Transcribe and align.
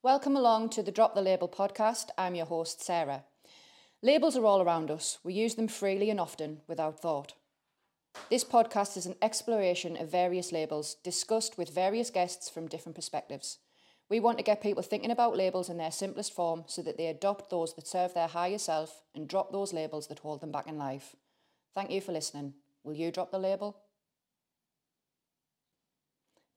Welcome 0.00 0.36
along 0.36 0.68
to 0.70 0.82
the 0.84 0.92
Drop 0.92 1.16
the 1.16 1.22
Label 1.22 1.48
podcast. 1.48 2.10
I'm 2.16 2.36
your 2.36 2.46
host, 2.46 2.80
Sarah. 2.80 3.24
Labels 4.00 4.36
are 4.36 4.46
all 4.46 4.62
around 4.62 4.92
us. 4.92 5.18
We 5.24 5.34
use 5.34 5.56
them 5.56 5.66
freely 5.66 6.08
and 6.08 6.20
often 6.20 6.60
without 6.68 7.00
thought. 7.00 7.32
This 8.30 8.44
podcast 8.44 8.96
is 8.96 9.06
an 9.06 9.16
exploration 9.20 9.96
of 9.96 10.08
various 10.08 10.52
labels 10.52 10.94
discussed 11.02 11.58
with 11.58 11.74
various 11.74 12.10
guests 12.10 12.48
from 12.48 12.68
different 12.68 12.94
perspectives. 12.94 13.58
We 14.08 14.20
want 14.20 14.38
to 14.38 14.44
get 14.44 14.62
people 14.62 14.84
thinking 14.84 15.10
about 15.10 15.36
labels 15.36 15.68
in 15.68 15.78
their 15.78 15.90
simplest 15.90 16.32
form 16.32 16.62
so 16.68 16.80
that 16.82 16.96
they 16.96 17.08
adopt 17.08 17.50
those 17.50 17.74
that 17.74 17.88
serve 17.88 18.14
their 18.14 18.28
higher 18.28 18.58
self 18.58 19.02
and 19.16 19.28
drop 19.28 19.50
those 19.50 19.72
labels 19.72 20.06
that 20.06 20.20
hold 20.20 20.40
them 20.40 20.52
back 20.52 20.68
in 20.68 20.78
life. 20.78 21.16
Thank 21.74 21.90
you 21.90 22.00
for 22.00 22.12
listening. 22.12 22.54
Will 22.84 22.94
you 22.94 23.10
drop 23.10 23.32
the 23.32 23.38
label? 23.40 23.76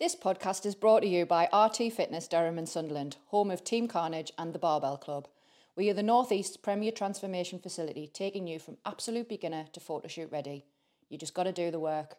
This 0.01 0.15
podcast 0.15 0.65
is 0.65 0.73
brought 0.73 1.01
to 1.01 1.07
you 1.07 1.27
by 1.27 1.47
RT 1.53 1.93
Fitness 1.93 2.27
Durham 2.27 2.57
and 2.57 2.67
Sunderland, 2.67 3.17
home 3.27 3.51
of 3.51 3.63
Team 3.63 3.87
Carnage 3.87 4.31
and 4.35 4.51
the 4.51 4.57
Barbell 4.57 4.97
Club. 4.97 5.27
We 5.75 5.91
are 5.91 5.93
the 5.93 6.01
Northeast's 6.01 6.57
premier 6.57 6.91
transformation 6.91 7.59
facility, 7.59 8.09
taking 8.11 8.47
you 8.47 8.57
from 8.57 8.79
absolute 8.83 9.29
beginner 9.29 9.67
to 9.73 9.79
photoshoot 9.79 10.31
ready. 10.31 10.65
You 11.07 11.19
just 11.19 11.35
got 11.35 11.43
to 11.43 11.51
do 11.51 11.69
the 11.69 11.79
work. 11.79 12.15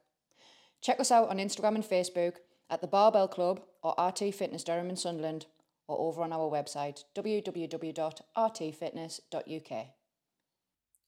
Check 0.80 1.00
us 1.00 1.10
out 1.10 1.28
on 1.28 1.38
Instagram 1.38 1.74
and 1.74 1.82
Facebook 1.82 2.34
at 2.70 2.82
the 2.82 2.86
Barbell 2.86 3.26
Club 3.26 3.62
or 3.82 3.96
RT 3.98 4.32
Fitness 4.32 4.62
Durham 4.62 4.88
and 4.88 4.96
Sunderland 4.96 5.46
or 5.88 5.98
over 5.98 6.22
on 6.22 6.32
our 6.32 6.48
website 6.48 7.02
www.rtfitness.uk. 7.16 9.86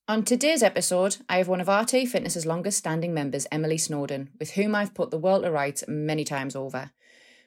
On 0.07 0.23
today's 0.23 0.63
episode, 0.63 1.17
I 1.31 1.39
have 1.39 1.49
one 1.49 1.63
of 1.63 1.69
RT 1.69 2.07
Fitness's 2.09 2.45
longest 2.45 2.77
standing 2.77 3.15
members, 3.15 3.47
Emily 3.51 3.79
Snowdon, 3.79 4.29
with 4.39 4.51
whom 4.51 4.75
I've 4.75 4.93
put 4.93 5.11
the 5.11 5.17
world 5.17 5.45
to 5.45 5.51
rights 5.51 5.83
many 5.89 6.25
times 6.25 6.55
over. 6.55 6.91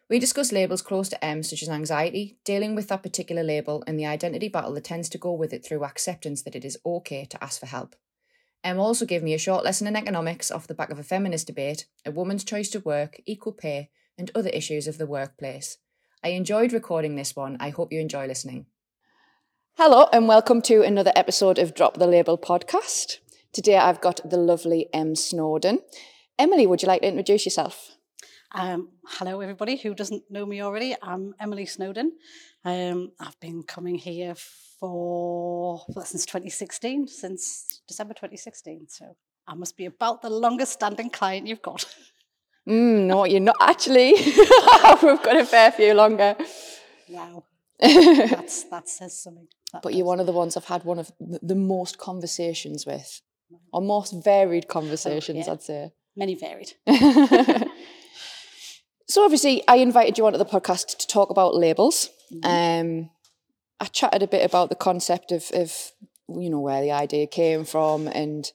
We 0.10 0.18
discuss 0.18 0.52
labels 0.52 0.82
close 0.82 1.08
to 1.10 1.24
Em, 1.24 1.44
such 1.44 1.62
as 1.62 1.70
anxiety, 1.70 2.40
dealing 2.44 2.74
with 2.74 2.88
that 2.88 3.04
particular 3.04 3.44
label, 3.44 3.84
and 3.86 4.00
the 4.00 4.08
identity 4.08 4.48
battle 4.48 4.74
that 4.74 4.86
tends 4.86 5.08
to 5.10 5.20
go 5.20 5.34
with 5.34 5.54
it 5.54 5.64
through 5.64 5.84
acceptance 5.84 6.42
that 6.42 6.56
it 6.56 6.66
is 6.66 6.80
okay 6.84 7.26
to 7.26 7.44
ask 7.44 7.60
for 7.60 7.68
help. 7.68 7.96
Em 8.64 8.80
also 8.80 9.06
gave 9.06 9.22
me 9.22 9.36
a 9.36 9.38
short 9.38 9.64
lesson 9.64 9.86
in 9.86 9.96
economics 9.96 10.50
off 10.50 10.66
the 10.66 10.74
back 10.74 10.90
of 10.90 10.98
a 10.98 11.04
feminist 11.04 11.46
debate, 11.46 11.86
a 12.08 12.12
woman's 12.12 12.44
choice 12.44 12.72
to 12.72 12.80
work, 12.80 13.22
equal 13.28 13.54
pay, 13.54 13.92
and 14.18 14.32
other 14.34 14.50
issues 14.50 14.88
of 14.88 14.98
the 14.98 15.06
workplace. 15.06 15.78
I 16.24 16.30
enjoyed 16.30 16.74
recording 16.74 17.18
this 17.18 17.36
one. 17.36 17.58
I 17.60 17.70
hope 17.70 17.94
you 17.94 18.00
enjoy 18.00 18.26
listening. 18.26 18.66
Hello, 19.80 20.08
and 20.12 20.28
welcome 20.28 20.60
to 20.64 20.82
another 20.82 21.12
episode 21.16 21.60
of 21.60 21.76
Drop 21.76 21.98
the 21.98 22.08
Label 22.08 22.36
podcast. 22.36 23.20
Today 23.54 23.78
I've 23.78 24.02
got 24.02 24.28
the 24.28 24.36
lovely 24.36 24.90
Em 24.92 25.14
Snowdon. 25.14 25.82
Emily, 26.40 26.66
would 26.66 26.82
you 26.82 26.88
like 26.88 27.04
to 27.04 27.08
introduce 27.08 27.46
yourself? 27.46 27.92
Um, 28.56 28.90
hello, 29.06 29.40
everybody 29.40 29.76
who 29.78 29.94
doesn't 29.94 30.32
know 30.32 30.48
me 30.48 30.64
already. 30.64 30.96
I'm 31.00 31.36
Emily 31.40 31.68
Snowdon. 31.68 32.14
Um, 32.66 33.12
I've 33.20 33.40
been 33.40 33.62
coming 33.62 34.00
here 34.00 34.34
for 34.80 35.84
well, 35.90 36.06
since 36.06 36.26
2016, 36.26 37.08
since 37.08 37.84
December 37.88 38.16
2016. 38.16 38.88
So 38.90 39.16
I 39.48 39.54
must 39.54 39.78
be 39.78 39.86
about 39.86 40.24
the 40.24 40.32
longest 40.32 40.74
standing 40.74 41.12
client 41.12 41.46
you've 41.46 41.62
got. 41.62 41.86
Mm, 42.68 43.06
no, 43.06 43.26
you're 43.26 43.42
not 43.42 43.58
actually. 43.62 44.14
We've 45.04 45.22
got 45.22 45.38
a 45.38 45.46
fair 45.46 45.72
few 45.72 45.94
longer. 45.94 46.36
Wow. 47.08 47.44
That's, 47.80 48.64
that 48.64 48.90
says 48.90 49.22
something. 49.22 49.48
That 49.74 49.84
but 49.84 49.94
you're 49.94 50.06
one 50.06 50.20
of 50.20 50.26
the 50.26 50.32
ones 50.32 50.56
I've 50.56 50.66
had 50.66 50.86
one 50.86 51.00
of 51.00 51.12
the 51.20 51.56
most 51.56 51.98
conversations 51.98 52.86
with, 52.86 53.22
or 53.74 53.82
most 53.82 54.14
varied 54.24 54.68
conversations, 54.68 55.46
yeah. 55.48 55.54
I'd 55.54 55.62
say. 55.62 55.92
Many 56.16 56.36
varied. 56.36 56.74
so 59.08 59.24
obviously, 59.24 59.64
I 59.68 59.78
invited 59.78 60.18
you 60.18 60.26
onto 60.26 60.38
the 60.38 60.46
podcast 60.46 60.98
to 60.98 61.08
talk 61.08 61.30
about 61.30 61.56
labels. 61.56 62.10
Mm-hmm. 62.34 63.02
Um, 63.02 63.10
I 63.80 63.86
chatted 63.86 64.24
a 64.24 64.28
bit 64.28 64.46
about 64.46 64.70
the 64.70 64.76
concept 64.76 65.32
of, 65.32 65.52
of 65.54 65.92
you 66.30 66.50
know 66.50 66.60
where 66.60 66.82
the 66.82 66.92
idea 66.92 67.28
came 67.28 67.66
from, 67.66 68.08
and 68.08 68.52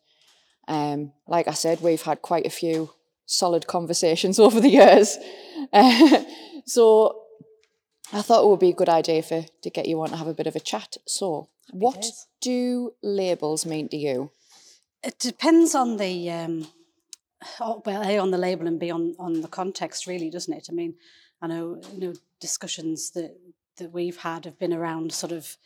um, 0.67 1.13
like 1.29 1.49
I 1.49 1.53
said, 1.53 1.81
we've 1.81 2.03
had 2.03 2.23
quite 2.23 2.47
a 2.47 2.51
few 2.51 2.91
solid 3.27 3.67
conversations 3.67 4.39
over 4.41 4.61
the 4.61 4.69
years. 4.69 5.19
Uh, 5.73 6.25
so 6.67 7.22
I 8.13 8.21
thought 8.21 8.45
it 8.45 8.49
would 8.49 8.61
be 8.61 8.71
a 8.71 8.75
good 8.75 8.89
idea 8.89 9.23
for 9.23 9.45
to 9.63 9.71
get 9.71 9.89
you 9.89 10.01
on 10.03 10.11
to 10.11 10.17
have 10.17 10.27
a 10.27 10.35
bit 10.35 10.47
of 10.47 10.55
a 10.55 10.61
chat. 10.61 10.97
So, 11.07 11.49
what 11.71 12.05
do 12.41 12.93
labels 13.03 13.65
mean 13.65 13.89
to 13.89 13.97
you? 13.97 14.31
It 15.03 15.19
depends 15.19 15.75
on 15.75 15.97
the 15.97 16.31
um, 16.31 16.67
oh, 17.61 17.83
well, 17.85 18.03
a 18.03 18.19
on 18.19 18.31
the 18.31 18.39
label 18.39 18.67
and 18.67 18.79
b 18.79 18.91
on 18.91 19.15
on 19.19 19.41
the 19.41 19.49
context, 19.49 20.07
really, 20.07 20.31
doesn't 20.31 20.53
it? 20.53 20.69
I 20.71 20.75
mean, 20.75 20.95
I 21.41 21.47
know 21.47 21.81
you 21.93 22.01
know 22.01 22.15
discussions 22.41 23.11
that 23.13 23.37
that 23.79 23.93
we've 23.93 24.19
had 24.19 24.45
have 24.45 24.59
been 24.59 24.75
around 24.75 25.13
sort 25.13 25.33
of 25.33 25.57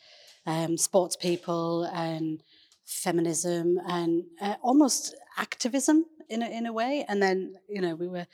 um, 0.45 0.77
sports 0.77 1.15
people 1.15 1.83
and 1.83 2.41
feminism 2.85 3.77
and 3.85 4.23
uh, 4.41 4.55
almost 4.61 5.15
activism 5.37 6.05
in 6.29 6.41
a, 6.41 6.47
in 6.47 6.65
a 6.65 6.71
way. 6.73 7.05
And 7.07 7.21
then 7.21 7.55
you 7.67 7.81
know 7.81 7.95
we 7.95 8.07
were 8.07 8.27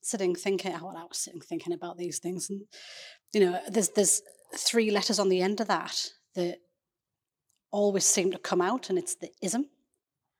sitting 0.00 0.36
thinking, 0.36 0.72
oh, 0.72 0.86
well, 0.86 0.96
I 0.96 1.02
was 1.02 1.18
sitting 1.18 1.40
thinking 1.40 1.72
about 1.72 1.98
these 1.98 2.18
things, 2.18 2.48
and 2.48 2.62
you 3.32 3.40
know, 3.40 3.60
there's 3.68 3.90
there's 3.90 4.22
three 4.56 4.90
letters 4.90 5.18
on 5.18 5.28
the 5.28 5.40
end 5.40 5.60
of 5.60 5.68
that 5.68 6.10
that 6.34 6.58
always 7.70 8.04
seem 8.04 8.30
to 8.32 8.38
come 8.38 8.60
out, 8.60 8.88
and 8.90 8.98
it's 8.98 9.14
the 9.16 9.30
ism 9.42 9.66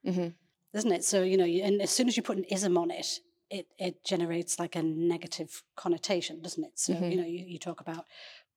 mm-hmm. 0.06 0.28
isn't 0.74 0.92
it? 0.92 1.04
So 1.04 1.22
you 1.22 1.36
know, 1.36 1.44
you, 1.44 1.62
and 1.62 1.82
as 1.82 1.90
soon 1.90 2.08
as 2.08 2.16
you 2.16 2.22
put 2.22 2.38
an 2.38 2.44
ism 2.44 2.78
on 2.78 2.90
it, 2.90 3.20
it 3.50 3.66
it 3.78 4.04
generates 4.04 4.58
like 4.58 4.76
a 4.76 4.82
negative 4.82 5.62
connotation, 5.76 6.42
doesn't 6.42 6.64
it? 6.64 6.78
So 6.78 6.94
Mhm. 6.94 7.10
you 7.10 7.16
know, 7.16 7.26
you, 7.26 7.44
you 7.46 7.58
talk 7.58 7.80
about 7.80 8.04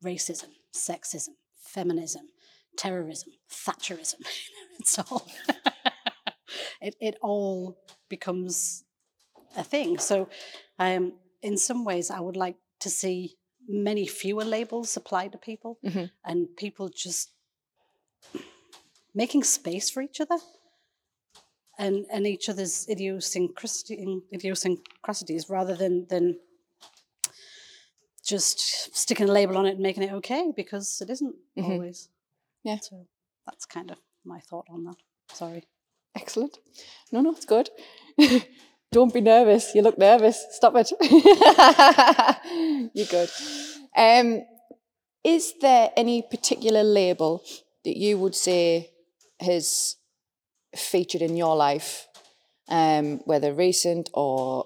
racism, 0.03 0.49
sexism, 0.73 1.35
feminism, 1.55 2.29
terrorism, 2.77 3.33
Thatcherism. 3.49 4.21
it's 4.79 4.99
all 4.99 5.27
it 6.81 6.95
it 6.99 7.17
all 7.21 7.77
becomes 8.09 8.83
a 9.57 9.63
thing. 9.63 9.97
So, 9.97 10.29
um, 10.77 11.13
in 11.41 11.57
some 11.57 11.83
ways, 11.85 12.11
I 12.11 12.19
would 12.19 12.37
like 12.37 12.57
to 12.81 12.89
see 12.89 13.37
many 13.69 14.07
fewer 14.07 14.43
labels 14.43 14.97
applied 14.97 15.31
to 15.31 15.37
people, 15.37 15.77
Mhm. 15.83 16.11
and 16.25 16.57
people 16.57 16.89
just 16.89 17.31
making 19.13 19.43
space 19.43 19.89
for 19.89 20.01
each 20.01 20.19
other 20.21 20.37
and 21.77 22.05
and 22.11 22.25
each 22.27 22.49
other's 22.49 22.87
idiosyncrasy, 22.89 24.21
idiosyncrasies 24.33 25.49
rather 25.49 25.75
than 25.75 26.05
than 26.07 26.39
just 28.23 28.59
sticking 28.95 29.29
a 29.29 29.31
label 29.31 29.57
on 29.57 29.65
it 29.65 29.71
and 29.71 29.79
making 29.79 30.03
it 30.03 30.11
okay 30.11 30.51
because 30.55 31.01
it 31.01 31.09
isn't 31.09 31.35
Mhm. 31.57 31.63
always. 31.71 32.09
Yeah. 32.63 32.79
So 32.79 33.07
that's 33.45 33.65
kind 33.65 33.91
of 33.91 33.97
my 34.23 34.39
thought 34.41 34.67
on 34.69 34.83
that. 34.85 34.97
Sorry. 35.33 35.63
Excellent. 36.15 36.57
No, 37.11 37.21
no, 37.21 37.31
it's 37.31 37.45
good. 37.45 37.69
Don't 38.91 39.13
be 39.13 39.21
nervous. 39.21 39.75
You 39.75 39.83
look 39.83 39.97
nervous. 39.97 40.45
Stop 40.51 40.73
it. 40.75 40.91
You're 42.93 43.05
good. 43.05 43.29
Um, 43.95 44.41
is 45.23 45.53
there 45.61 45.91
any 45.95 46.23
particular 46.23 46.83
label 46.83 47.43
that 47.85 47.97
you 47.97 48.17
would 48.17 48.33
say 48.33 48.89
has 49.39 49.95
featured 50.75 51.21
in 51.21 51.37
your 51.37 51.55
life, 51.55 52.07
um, 52.67 53.19
whether 53.25 53.53
recent 53.53 54.09
or 54.13 54.65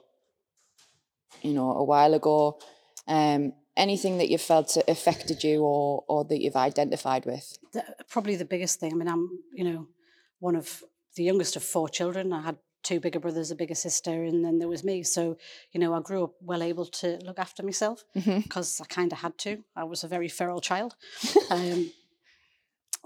you 1.42 1.54
know 1.54 1.72
a 1.72 1.84
while 1.84 2.14
ago? 2.14 2.60
Um, 3.08 3.54
anything 3.76 4.20
that 4.20 4.30
you 4.30 4.38
felt 4.38 4.78
affected 4.88 5.44
you 5.44 5.64
or 5.64 6.06
or 6.08 6.24
that 6.26 6.42
you've 6.42 6.56
identified 6.56 7.26
with? 7.26 7.58
the, 7.74 7.84
probably 8.10 8.38
the 8.38 8.46
biggest 8.46 8.80
thing. 8.80 8.94
I 8.94 8.96
mean, 8.96 9.10
I'm 9.10 9.30
you 9.54 9.66
know 9.66 9.88
one 10.40 10.56
of 10.56 10.82
the 11.16 11.24
youngest 11.24 11.58
of 11.58 11.64
four 11.64 11.90
children. 11.90 12.32
I 12.32 12.42
had 12.42 12.58
two 12.84 13.00
bigger 13.00 13.20
brothers, 13.20 13.52
a 13.52 13.56
bigger 13.56 13.76
sister, 13.76 14.24
and 14.24 14.44
then 14.44 14.60
there 14.60 14.68
was 14.68 14.84
me. 14.84 15.04
So 15.04 15.38
you 15.72 15.80
know, 15.80 15.94
I 15.94 16.02
grew 16.02 16.24
up 16.24 16.34
well 16.42 16.64
able 16.64 16.86
to 16.86 17.20
look 17.26 17.40
after 17.40 17.64
myself 17.64 18.04
because 18.14 18.80
I 18.82 18.86
kind 18.86 19.12
of 19.12 19.20
had 19.20 19.38
to. 19.40 19.64
I 19.76 19.84
was 19.84 20.04
a 20.04 20.08
very 20.08 20.30
feral 20.30 20.62
child. 20.62 20.96
um, 21.50 21.92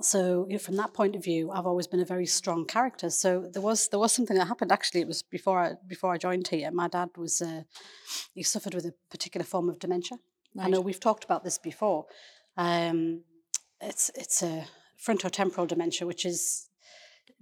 so 0.01 0.45
you 0.47 0.53
know, 0.53 0.59
from 0.59 0.75
that 0.75 0.93
point 0.93 1.15
of 1.15 1.23
view, 1.23 1.51
I've 1.51 1.65
always 1.65 1.87
been 1.87 1.99
a 1.99 2.05
very 2.05 2.25
strong 2.25 2.65
character. 2.65 3.09
So 3.09 3.49
there 3.51 3.61
was 3.61 3.87
there 3.89 3.99
was 3.99 4.13
something 4.13 4.37
that 4.37 4.47
happened. 4.47 4.71
Actually, 4.71 5.01
it 5.01 5.07
was 5.07 5.23
before 5.23 5.59
I 5.59 5.73
before 5.87 6.13
I 6.13 6.17
joined 6.17 6.47
here. 6.47 6.69
My 6.71 6.87
dad 6.87 7.09
was 7.17 7.41
uh, 7.41 7.63
he 8.33 8.43
suffered 8.43 8.75
with 8.75 8.85
a 8.85 8.93
particular 9.09 9.45
form 9.45 9.69
of 9.69 9.79
dementia. 9.79 10.19
I 10.59 10.69
know 10.69 10.81
we've 10.81 10.99
talked 10.99 11.23
about 11.23 11.43
this 11.43 11.57
before. 11.57 12.05
Um, 12.57 13.23
it's 13.81 14.11
it's 14.15 14.41
a 14.41 14.65
frontotemporal 15.03 15.67
dementia, 15.67 16.07
which 16.07 16.25
is 16.25 16.69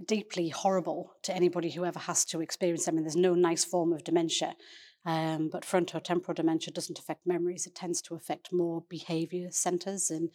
deeply 0.04 0.50
horrible 0.50 1.14
to 1.24 1.34
anybody 1.34 1.70
who 1.70 1.86
ever 1.86 2.00
has 2.00 2.26
to 2.26 2.42
experience. 2.42 2.88
I 2.88 2.92
mean, 2.92 3.04
there's 3.04 3.16
no 3.16 3.34
nice 3.34 3.64
form 3.64 3.94
of 3.94 4.04
dementia, 4.04 4.56
um, 5.06 5.50
but 5.52 5.64
frontotemporal 5.64 6.36
dementia 6.36 6.74
doesn't 6.74 7.00
affect 7.00 7.26
memories. 7.26 7.66
It 7.66 7.76
tends 7.76 8.02
to 8.04 8.16
affect 8.16 8.52
more 8.52 8.84
behaviour 8.90 9.50
centres, 9.52 10.10
and 10.10 10.30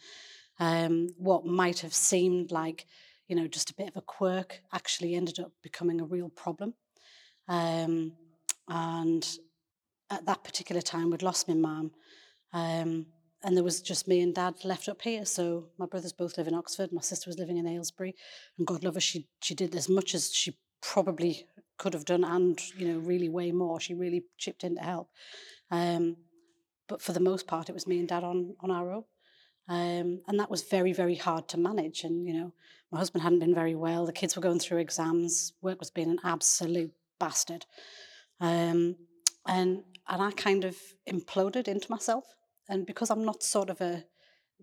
um, 0.59 1.09
what 1.17 1.45
might 1.45 1.79
have 1.79 1.93
seemed 1.93 2.51
like, 2.51 2.85
you 3.27 3.35
know, 3.35 3.47
just 3.47 3.69
a 3.69 3.75
bit 3.75 3.89
of 3.89 3.97
a 3.97 4.01
quirk 4.01 4.61
actually 4.73 5.15
ended 5.15 5.39
up 5.39 5.51
becoming 5.61 6.01
a 6.01 6.05
real 6.05 6.29
problem. 6.29 6.73
Um, 7.47 8.13
and 8.67 9.27
at 10.09 10.25
that 10.25 10.43
particular 10.43 10.81
time, 10.81 11.09
we'd 11.09 11.23
lost 11.23 11.47
my 11.47 11.55
mum. 11.55 11.91
And 13.43 13.57
there 13.57 13.63
was 13.63 13.81
just 13.81 14.07
me 14.07 14.21
and 14.21 14.35
dad 14.35 14.63
left 14.63 14.87
up 14.87 15.01
here. 15.01 15.25
So 15.25 15.69
my 15.77 15.87
brothers 15.87 16.13
both 16.13 16.37
live 16.37 16.47
in 16.47 16.53
Oxford. 16.53 16.91
My 16.91 17.01
sister 17.01 17.29
was 17.29 17.39
living 17.39 17.57
in 17.57 17.67
Aylesbury, 17.67 18.15
and 18.57 18.67
God 18.67 18.83
love 18.83 18.93
her, 18.95 19.01
she 19.01 19.27
she 19.41 19.55
did 19.55 19.75
as 19.75 19.89
much 19.89 20.13
as 20.13 20.31
she 20.31 20.57
probably 20.81 21.47
could 21.77 21.93
have 21.93 22.05
done, 22.05 22.23
and 22.23 22.59
you 22.77 22.87
know, 22.87 22.99
really 22.99 23.29
way 23.29 23.51
more. 23.51 23.79
She 23.79 23.93
really 23.93 24.23
chipped 24.37 24.63
in 24.63 24.75
to 24.75 24.81
help. 24.81 25.09
Um, 25.71 26.17
but 26.87 27.01
for 27.01 27.13
the 27.13 27.19
most 27.19 27.47
part, 27.47 27.69
it 27.69 27.73
was 27.73 27.87
me 27.87 27.99
and 27.99 28.07
dad 28.07 28.23
on 28.23 28.55
on 28.59 28.69
our 28.69 28.91
own, 28.91 29.05
um, 29.67 30.21
and 30.27 30.39
that 30.39 30.51
was 30.51 30.63
very 30.63 30.93
very 30.93 31.15
hard 31.15 31.47
to 31.49 31.57
manage. 31.57 32.03
And 32.03 32.27
you 32.27 32.33
know, 32.33 32.53
my 32.91 32.99
husband 32.99 33.23
hadn't 33.23 33.39
been 33.39 33.55
very 33.55 33.75
well. 33.75 34.05
The 34.05 34.13
kids 34.13 34.35
were 34.35 34.41
going 34.41 34.59
through 34.59 34.79
exams. 34.79 35.53
Work 35.61 35.79
was 35.79 35.89
being 35.89 36.11
an 36.11 36.19
absolute 36.23 36.93
bastard, 37.19 37.65
um, 38.39 38.95
and 39.47 39.83
and 40.07 40.21
I 40.21 40.31
kind 40.31 40.65
of 40.65 40.75
imploded 41.09 41.67
into 41.67 41.89
myself. 41.89 42.25
And 42.71 42.85
because 42.87 43.11
I'm 43.11 43.23
not 43.23 43.43
sort 43.43 43.69
of 43.69 43.81
a 43.81 44.05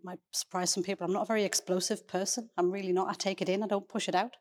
might 0.04 0.20
surprise 0.32 0.70
some 0.70 0.82
people. 0.82 1.04
I'm 1.04 1.12
not 1.12 1.22
a 1.22 1.26
very 1.26 1.44
explosive 1.44 2.06
person. 2.06 2.50
I'm 2.56 2.70
really 2.70 2.92
not. 2.92 3.08
I 3.08 3.14
take 3.14 3.42
it 3.42 3.48
in. 3.48 3.62
I 3.62 3.66
don't 3.66 3.88
push 3.88 4.08
it 4.08 4.14
out. 4.14 4.36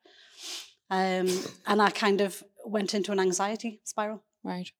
Um, 0.89 1.27
and 1.67 1.81
I 1.81 1.89
kind 1.89 2.21
of 2.21 2.43
went 2.65 2.93
into 2.93 3.11
an 3.11 3.19
anxiety 3.19 3.81
spiral. 3.83 4.23
Right. 4.43 4.71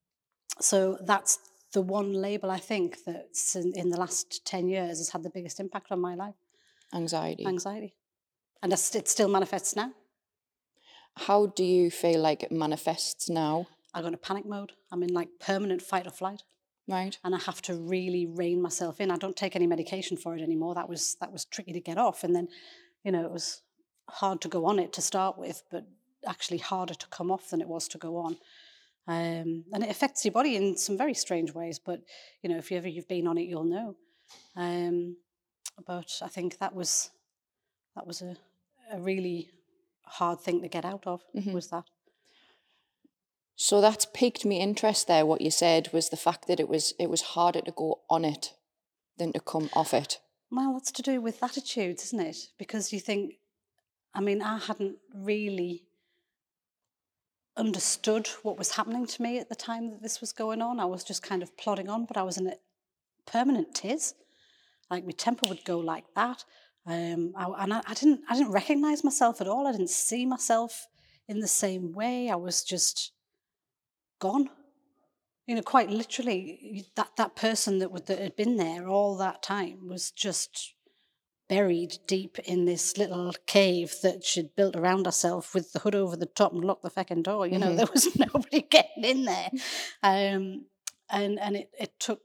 So 0.60 0.98
that's 1.02 1.40
the 1.74 1.82
one 1.82 2.14
label 2.14 2.50
I 2.50 2.60
think 2.60 3.00
that's 3.06 3.56
in, 3.56 3.74
in 3.76 3.90
the 3.90 4.00
last 4.00 4.46
10 4.46 4.70
years 4.70 5.00
has 5.00 5.10
had 5.10 5.24
the 5.24 5.30
biggest 5.30 5.60
impact 5.60 5.92
on 5.92 6.00
my 6.00 6.16
life 6.16 6.36
Anxiety. 6.94 7.46
anxiety. 7.46 7.96
And 8.64 8.74
it 8.74 9.08
still 9.08 9.28
manifests 9.28 9.76
now. 9.76 9.92
How 11.16 11.48
do 11.48 11.64
you 11.64 11.92
feel 11.92 12.22
like 12.22 12.44
it 12.44 12.52
manifests 12.52 13.30
now? 13.30 13.68
I 13.94 14.02
go 14.02 14.08
into 14.08 14.18
panic 14.18 14.46
mode. 14.46 14.74
I'm 14.92 15.04
in 15.04 15.14
like 15.14 15.30
permanent 15.40 15.82
fight 15.82 16.08
or 16.08 16.12
flight. 16.12 16.44
Right. 16.88 17.18
and 17.24 17.36
I 17.36 17.40
have 17.40 17.62
to 17.64 17.74
really 17.74 18.26
rein 18.26 18.62
myself 18.62 19.02
in. 19.02 19.12
I 19.12 19.18
don't 19.18 19.36
take 19.36 19.56
any 19.56 19.68
medication 19.68 20.16
for 20.18 20.36
it 20.36 20.42
anymore. 20.42 20.74
That 20.76 20.88
was 20.88 21.16
that 21.20 21.32
was 21.34 21.46
tricky 21.46 21.74
to 21.74 21.82
get 21.82 21.98
off, 21.98 22.24
and 22.24 22.34
then, 22.36 22.48
you 23.04 23.12
know, 23.12 23.26
it 23.26 23.32
was 23.32 23.62
hard 24.10 24.40
to 24.42 24.48
go 24.48 24.66
on 24.66 24.80
it 24.80 24.94
to 24.94 25.02
start 25.02 25.38
with, 25.38 25.64
but 25.70 25.86
actually 26.26 26.58
harder 26.60 26.94
to 26.94 27.08
come 27.08 27.30
off 27.32 27.50
than 27.50 27.62
it 27.62 27.68
was 27.68 27.88
to 27.90 27.98
go 27.98 28.18
on. 28.18 28.38
Um, 29.08 29.66
and 29.74 29.84
it 29.84 29.90
affects 29.90 30.24
your 30.26 30.32
body 30.34 30.56
in 30.56 30.78
some 30.78 30.98
very 30.98 31.14
strange 31.14 31.54
ways. 31.54 31.80
But 31.80 32.02
you 32.42 32.50
know, 32.50 32.58
if 32.58 32.72
you 32.72 32.78
ever 32.78 32.88
you've 32.88 33.08
been 33.08 33.28
on 33.28 33.38
it, 33.38 33.48
you'll 33.48 33.64
know. 33.66 33.96
Um, 34.56 35.18
but 35.86 36.12
I 36.22 36.28
think 36.30 36.58
that 36.60 36.74
was 36.74 37.10
that 37.96 38.08
was 38.08 38.22
a, 38.22 38.36
a 38.94 39.00
really 39.00 39.50
hard 40.06 40.40
thing 40.40 40.62
to 40.62 40.68
get 40.70 40.86
out 40.86 41.06
of. 41.06 41.22
Mhm. 41.36 41.54
Was 41.54 41.68
that? 41.70 41.86
So 43.60 43.82
that's 43.82 44.06
piqued 44.06 44.46
me 44.46 44.62
interest 44.62 45.08
there. 45.08 45.26
What 45.26 45.42
you 45.42 45.50
said 45.50 45.90
was 45.92 46.10
the 46.10 46.16
fact 46.16 46.48
that 46.48 46.60
it 46.60 46.70
was 46.70 46.94
it 47.00 47.10
was 47.10 47.34
harder 47.34 47.62
to 47.62 47.72
go 47.72 48.02
on 48.08 48.24
it 48.24 48.54
than 49.18 49.34
to 49.34 49.40
come 49.40 49.72
off 49.74 49.96
it. 49.96 50.20
Well, 50.52 50.74
that's 50.74 50.92
to 50.92 51.02
do 51.02 51.20
with 51.20 51.42
attitudes, 51.42 52.04
isn't 52.06 52.20
it? 52.20 52.38
Because 52.60 52.94
you 52.94 53.00
think, 53.00 53.40
I 54.14 54.22
mean, 54.22 54.44
I 54.44 54.60
hadn't 54.60 54.98
really 55.14 55.86
understood 57.58 58.28
what 58.44 58.60
was 58.60 58.74
happening 58.74 59.08
to 59.08 59.22
me 59.24 59.40
at 59.40 59.50
the 59.50 59.56
time 59.56 59.90
that 59.90 60.04
this 60.04 60.22
was 60.22 60.32
going 60.32 60.62
on. 60.62 60.80
I 60.80 60.86
was 60.86 61.04
just 61.04 61.24
kind 61.24 61.42
of 61.42 61.58
plodding 61.58 61.90
on, 61.90 62.06
but 62.06 62.16
I 62.16 62.22
was 62.22 62.38
in 62.38 62.46
a 62.46 62.54
permanent 63.26 63.74
tiz. 63.74 64.14
Like 64.92 65.04
my 65.04 65.14
temper 65.14 65.50
would 65.50 65.66
go 65.66 65.80
like 65.80 66.06
that, 66.16 66.46
um, 66.86 67.34
I, 67.36 67.64
and 67.64 67.74
I, 67.74 67.82
I 67.88 67.96
didn't, 67.96 68.22
I 68.30 68.38
didn't 68.38 68.52
recognize 68.52 69.04
myself 69.04 69.42
at 69.42 69.48
all. 69.48 69.66
I 69.66 69.72
didn't 69.72 69.90
see 69.90 70.28
myself 70.28 70.88
in 71.28 71.40
the 71.40 71.48
same 71.48 71.92
way. 71.92 72.30
I 72.30 72.36
was 72.36 72.64
just 72.64 73.12
gone. 74.20 74.50
You 75.46 75.56
know, 75.56 75.62
quite 75.62 75.90
literally, 75.90 76.86
that 76.96 77.12
that 77.18 77.36
person 77.36 77.80
that 77.80 77.92
would, 77.92 78.06
that 78.08 78.20
had 78.20 78.36
been 78.36 78.58
there 78.58 78.88
all 78.88 79.16
that 79.18 79.42
time 79.42 79.88
was 79.88 80.12
just 80.12 80.74
buried 81.48 82.00
deep 82.08 82.38
in 82.40 82.66
this 82.66 82.98
little 82.98 83.34
cave 83.46 83.96
that 84.04 84.26
she'd 84.26 84.54
built 84.58 84.76
around 84.76 85.06
herself 85.06 85.54
with 85.54 85.72
the 85.72 85.80
hood 85.80 85.96
over 85.96 86.18
the 86.18 86.26
top 86.26 86.52
and 86.52 86.66
locked 86.66 86.84
the 86.84 86.90
feckin' 86.90 87.24
door. 87.24 87.48
You 87.48 87.58
know, 87.60 87.72
Mhm. 87.72 87.78
there 87.78 87.86
was 87.94 88.14
nobody 88.18 88.62
getting 88.64 89.06
in 89.06 89.24
there. 89.26 89.50
Um, 90.04 90.66
and 91.10 91.40
and 91.40 91.56
it, 91.56 91.72
it 91.80 91.98
took 92.00 92.20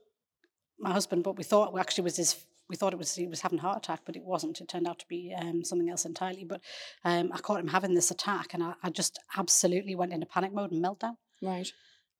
my 0.77 0.91
husband, 0.91 1.25
what 1.25 1.37
we 1.37 1.43
thought 1.45 1.77
actually 1.79 2.03
was 2.03 2.17
his. 2.17 2.35
We 2.69 2.75
thought 2.75 2.93
it 2.93 2.97
was 2.99 3.13
he 3.15 3.27
was 3.27 3.41
having 3.41 3.59
a 3.59 3.61
heart 3.61 3.77
attack, 3.77 4.01
but 4.05 4.15
it 4.15 4.23
wasn't. 4.23 4.59
It 4.59 4.67
turned 4.67 4.87
out 4.87 4.99
to 4.99 5.07
be 5.07 5.33
um, 5.37 5.63
something 5.63 5.89
else 5.89 6.05
entirely. 6.05 6.43
But 6.43 6.61
um, 7.05 7.31
I 7.33 7.37
caught 7.39 7.59
him 7.59 7.67
having 7.67 7.93
this 7.93 8.09
attack, 8.11 8.53
and 8.53 8.63
I, 8.63 8.73
I 8.83 8.89
just 8.89 9.19
absolutely 9.37 9.95
went 9.95 10.11
into 10.11 10.25
panic 10.25 10.53
mode 10.53 10.71
and 10.71 10.83
meltdown. 10.83 11.15
Right. 11.43 11.71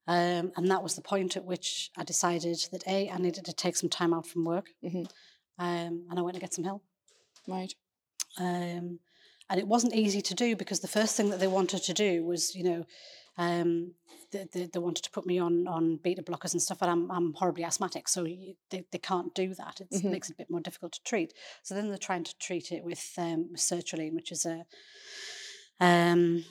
Um, 0.06 0.52
and 0.58 0.70
that 0.70 0.84
was 0.84 0.96
the 0.96 1.02
point 1.02 1.38
at 1.38 1.46
which 1.46 1.90
I 1.98 2.04
decided 2.04 2.58
that 2.72 2.86
A, 2.88 3.10
I 3.10 3.18
needed 3.18 3.46
to 3.46 3.54
take 3.54 3.78
some 3.78 3.90
time 3.90 4.14
out 4.14 4.28
from 4.28 4.44
work. 4.44 4.70
Mhm. 4.84 5.10
Um, 5.58 6.08
and 6.10 6.20
I 6.20 6.22
went 6.22 6.36
to 6.36 6.42
get 6.42 6.54
some 6.54 6.66
help. 6.66 6.84
Right. 7.48 7.74
Um, 8.38 9.00
and 9.50 9.60
it 9.60 9.68
wasn't 9.68 9.96
easy 9.96 10.22
to 10.22 10.34
do 10.34 10.56
because 10.56 10.80
the 10.82 10.88
first 10.88 11.16
thing 11.16 11.30
that 11.30 11.40
they 11.40 11.48
wanted 11.48 11.84
to 11.84 11.94
do 11.94 12.26
was, 12.26 12.56
you 12.56 12.64
know, 12.64 12.86
um, 13.38 13.94
they, 14.32 14.48
they, 14.52 14.66
they 14.66 14.80
wanted 14.80 15.04
to 15.04 15.12
put 15.12 15.26
me 15.26 15.40
on 15.40 15.68
on 15.68 15.98
beta 15.98 16.24
blockers 16.24 16.54
and 16.54 16.62
stuff, 16.62 16.82
and 16.82 16.92
I'm, 16.92 17.12
I'm 17.12 17.34
horribly 17.34 17.64
asthmatic, 17.64 18.08
so 18.08 18.26
you, 18.26 18.56
they, 18.70 18.84
they 18.92 18.98
can't 18.98 19.34
do 19.34 19.54
that. 19.56 19.82
It 19.82 20.04
makes 20.04 20.30
it 20.30 20.34
a 20.34 20.38
bit 20.38 20.50
more 20.50 20.62
difficult 20.62 20.94
to 20.94 21.04
treat. 21.04 21.34
So 21.62 21.76
then 21.76 21.90
they're 21.90 21.98
trying 21.98 22.24
to 22.26 22.38
treat 22.40 22.72
it 22.72 22.84
with 22.84 23.14
um, 23.18 23.50
with 23.52 23.62
sertraline, 23.62 24.14
which 24.14 24.32
is 24.32 24.46
a, 24.46 24.66
um, 25.80 26.46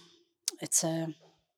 it's 0.60 0.84
a, 0.84 1.14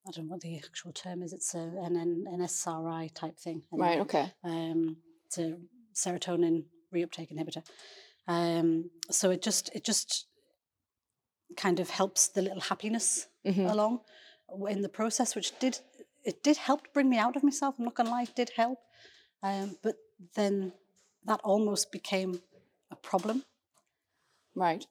I 0.06 0.10
don't 0.10 0.26
know 0.26 0.32
what 0.32 0.42
the 0.42 0.56
actual 0.58 0.92
term 0.92 1.22
is. 1.22 1.32
It's 1.32 1.54
a, 1.54 1.58
an, 1.58 1.96
an, 2.30 2.40
SRI 2.42 3.08
type 3.14 3.38
thing. 3.38 3.62
Right. 3.72 4.00
Okay. 4.00 4.32
um, 4.42 4.98
it's 5.26 5.38
a 5.38 5.56
serotonin 5.94 6.64
reuptake 6.94 7.32
inhibitor. 7.32 7.64
Um, 8.28 8.90
so 9.10 9.30
it 9.30 9.42
just 9.42 9.70
it 9.74 9.84
just 9.84 10.26
kind 11.56 11.80
of 11.80 11.90
helps 11.90 12.28
the 12.28 12.42
little 12.42 12.60
happiness 12.60 13.28
Mhm. 13.44 13.70
along 13.70 14.00
in 14.68 14.82
the 14.82 14.88
process, 14.88 15.34
which 15.34 15.58
did 15.58 15.78
it 16.24 16.42
did 16.42 16.56
help 16.56 16.92
bring 16.92 17.08
me 17.08 17.18
out 17.18 17.36
of 17.36 17.42
myself. 17.42 17.74
I'm 17.78 17.84
not 17.84 17.94
gonna 17.94 18.10
lie, 18.10 18.22
it 18.22 18.34
did 18.34 18.50
help. 18.56 18.78
Um, 19.42 19.78
but 19.82 19.96
then 20.34 20.72
that 21.24 21.40
almost 21.44 21.92
became 21.92 22.42
a 22.90 22.96
problem 22.96 23.44
Right. 24.54 24.86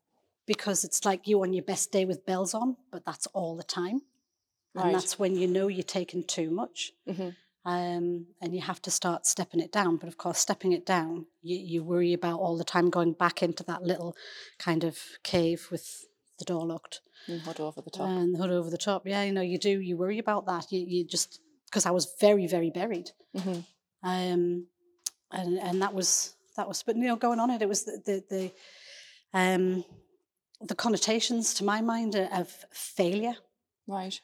because 0.46 0.84
it's 0.84 1.06
like 1.06 1.28
you 1.28 1.42
on 1.44 1.54
your 1.54 1.64
best 1.64 1.92
day 1.92 2.06
with 2.06 2.26
bells 2.26 2.54
on, 2.54 2.78
but 2.92 3.06
that's 3.06 3.28
all 3.28 3.56
the 3.56 3.64
time. 3.64 4.02
And 4.76 4.86
Right. 4.86 4.94
that's 4.94 5.20
when 5.20 5.36
you 5.36 5.48
know 5.48 5.68
you're 5.68 5.84
taking 5.84 6.24
too 6.24 6.50
much. 6.50 6.94
Mhm. 7.08 7.36
Um, 7.66 8.28
and 8.42 8.54
you 8.54 8.62
have 8.62 8.82
to 8.82 8.92
start 8.92 9.26
stepping 9.26 9.60
it 9.62 9.72
down. 9.72 9.98
But 9.98 10.10
of 10.10 10.18
course, 10.18 10.40
stepping 10.40 10.74
it 10.74 10.86
down, 10.86 11.28
you, 11.42 11.58
you 11.58 11.84
worry 11.84 12.12
about 12.14 12.40
all 12.40 12.58
the 12.58 12.64
time 12.66 12.90
going 12.90 13.14
back 13.14 13.42
into 13.42 13.64
that 13.64 13.84
little 13.84 14.18
kind 14.58 14.84
of 14.84 15.00
cave 15.24 15.68
with 15.72 16.06
the 16.40 16.46
door 16.46 16.66
locked 16.66 17.02
And 17.28 17.42
hood 17.42 17.60
over 17.62 17.82
the 17.82 17.90
top. 17.92 18.10
and 18.10 18.34
the 18.34 18.40
hood 18.40 18.50
over 18.52 18.70
the 18.70 18.78
top. 18.78 19.08
Yeah, 19.08 19.24
you 19.24 19.32
know, 19.32 19.42
you 19.42 19.58
do. 19.58 19.80
You 19.80 19.96
worry 19.96 20.20
about 20.20 20.46
that. 20.48 20.72
You, 20.72 20.80
you 20.86 21.06
just 21.06 21.40
because 21.68 21.86
I 21.86 21.92
was 21.92 22.14
very, 22.20 22.48
very 22.48 22.70
buried. 22.70 23.12
Mhm. 23.36 23.64
Um, 24.04 24.68
and 25.32 25.58
and 25.60 25.82
that 25.82 25.94
was 25.94 26.36
that 26.58 26.68
was. 26.68 26.84
But 26.84 26.98
you 26.98 27.04
know, 27.04 27.16
going 27.16 27.40
on 27.40 27.50
it, 27.50 27.62
it 27.62 27.70
was 27.70 27.86
the 27.86 28.02
the, 28.06 28.24
the 28.30 28.52
um 29.34 29.86
the 30.62 30.76
connotations 30.76 31.54
to 31.56 31.64
my 31.64 31.82
mind 31.82 32.16
of 32.16 32.52
failure 32.72 33.36
Right. 33.88 34.20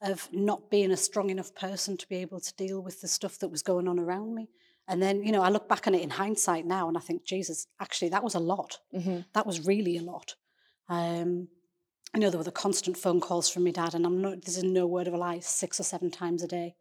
Of 0.00 0.28
not 0.32 0.70
being 0.70 0.90
a 0.92 0.96
strong 0.96 1.30
enough 1.30 1.54
person 1.54 1.96
to 1.96 2.08
be 2.08 2.16
able 2.16 2.40
to 2.40 2.54
deal 2.54 2.80
with 2.80 3.00
the 3.00 3.08
stuff 3.08 3.38
that 3.38 3.48
was 3.48 3.62
going 3.62 3.88
on 3.88 3.98
around 3.98 4.34
me. 4.34 4.48
And 4.86 5.02
then, 5.02 5.22
you 5.22 5.32
know, 5.32 5.42
I 5.42 5.50
look 5.50 5.68
back 5.68 5.86
on 5.86 5.94
it 5.94 6.02
in 6.02 6.10
hindsight 6.10 6.64
now 6.64 6.88
and 6.88 6.96
I 6.96 7.00
think, 7.00 7.24
Jesus, 7.24 7.66
actually, 7.80 8.08
that 8.10 8.24
was 8.24 8.34
a 8.34 8.40
lot. 8.40 8.78
Mhm. 8.94 9.26
That 9.34 9.46
was 9.46 9.66
really 9.66 9.98
a 9.98 10.02
lot. 10.02 10.34
Um, 10.88 11.48
I 12.14 12.18
know 12.18 12.30
there 12.30 12.38
were 12.38 12.44
the 12.44 12.52
constant 12.52 12.96
phone 12.96 13.20
calls 13.20 13.50
from 13.50 13.64
my 13.64 13.70
dad, 13.70 13.94
and 13.94 14.06
I'm 14.06 14.22
not, 14.22 14.42
this 14.42 14.56
is 14.56 14.64
no 14.64 14.86
word 14.86 15.08
of 15.08 15.14
a 15.14 15.18
lie, 15.18 15.40
six 15.40 15.78
or 15.78 15.82
seven 15.82 16.10
times 16.10 16.42
a 16.42 16.48
day. 16.48 16.74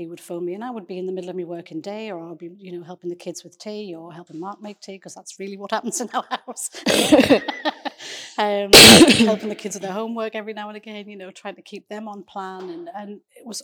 He 0.00 0.06
would 0.06 0.18
phone 0.20 0.46
me, 0.46 0.54
and 0.54 0.64
I 0.64 0.70
would 0.70 0.86
be 0.86 0.96
in 0.98 1.04
the 1.04 1.12
middle 1.12 1.28
of 1.28 1.36
my 1.36 1.44
working 1.44 1.82
day, 1.82 2.10
or 2.10 2.18
I'll 2.20 2.34
be, 2.34 2.50
you 2.58 2.72
know, 2.72 2.82
helping 2.82 3.10
the 3.10 3.16
kids 3.16 3.44
with 3.44 3.58
tea, 3.58 3.94
or 3.94 4.12
helping 4.14 4.40
Mark 4.40 4.62
make 4.62 4.80
tea, 4.80 4.94
because 4.94 5.14
that's 5.14 5.38
really 5.38 5.58
what 5.58 5.70
happens 5.76 6.00
in 6.00 6.08
our 6.14 6.24
house. 6.30 6.70
um, 8.38 8.72
helping 8.72 9.50
the 9.50 9.54
kids 9.54 9.74
with 9.76 9.82
their 9.82 9.92
homework 9.92 10.34
every 10.34 10.54
now 10.54 10.68
and 10.68 10.76
again, 10.76 11.06
you 11.08 11.16
know, 11.16 11.30
trying 11.30 11.56
to 11.56 11.62
keep 11.62 11.88
them 11.88 12.08
on 12.08 12.22
plan. 12.22 12.70
And, 12.70 12.88
and 12.96 13.20
it 13.36 13.44
was, 13.44 13.62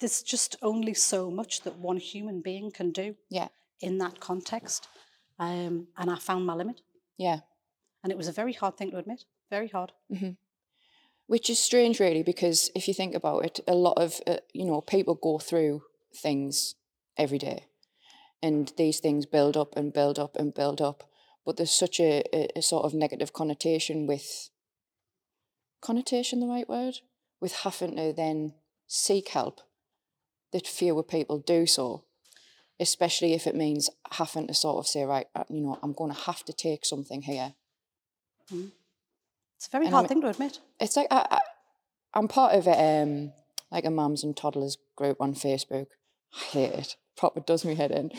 there's 0.00 0.22
just 0.22 0.56
only 0.60 0.92
so 0.92 1.30
much 1.30 1.62
that 1.62 1.78
one 1.78 1.96
human 1.96 2.42
being 2.42 2.70
can 2.70 2.92
do 2.92 3.16
Yeah. 3.30 3.48
in 3.80 3.98
that 3.98 4.20
context. 4.20 4.86
Um, 5.38 5.86
and 5.96 6.10
I 6.10 6.16
found 6.16 6.44
my 6.44 6.54
limit. 6.54 6.82
Yeah. 7.16 7.40
And 8.04 8.12
it 8.12 8.18
was 8.18 8.28
a 8.28 8.32
very 8.32 8.52
hard 8.52 8.76
thing 8.76 8.90
to 8.90 8.98
admit, 8.98 9.24
very 9.50 9.68
hard. 9.68 9.92
Which 11.30 11.48
is 11.48 11.60
strange, 11.60 12.00
really, 12.00 12.24
because 12.24 12.70
if 12.74 12.88
you 12.88 12.94
think 12.94 13.14
about 13.14 13.44
it, 13.44 13.60
a 13.68 13.74
lot 13.86 13.98
of 14.04 14.20
uh, 14.26 14.38
you 14.52 14.64
know 14.66 14.80
people 14.80 15.14
go 15.14 15.38
through 15.38 15.82
things 16.22 16.74
every 17.16 17.38
day, 17.38 17.66
and 18.42 18.72
these 18.76 18.98
things 19.00 19.26
build 19.26 19.56
up 19.56 19.76
and 19.76 19.92
build 19.92 20.18
up 20.18 20.34
and 20.36 20.52
build 20.52 20.80
up. 20.80 21.04
But 21.44 21.56
there's 21.56 21.78
such 21.84 22.00
a, 22.00 22.24
a, 22.34 22.58
a 22.58 22.62
sort 22.62 22.84
of 22.84 22.94
negative 22.94 23.32
connotation 23.32 24.08
with 24.08 24.50
connotation, 25.80 26.40
the 26.40 26.54
right 26.56 26.68
word, 26.68 26.96
with 27.40 27.62
having 27.62 27.94
to 27.94 28.12
then 28.12 28.54
seek 28.88 29.28
help. 29.28 29.60
That 30.52 30.66
fewer 30.66 31.04
people 31.04 31.38
do 31.38 31.64
so. 31.64 32.02
especially 32.80 33.34
if 33.34 33.46
it 33.46 33.54
means 33.54 33.90
having 34.12 34.46
to 34.48 34.54
sort 34.54 34.78
of 34.78 34.86
say, 34.86 35.04
right, 35.04 35.26
uh, 35.34 35.44
you 35.50 35.60
know, 35.60 35.78
I'm 35.82 35.92
going 35.92 36.12
to 36.12 36.20
have 36.22 36.42
to 36.46 36.52
take 36.52 36.84
something 36.86 37.22
here. 37.22 37.54
It's 39.60 39.66
a 39.66 39.70
very 39.72 39.84
And 39.84 39.92
hard 39.94 40.04
I'm- 40.04 40.08
thing 40.08 40.20
to 40.22 40.28
admit. 40.28 40.58
It's 40.80 40.96
like 40.96 41.08
I, 41.10 41.26
I, 41.30 41.40
I'm 42.14 42.28
part 42.28 42.54
of 42.54 42.66
a 42.66 43.02
um 43.02 43.32
like 43.70 43.84
a 43.84 43.90
mums 43.90 44.24
and 44.24 44.34
toddlers 44.34 44.78
group 44.96 45.18
on 45.20 45.34
Facebook. 45.34 45.88
I 46.34 46.38
hate 46.44 46.72
it. 46.72 46.96
Proper 47.14 47.40
does 47.40 47.66
me 47.66 47.74
head 47.74 47.90
in. 47.90 48.10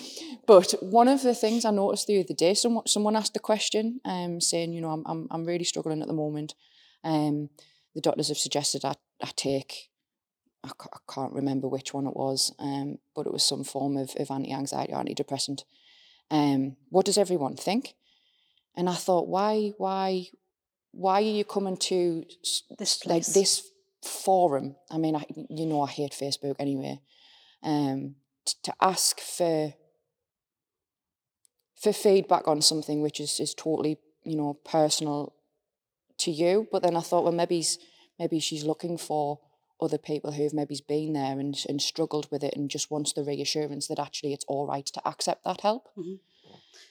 But 0.45 0.75
one 0.81 1.07
of 1.07 1.23
the 1.23 1.33
things 1.33 1.65
I 1.65 1.71
noticed 1.71 2.05
the 2.05 2.19
other 2.19 2.35
day, 2.35 2.53
someone 2.53 2.85
someone 2.85 3.15
asked 3.15 3.35
a 3.35 3.39
question, 3.39 4.01
um, 4.05 4.39
saying, 4.39 4.71
you 4.73 4.81
know, 4.81 4.91
I'm 4.91 5.03
I'm 5.07 5.27
I'm 5.31 5.45
really 5.45 5.63
struggling 5.63 6.03
at 6.03 6.07
the 6.07 6.13
moment. 6.13 6.53
Um, 7.03 7.49
the 7.95 8.01
doctors 8.01 8.27
have 8.27 8.37
suggested 8.37 8.85
I, 8.85 8.93
I 9.23 9.31
take. 9.35 9.89
I, 10.63 10.69
I 10.69 10.99
can't 11.11 11.33
remember 11.33 11.67
which 11.67 11.91
one 11.91 12.05
it 12.05 12.15
was, 12.15 12.53
um, 12.59 12.99
but 13.15 13.25
it 13.25 13.33
was 13.33 13.43
some 13.43 13.63
form 13.63 13.97
of, 13.97 14.11
of 14.19 14.29
anti-anxiety, 14.29 14.93
or 14.93 15.03
antidepressant. 15.03 15.63
Um, 16.29 16.75
what 16.89 17.07
does 17.07 17.17
everyone 17.17 17.55
think? 17.55 17.95
And 18.75 18.87
I 18.87 18.93
thought, 18.93 19.27
why, 19.27 19.71
why, 19.79 20.27
why 20.91 21.13
are 21.15 21.21
you 21.21 21.43
coming 21.45 21.77
to 21.77 22.23
This 22.77 23.05
like 23.05 23.23
place. 23.23 23.33
this 23.33 23.71
forum? 24.03 24.75
I 24.89 24.97
mean, 24.97 25.15
I, 25.15 25.25
you 25.49 25.65
know, 25.65 25.81
I 25.81 25.89
hate 25.89 26.11
Facebook 26.11 26.55
anyway. 26.59 26.99
Um, 27.63 28.15
t- 28.45 28.55
to 28.63 28.73
ask 28.81 29.19
for 29.19 29.73
for 31.75 31.93
feedback 31.93 32.47
on 32.47 32.61
something 32.61 33.01
which 33.01 33.19
is 33.19 33.39
is 33.39 33.53
totally, 33.53 33.97
you 34.23 34.35
know, 34.35 34.53
personal 34.65 35.33
to 36.19 36.31
you. 36.31 36.67
But 36.71 36.83
then 36.83 36.95
I 36.95 37.01
thought, 37.01 37.23
well, 37.23 37.33
maybe 37.33 37.63
maybe 38.19 38.39
she's 38.39 38.63
looking 38.63 38.97
for 38.97 39.39
other 39.81 39.97
people 39.97 40.31
who've 40.33 40.53
maybe 40.53 40.77
been 40.87 41.13
there 41.13 41.39
and 41.39 41.57
and 41.67 41.81
struggled 41.81 42.27
with 42.31 42.43
it 42.43 42.55
and 42.55 42.69
just 42.69 42.91
wants 42.91 43.13
the 43.13 43.23
reassurance 43.23 43.87
that 43.87 43.99
actually 43.99 44.33
it's 44.33 44.45
all 44.47 44.67
right 44.67 44.85
to 44.85 45.01
accept 45.07 45.43
that 45.43 45.61
help. 45.61 45.87
Mhm. 45.97 46.19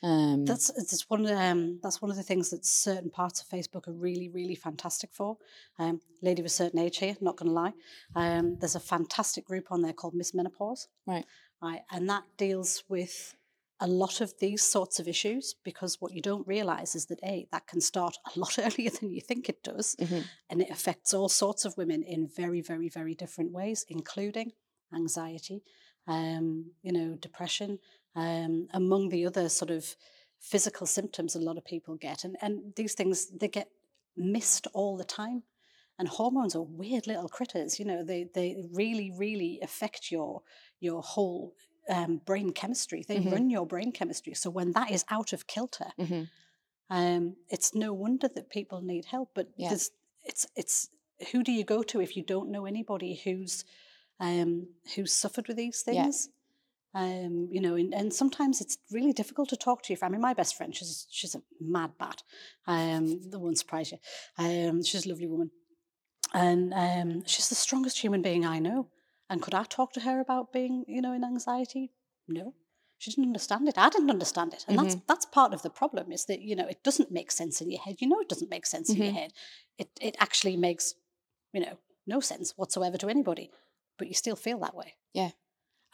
Um, 0.03 0.47
That's 0.47 0.71
it's 0.77 1.09
one 1.11 1.27
um 1.27 1.79
that's 1.83 2.01
one 2.01 2.11
of 2.11 2.17
the 2.17 2.23
things 2.23 2.51
that 2.51 2.65
certain 2.65 3.11
parts 3.11 3.43
of 3.43 3.49
Facebook 3.49 3.87
are 3.87 3.93
really 3.93 4.29
really 4.29 4.55
fantastic 4.55 5.11
for. 5.13 5.37
Um, 5.79 6.01
lady 6.23 6.41
of 6.41 6.47
a 6.47 6.51
certain 6.51 6.79
age 6.79 6.99
here, 6.99 7.17
not 7.21 7.37
going 7.37 7.49
to 7.49 7.55
lie. 7.55 7.73
Um, 8.15 8.57
there's 8.59 8.77
a 8.77 8.81
fantastic 8.81 9.45
group 9.45 9.67
on 9.71 9.83
there 9.83 9.93
called 9.93 10.15
Miss 10.15 10.35
Menopause. 10.35 10.89
Right. 11.07 11.25
Right, 11.63 11.83
and 11.91 12.09
that 12.09 12.25
deals 12.39 12.85
with 12.89 13.35
a 13.81 13.87
lot 13.87 14.21
of 14.21 14.33
these 14.41 14.63
sorts 14.63 14.99
of 15.01 15.09
issues 15.09 15.55
because 15.65 16.01
what 16.01 16.13
you 16.13 16.21
don't 16.21 16.47
realize 16.47 16.95
is 16.95 17.07
that 17.07 17.19
a 17.25 17.47
that 17.53 17.67
can 17.67 17.81
start 17.81 18.17
a 18.35 18.39
lot 18.39 18.59
earlier 18.59 18.91
than 18.91 19.11
you 19.11 19.21
think 19.21 19.49
it 19.49 19.63
does, 19.63 19.97
mhm, 20.01 20.25
and 20.49 20.63
it 20.63 20.71
affects 20.71 21.13
all 21.15 21.29
sorts 21.29 21.65
of 21.65 21.77
women 21.77 22.03
in 22.03 22.29
very 22.29 22.61
very 22.61 22.89
very 22.89 23.15
different 23.15 23.53
ways, 23.53 23.85
including 23.89 24.53
anxiety, 24.95 25.63
um, 26.07 26.73
you 26.83 26.93
know, 26.93 27.15
depression, 27.17 27.79
um, 28.15 28.69
among 28.73 29.09
the 29.11 29.27
other 29.27 29.49
sort 29.49 29.71
of 29.71 29.97
physical 30.39 30.87
symptoms 30.87 31.35
a 31.35 31.41
lot 31.41 31.59
of 31.59 31.65
people 31.65 31.97
get. 31.97 32.25
And, 32.25 32.37
and 32.41 32.75
these 32.77 32.95
things, 32.95 33.31
they 33.31 33.49
get 33.49 33.69
missed 34.17 34.67
all 34.73 34.97
the 34.97 35.05
time. 35.05 35.43
And 35.99 36.09
hormones 36.09 36.57
are 36.57 36.63
weird 36.63 37.07
little 37.07 37.29
critters, 37.29 37.79
you 37.79 37.85
know, 37.85 38.03
they, 38.03 38.27
they 38.35 38.57
really, 38.73 39.11
really 39.11 39.61
affect 39.63 40.11
your, 40.11 40.43
your 40.81 41.03
whole 41.03 41.55
um, 41.91 42.23
brain 42.25 42.53
chemistry. 42.53 43.05
They 43.07 43.19
Mhm. 43.19 43.33
run 43.33 43.51
your 43.51 43.67
brain 43.67 43.93
chemistry. 43.93 44.33
So 44.35 44.49
when 44.49 44.73
that 44.73 44.91
is 44.91 45.05
out 45.11 45.35
of 45.35 45.47
kilter, 45.47 45.93
mhm. 45.99 46.29
um, 46.89 47.37
it's 47.51 47.75
no 47.75 47.93
wonder 47.93 48.29
that 48.29 48.49
people 48.49 48.81
need 48.81 49.05
help. 49.07 49.31
But 49.35 49.49
Yeah. 49.57 49.73
it's, 50.25 50.47
it's, 50.57 50.89
who 51.33 51.43
do 51.43 51.53
you 51.53 51.65
go 51.65 51.83
to 51.83 52.01
if 52.01 52.17
you 52.17 52.23
don't 52.23 52.51
know 52.51 52.65
anybody 52.67 53.21
who's 53.23 53.65
um, 54.21 54.69
who's 54.95 55.13
suffered 55.13 55.49
with 55.49 55.57
these 55.57 55.83
things? 55.83 56.29
Um, 56.93 57.49
you 57.53 57.61
know, 57.61 57.77
and, 57.77 57.95
and 57.95 58.13
sometimes 58.13 58.61
it's 58.61 58.79
really 58.91 59.13
difficult 59.13 59.49
to 59.51 59.57
talk 59.57 59.83
to 59.83 59.93
your 59.93 59.99
friend. 59.99 60.13
I 60.13 60.17
mean, 60.17 60.23
my 60.23 60.35
best 60.35 60.57
friend, 60.57 60.75
she's 60.75 61.07
she's 61.11 61.35
a 61.37 61.43
mad 61.61 61.93
bat. 61.99 62.23
Um, 62.67 63.21
that 63.31 63.39
won't 63.39 63.59
surprise 63.59 63.93
you. 63.93 63.99
Um, 64.39 64.83
she's 64.83 65.07
a 65.07 65.09
lovely 65.09 65.29
woman, 65.29 65.51
and 66.35 66.73
um, 66.75 67.25
she's 67.27 67.49
the 67.49 67.55
strongest 67.55 67.99
human 67.99 68.23
being 68.23 68.45
I 68.45 68.59
know. 68.59 68.89
And 69.29 69.41
could 69.43 69.55
I 69.55 69.65
talk 69.65 69.93
to 69.93 70.01
her 70.01 70.21
about 70.21 70.53
being, 70.53 70.85
you 70.89 71.01
know, 71.01 71.13
in 71.13 71.23
anxiety? 71.25 71.93
No, 72.27 72.55
she 72.99 73.11
didn't 73.11 73.27
understand 73.27 73.69
it. 73.69 73.79
I 73.79 73.89
didn't 73.89 74.11
understand 74.11 74.53
it, 74.55 74.65
and 74.67 74.77
that's 74.77 74.97
that's 75.07 75.27
part 75.27 75.55
of 75.55 75.63
the 75.63 75.71
problem. 75.71 76.11
Is 76.13 76.25
that 76.27 76.41
you 76.41 76.57
know 76.57 76.67
it 76.67 76.83
doesn't 76.83 77.13
make 77.13 77.31
sense 77.31 77.61
in 77.61 77.71
your 77.71 77.81
head. 77.81 77.97
You 78.01 78.09
know, 78.09 78.21
it 78.21 78.29
doesn't 78.29 78.51
make 78.51 78.67
sense 78.67 78.91
in 78.91 79.03
your 79.03 79.13
Mhm. 79.13 79.15
head. 79.15 79.33
It 79.79 79.91
it 80.01 80.17
actually 80.19 80.57
makes, 80.57 80.95
you 81.53 81.61
know, 81.61 81.79
no 82.07 82.21
sense 82.21 82.57
whatsoever 82.57 82.99
to 82.99 83.09
anybody, 83.09 83.51
but 83.99 84.09
you 84.09 84.15
still 84.15 84.37
feel 84.37 84.59
that 84.61 84.75
way. 84.75 84.95
Yeah. 85.15 85.31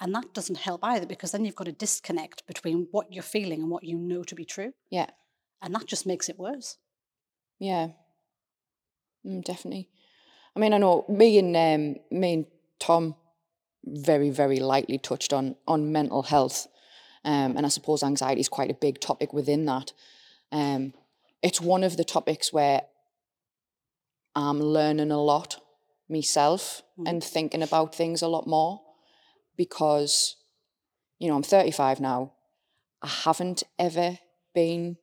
And 0.00 0.14
that 0.14 0.34
doesn't 0.34 0.58
help 0.58 0.80
either 0.82 1.06
because 1.06 1.32
then 1.32 1.44
you've 1.44 1.56
got 1.56 1.68
a 1.68 1.72
disconnect 1.72 2.46
between 2.46 2.88
what 2.90 3.12
you're 3.12 3.22
feeling 3.22 3.62
and 3.62 3.70
what 3.70 3.84
you 3.84 3.96
know 3.96 4.22
to 4.24 4.34
be 4.34 4.44
true. 4.44 4.72
Yeah. 4.90 5.06
And 5.62 5.74
that 5.74 5.86
just 5.86 6.06
makes 6.06 6.28
it 6.28 6.38
worse. 6.38 6.76
Yeah, 7.58 7.88
mm, 9.26 9.42
definitely. 9.42 9.88
I 10.54 10.60
mean, 10.60 10.74
I 10.74 10.78
know 10.78 11.06
me 11.08 11.38
and 11.38 11.56
um, 11.56 11.96
me 12.10 12.32
and 12.34 12.46
Tom 12.78 13.14
very, 13.84 14.28
very 14.28 14.58
lightly 14.58 14.98
touched 14.98 15.32
on 15.32 15.56
on 15.66 15.92
mental 15.92 16.22
health, 16.24 16.66
um, 17.24 17.56
and 17.56 17.64
I 17.64 17.70
suppose 17.70 18.02
anxiety 18.02 18.40
is 18.42 18.50
quite 18.50 18.70
a 18.70 18.74
big 18.74 19.00
topic 19.00 19.32
within 19.32 19.64
that. 19.64 19.94
Um, 20.52 20.92
it's 21.42 21.60
one 21.60 21.82
of 21.82 21.96
the 21.96 22.04
topics 22.04 22.52
where 22.52 22.82
I'm 24.34 24.60
learning 24.60 25.10
a 25.10 25.22
lot 25.22 25.56
myself 26.08 26.82
Mm. 26.98 27.08
and 27.08 27.24
thinking 27.24 27.62
about 27.62 27.94
things 27.94 28.22
a 28.22 28.28
lot 28.28 28.46
more 28.46 28.80
because, 29.56 30.36
you 31.18 31.28
know, 31.28 31.36
I'm 31.36 31.42
35 31.42 32.00
now. 32.00 32.32
I 33.02 33.08
haven't 33.08 33.62
ever 33.78 34.18
been 34.54 34.96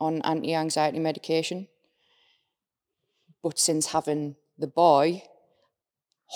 on 0.00 0.22
anti 0.22 0.54
anxiety 0.54 0.98
medication. 0.98 1.68
But 3.42 3.58
since 3.58 3.88
having 3.88 4.36
the 4.58 4.66
boy, 4.66 5.22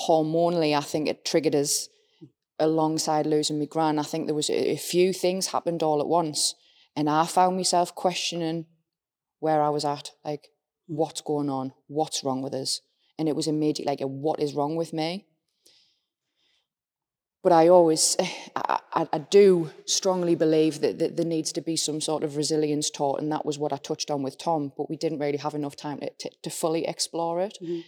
hormonally, 0.07 0.77
I 0.77 0.81
think 0.81 1.09
it 1.09 1.25
triggered 1.25 1.55
us 1.55 1.89
alongside 2.59 3.27
losing 3.27 3.59
my 3.59 3.65
gran. 3.65 3.99
I 3.99 4.03
think 4.03 4.27
there 4.27 4.35
was 4.35 4.51
a, 4.51 4.77
few 4.77 5.13
things 5.13 5.49
happened 5.49 5.83
all 5.83 6.01
at 6.01 6.09
once. 6.09 6.55
And 6.97 7.09
I 7.09 7.25
found 7.27 7.57
myself 7.57 7.95
questioning 7.95 8.67
where 9.39 9.63
I 9.63 9.69
was 9.69 9.85
at. 9.85 10.11
Like, 10.25 10.49
what's 10.87 11.21
going 11.21 11.49
on? 11.49 11.73
What's 11.87 12.25
wrong 12.25 12.43
with 12.43 12.55
us? 12.55 12.81
And 13.19 13.29
it 13.29 13.37
was 13.37 13.47
immediate, 13.47 13.87
like, 13.87 14.01
what 14.01 14.41
is 14.41 14.55
wrong 14.55 14.77
with 14.77 14.93
me? 14.93 15.27
But 17.43 17.53
I 17.53 17.69
always, 17.69 18.17
I, 18.57 18.81
I, 19.13 19.19
do 19.19 19.71
strongly 19.87 20.35
believe 20.35 20.81
that, 20.81 20.99
that 20.99 21.17
there 21.17 21.27
needs 21.27 21.53
to 21.53 21.61
be 21.61 21.77
some 21.77 22.01
sort 22.01 22.25
of 22.25 22.37
resilience 22.37 22.91
taught, 22.91 23.21
and 23.21 23.31
that 23.33 23.47
was 23.47 23.59
what 23.59 23.73
I 23.73 23.77
touched 23.77 24.11
on 24.11 24.23
with 24.23 24.39
Tom. 24.39 24.73
But 24.77 24.91
we 24.91 24.97
didn't 24.97 25.21
really 25.21 25.39
have 25.39 25.55
enough 25.55 25.77
time 25.77 26.01
to, 26.01 26.11
to, 26.19 26.31
to 26.43 26.51
fully 26.51 26.87
explore 26.87 27.41
it. 27.41 27.59
Mhm. 27.63 27.85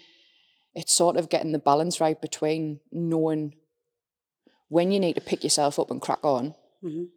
It's 0.75 0.93
sort 0.95 1.17
of 1.17 1.29
getting 1.29 1.51
the 1.53 1.59
balance 1.59 2.01
right 2.01 2.21
between 2.21 2.79
knowing 2.93 3.55
when 4.69 4.93
you 4.93 5.01
need 5.01 5.15
to 5.17 5.21
pick 5.21 5.43
yourself 5.43 5.81
up 5.81 5.91
and 5.91 6.01
crack 6.01 6.25
on, 6.25 6.55
Mhm. 6.85 7.09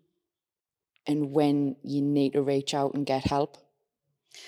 and 1.06 1.32
when 1.34 1.76
you 1.84 2.02
need 2.02 2.34
to 2.34 2.42
reach 2.42 2.74
out 2.74 2.96
and 2.96 3.06
get 3.06 3.26
help 3.26 3.58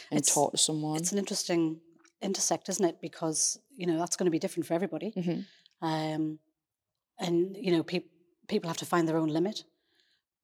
and 0.10 0.20
It's- 0.20 0.34
talk 0.34 0.52
to 0.54 0.58
someone. 0.58 0.98
It's 0.98 1.12
an 1.12 1.20
interesting 1.20 1.82
intersect, 2.22 2.68
isn't 2.70 2.84
it? 2.86 3.00
Because, 3.00 3.60
you 3.78 3.86
know, 3.86 4.00
that's 4.00 4.16
going 4.16 4.26
to 4.26 4.32
be 4.32 4.40
different 4.40 4.66
for 4.66 4.74
everybody. 4.74 5.12
Mhm. 5.12 5.46
Um, 5.82 6.40
and, 7.18 7.56
you 7.58 7.72
know, 7.72 7.84
peop 7.84 8.10
people 8.48 8.70
have 8.70 8.78
to 8.78 8.86
find 8.86 9.08
their 9.08 9.18
own 9.18 9.30
limit. 9.30 9.64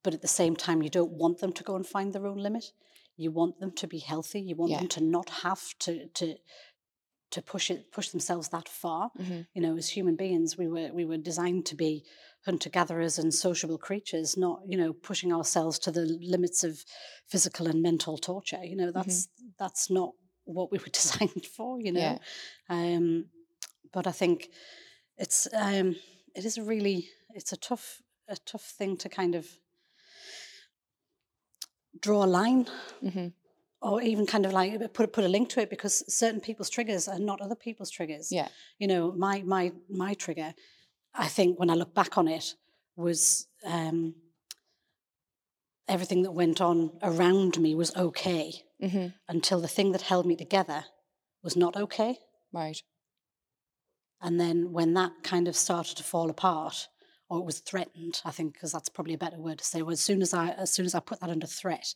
But 0.04 0.14
at 0.16 0.22
the 0.22 0.28
same 0.28 0.56
time, 0.56 0.82
you 0.82 0.90
don't 0.90 1.12
want 1.12 1.38
them 1.40 1.54
to 1.54 1.64
go 1.64 1.76
and 1.76 1.86
find 1.86 2.12
their 2.14 2.26
own 2.26 2.38
limit. 2.38 2.72
You 3.18 3.30
want 3.32 3.60
them 3.60 3.72
to 3.74 3.88
be 3.88 4.00
healthy. 4.00 4.42
You 4.42 4.56
want 4.56 4.72
Yeah. 4.72 4.80
them 4.80 4.88
to 4.90 5.04
not 5.04 5.30
have 5.44 5.78
to, 5.80 6.08
to, 6.08 6.36
to 7.32 7.42
push 7.42 7.70
it, 7.70 7.92
push 7.92 8.10
themselves 8.10 8.50
that 8.50 8.68
far. 8.68 9.12
Mhm. 9.20 9.48
you 9.54 9.62
know 9.62 9.78
as 9.78 9.90
human 9.90 10.16
beings 10.16 10.58
we 10.58 10.68
were 10.68 10.90
we 10.94 11.06
were 11.06 11.18
designed 11.18 11.66
to 11.68 11.76
be 11.76 12.04
hunter 12.46 12.70
gatherers 12.70 13.20
and 13.20 13.34
sociable 13.34 13.78
creatures 13.78 14.36
not 14.38 14.62
you 14.68 14.78
know 14.78 14.92
pushing 14.94 15.32
ourselves 15.32 15.78
to 15.80 15.92
the 15.92 16.06
limits 16.36 16.64
of 16.64 16.84
physical 17.28 17.68
and 17.68 17.82
mental 17.82 18.18
torture 18.18 18.64
you 18.64 18.76
know 18.76 18.92
that's 18.92 19.30
that's 19.60 19.90
not 19.90 20.12
what 20.46 20.72
we 20.72 20.78
were 20.80 20.90
designed 21.02 21.46
for 21.56 21.80
you 21.80 21.92
know 21.92 22.02
Yeah. 22.02 22.18
um 22.70 23.26
but 23.94 24.08
i 24.08 24.12
think 24.12 24.50
it's 25.18 25.48
um 25.54 25.96
it 26.36 26.46
is 26.46 26.58
a 26.58 26.64
really 26.64 27.10
it's 27.34 27.52
a 27.54 27.58
tough 27.58 28.02
a 28.28 28.36
tough 28.38 28.64
thing 28.78 28.98
to 28.98 29.10
kind 29.10 29.36
of 29.36 29.48
draw 32.00 32.24
a 32.24 32.32
line 32.40 32.66
Mhm. 33.04 33.34
or 33.82 34.02
even 34.02 34.26
kind 34.26 34.46
of 34.46 34.54
like 34.54 34.94
put 34.94 35.12
put 35.14 35.24
a 35.26 35.28
link 35.28 35.50
to 35.50 35.62
it 35.62 35.70
because 35.70 36.04
certain 36.14 36.40
people's 36.42 36.70
triggers 36.70 37.08
are 37.08 37.20
not 37.20 37.42
other 37.42 37.56
people's 37.56 37.90
triggers 37.92 38.32
Yeah. 38.32 38.48
you 38.80 38.88
know 38.88 39.12
my 39.12 39.42
my 39.44 39.72
my 39.90 40.14
trigger 40.14 40.54
i 41.14 41.28
think 41.28 41.60
when 41.60 41.70
i 41.70 41.76
look 41.76 41.94
back 41.94 42.18
on 42.18 42.28
it 42.28 42.56
was 42.96 43.48
um 43.66 44.16
everything 45.88 46.22
that 46.24 46.32
went 46.32 46.62
on 46.62 46.92
around 47.02 47.60
me 47.60 47.76
was 47.76 47.96
okay 47.96 48.64
hmm 48.80 49.08
until 49.28 49.60
the 49.62 49.68
thing 49.68 49.92
that 49.92 50.02
held 50.04 50.26
me 50.26 50.36
together 50.36 50.86
was 51.44 51.56
not 51.56 51.76
okay 51.76 52.18
Right. 52.54 52.84
And 54.22 54.40
then 54.40 54.72
when 54.72 54.94
that 54.94 55.12
kind 55.24 55.48
of 55.48 55.56
started 55.56 55.98
to 55.98 56.04
fall 56.04 56.30
apart 56.30 56.88
or 57.30 57.40
it 57.40 57.46
was 57.46 57.60
threatened. 57.60 58.22
I 58.26 58.32
think 58.32 58.54
because 58.54 58.74
that's 58.74 58.90
probably 58.90 59.14
a 59.14 59.18
better 59.18 59.40
word 59.40 59.60
to 59.60 59.64
say. 59.64 59.82
Well, 59.82 59.94
as 59.94 60.02
soon 60.02 60.22
as 60.22 60.34
I 60.34 60.50
as 60.50 60.72
soon 60.72 60.86
as 60.86 60.94
I 60.94 61.00
put 61.00 61.22
that 61.22 61.30
under 61.30 61.48
threat, 61.48 61.96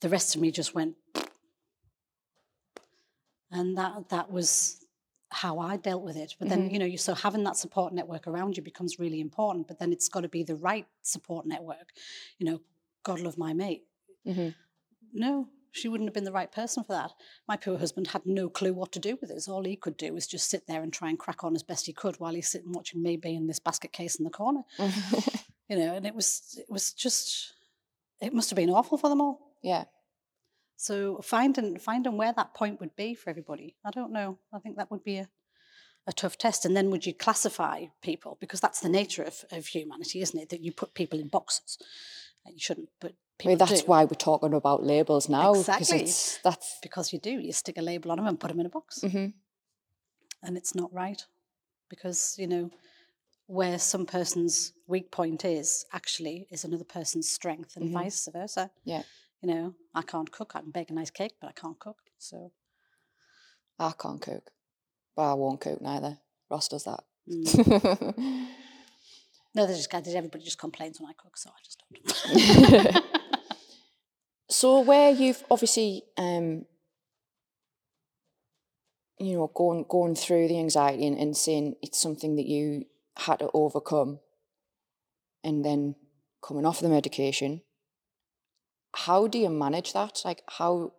the 0.00 0.08
rest 0.08 0.36
of 0.36 0.40
me 0.40 0.52
just 0.52 0.72
went, 0.72 0.94
and 3.50 3.76
that 3.76 4.08
that 4.10 4.30
was 4.30 4.78
how 5.30 5.58
I 5.58 5.78
dealt 5.78 6.04
with 6.04 6.16
it. 6.16 6.36
But 6.38 6.48
then 6.48 6.68
Mhm. 6.68 6.72
you 6.72 6.78
know, 6.78 6.84
you 6.84 6.98
so 6.98 7.14
having 7.14 7.42
that 7.44 7.56
support 7.56 7.92
network 7.92 8.28
around 8.28 8.56
you 8.56 8.62
becomes 8.62 9.00
really 9.00 9.20
important. 9.20 9.66
But 9.66 9.80
then 9.80 9.92
it's 9.92 10.08
got 10.08 10.20
to 10.20 10.28
be 10.28 10.44
the 10.44 10.56
right 10.56 10.86
support 11.02 11.44
network. 11.44 11.92
You 12.38 12.46
know, 12.46 12.60
God 13.02 13.18
love 13.20 13.36
my 13.36 13.52
mate. 13.52 13.84
hmm 14.24 14.50
No, 15.12 15.48
she 15.72 15.88
wouldn't 15.88 16.08
have 16.08 16.14
been 16.14 16.24
the 16.24 16.32
right 16.32 16.52
person 16.52 16.84
for 16.84 16.92
that. 16.92 17.12
My 17.48 17.56
poor 17.56 17.78
husband 17.78 18.08
had 18.08 18.22
no 18.26 18.48
clue 18.48 18.72
what 18.72 18.92
to 18.92 18.98
do 18.98 19.16
with 19.20 19.30
this. 19.30 19.48
All 19.48 19.64
he 19.64 19.76
could 19.76 19.96
do 19.96 20.12
was 20.12 20.26
just 20.26 20.48
sit 20.50 20.66
there 20.66 20.82
and 20.82 20.92
try 20.92 21.08
and 21.08 21.18
crack 21.18 21.42
on 21.44 21.54
as 21.54 21.62
best 21.62 21.86
he 21.86 21.92
could 21.92 22.16
while 22.20 22.34
he's 22.34 22.50
sitting 22.50 22.72
watching 22.72 23.02
me 23.02 23.16
be 23.16 23.34
in 23.34 23.46
this 23.46 23.58
basket 23.58 23.92
case 23.92 24.16
in 24.16 24.24
the 24.24 24.30
corner. 24.30 24.62
You 25.68 25.78
know, 25.78 25.94
and 25.94 26.04
it 26.04 26.14
was 26.14 26.58
it 26.58 26.66
was 26.68 26.92
just 26.92 27.54
it 28.20 28.34
must 28.34 28.50
have 28.50 28.56
been 28.58 28.68
awful 28.68 28.98
for 28.98 29.08
them 29.08 29.22
all. 29.22 29.54
yeah. 29.62 29.84
So 30.76 31.20
finding 31.22 31.78
finding 31.78 32.18
where 32.18 32.32
that 32.34 32.52
point 32.52 32.78
would 32.80 32.94
be 32.94 33.14
for 33.14 33.30
everybody, 33.30 33.76
I 33.82 33.90
don't 33.90 34.12
know. 34.12 34.38
I 34.52 34.58
think 34.58 34.76
that 34.76 34.90
would 34.90 35.02
be 35.04 35.16
a, 35.18 35.28
a 36.06 36.12
tough 36.12 36.36
test. 36.36 36.66
And 36.66 36.76
then 36.76 36.90
would 36.90 37.06
you 37.06 37.14
classify 37.14 37.86
people? 38.02 38.36
Because 38.40 38.60
that's 38.60 38.80
the 38.80 38.88
nature 38.90 39.22
of, 39.22 39.44
of 39.50 39.66
humanity, 39.68 40.20
isn't 40.20 40.38
it? 40.38 40.48
That 40.50 40.62
you 40.62 40.72
put 40.72 40.92
people 40.92 41.20
in 41.20 41.28
boxes. 41.28 41.78
And 42.44 42.54
you 42.54 42.60
shouldn't, 42.60 42.88
but 43.00 43.12
I 43.12 43.14
people 43.38 43.50
mean, 43.50 43.58
that's 43.58 43.82
do. 43.82 43.86
why 43.88 44.04
we're 44.04 44.14
talking 44.14 44.54
about 44.54 44.82
labels 44.84 45.28
now. 45.28 45.52
Because 45.52 45.68
Exactly. 45.78 46.00
it's, 46.02 46.38
that's. 46.42 46.78
because 46.82 47.12
you 47.12 47.18
do. 47.18 47.30
You 47.30 47.52
stick 47.52 47.78
a 47.78 47.82
label 47.82 48.10
on 48.10 48.16
them 48.18 48.26
and 48.26 48.38
put 48.40 48.48
them 48.48 48.60
in 48.60 48.66
a 48.66 48.70
box. 48.70 49.00
hmm 49.02 49.26
and 50.44 50.56
it's 50.56 50.74
not 50.74 50.92
right 50.92 51.24
because 51.88 52.34
you 52.36 52.48
know 52.48 52.68
where 53.46 53.78
some 53.78 54.04
person's 54.04 54.72
weak 54.88 55.10
point 55.12 55.44
is 55.44 55.84
actually 55.92 56.48
is 56.50 56.64
another 56.64 56.82
person's 56.84 57.28
strength 57.30 57.76
and 57.76 57.88
Mhm. 57.90 57.92
vice 57.92 58.28
versa 58.32 58.70
Yeah. 58.84 59.04
you 59.40 59.48
know 59.54 59.74
i 59.94 60.02
can't 60.02 60.32
cook 60.32 60.56
i 60.56 60.60
can 60.60 60.72
bake 60.72 60.90
a 60.90 60.94
nice 60.94 61.10
cake 61.10 61.34
but 61.40 61.46
i 61.48 61.52
can't 61.52 61.78
cook 61.78 61.98
so 62.18 62.50
I 63.78 63.92
can't 63.98 64.20
cook. 64.20 64.50
But 65.16 65.30
I 65.30 65.34
won't 65.34 65.60
cook 65.60 65.80
neither. 65.80 66.18
Ross 66.50 66.68
does 66.68 66.84
that. 66.84 67.04
mm. 67.28 68.46
no 69.54 69.66
there's 69.66 69.86
just 69.86 69.94
everybody 70.16 70.44
just 70.44 70.58
complains 70.58 71.00
when 71.00 71.10
i 71.10 71.12
cook 71.14 71.36
so 71.36 71.50
i 71.50 71.60
just 71.64 71.82
don't. 72.94 73.04
So 74.48 74.80
where 74.80 75.10
you've 75.10 75.42
obviously 75.50 76.02
um 76.18 76.66
you 79.18 79.34
know 79.34 79.50
going 79.54 79.86
going 79.88 80.14
through 80.14 80.48
the 80.48 80.58
anxiety 80.58 81.06
and, 81.06 81.16
and 81.18 81.36
saying 81.36 81.76
it's 81.82 81.98
something 82.00 82.36
that 82.36 82.46
you 82.46 82.84
had 83.16 83.38
to 83.38 83.48
overcome 83.54 84.20
and 85.42 85.64
then 85.64 85.94
coming 86.42 86.66
off 86.66 86.80
the 86.80 86.88
medication 86.88 87.62
how 88.94 89.26
do 89.26 89.38
you 89.38 89.48
manage 89.48 89.94
that? 89.94 90.20
Like 90.22 90.42
how 90.58 90.92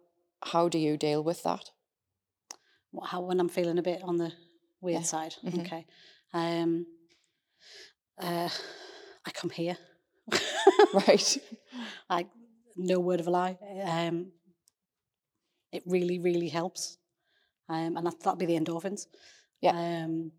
how 0.44 0.68
do 0.68 0.80
you 0.80 0.98
deal 0.98 1.24
with 1.24 1.44
that? 1.44 1.70
What- 2.90 3.10
how 3.10 3.22
when 3.22 3.40
i'm 3.40 3.50
feeling 3.50 3.78
a 3.78 3.84
bit 3.84 4.02
on 4.04 4.18
the 4.18 4.32
weird 4.82 5.02
Yeah. 5.02 5.06
side. 5.06 5.36
Mhm. 5.44 5.62
okay. 5.66 5.86
Um 6.34 6.88
uh 8.20 8.50
i 9.26 9.32
come 9.32 9.50
here 9.50 9.78
right 10.94 11.38
like 12.10 12.28
no 12.76 13.00
word 13.00 13.20
of 13.20 13.28
a 13.28 13.30
lie. 13.30 13.58
Um, 13.84 14.32
it 15.72 15.84
really, 15.86 16.20
really 16.20 16.50
helps, 16.50 16.98
um, 17.70 17.98
and 17.98 18.06
that, 18.06 18.20
that'll 18.20 18.36
be 18.36 18.46
the 18.46 18.60
endorphins. 18.60 19.08
Yeah. 19.62 19.72
Um, 19.72 20.32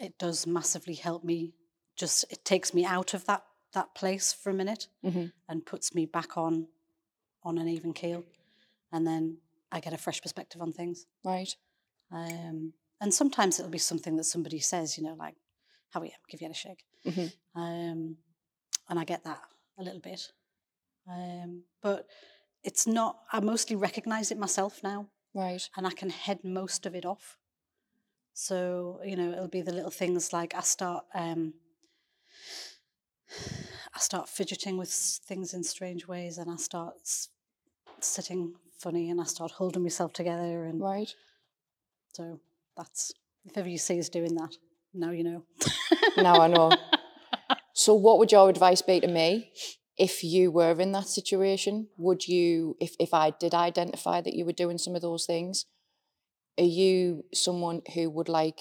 it 0.00 0.18
does 0.18 0.46
massively 0.46 0.94
help 0.94 1.24
me. 1.24 1.54
Just 1.96 2.24
it 2.30 2.44
takes 2.44 2.74
me 2.74 2.84
out 2.84 3.14
of 3.14 3.24
that 3.26 3.44
that 3.74 3.94
place 3.94 4.32
for 4.32 4.50
a 4.50 4.54
minute 4.54 4.88
hmm 5.02 5.26
and 5.48 5.64
puts 5.64 5.94
me 5.94 6.06
back 6.06 6.36
on 6.36 6.66
on 7.42 7.58
an 7.58 7.68
even 7.68 7.92
keel, 7.92 8.24
and 8.92 9.06
then 9.06 9.38
I 9.70 9.80
get 9.80 9.92
a 9.92 9.98
fresh 9.98 10.20
perspective 10.20 10.60
on 10.60 10.72
things. 10.72 11.06
right 11.24 11.54
Um, 12.10 12.74
and 13.00 13.12
sometimes 13.12 13.58
it'll 13.58 13.70
be 13.70 13.78
something 13.78 14.16
that 14.16 14.24
somebody 14.24 14.60
says, 14.60 14.96
you 14.96 15.04
know, 15.04 15.14
like, 15.14 15.36
"How 15.90 16.00
are 16.00 16.06
you? 16.06 16.12
Give 16.28 16.40
you 16.42 16.50
a 16.50 16.54
shake." 16.54 16.84
Hmm 17.04 17.26
um, 17.54 18.16
and 18.88 18.98
I 18.98 19.04
get 19.04 19.24
that 19.24 19.40
a 19.78 19.82
little 19.82 20.00
bit. 20.00 20.32
Um, 21.08 21.64
but 21.82 22.06
it's 22.62 22.86
not. 22.86 23.18
I 23.32 23.40
mostly 23.40 23.76
recognise 23.76 24.30
it 24.30 24.38
myself 24.38 24.80
now, 24.82 25.08
right 25.34 25.68
and 25.76 25.86
I 25.86 25.90
can 25.90 26.10
head 26.10 26.44
most 26.44 26.86
of 26.86 26.94
it 26.94 27.04
off. 27.04 27.38
So 28.34 29.00
you 29.04 29.16
know, 29.16 29.32
it'll 29.32 29.48
be 29.48 29.62
the 29.62 29.72
little 29.72 29.90
things 29.90 30.32
like 30.32 30.54
I 30.54 30.60
start. 30.60 31.04
Um, 31.14 31.54
I 33.94 33.98
start 33.98 34.28
fidgeting 34.28 34.76
with 34.76 34.90
things 34.90 35.54
in 35.54 35.64
strange 35.64 36.06
ways, 36.06 36.38
and 36.38 36.50
I 36.50 36.56
start 36.56 36.94
s- 37.02 37.28
sitting 38.00 38.54
funny, 38.78 39.10
and 39.10 39.20
I 39.20 39.24
start 39.24 39.52
holding 39.52 39.82
myself 39.82 40.12
together, 40.12 40.64
and 40.64 40.80
right 40.80 41.12
so 42.14 42.40
that's 42.76 43.12
if 43.44 43.56
ever 43.56 43.68
you 43.68 43.78
see 43.78 43.98
us 43.98 44.08
doing 44.08 44.34
that, 44.34 44.54
now 44.94 45.10
you 45.10 45.24
know. 45.24 45.44
now 46.16 46.38
i 46.40 46.46
know 46.46 46.70
so 47.84 47.90
what 47.94 48.16
would 48.18 48.32
your 48.32 48.48
advice 48.54 48.82
be 48.90 48.96
to 49.00 49.08
me 49.20 49.28
if 50.08 50.14
you 50.24 50.50
were 50.58 50.78
in 50.84 50.92
that 50.92 51.08
situation 51.18 51.74
would 52.06 52.22
you 52.34 52.76
if, 52.86 52.92
if 53.06 53.12
i 53.24 53.26
did 53.42 53.54
identify 53.54 54.20
that 54.20 54.34
you 54.34 54.44
were 54.48 54.52
doing 54.62 54.78
some 54.78 54.94
of 54.96 55.02
those 55.02 55.24
things 55.32 55.66
are 56.58 56.72
you 56.82 57.24
someone 57.46 57.82
who 57.94 58.04
would 58.16 58.28
like 58.28 58.60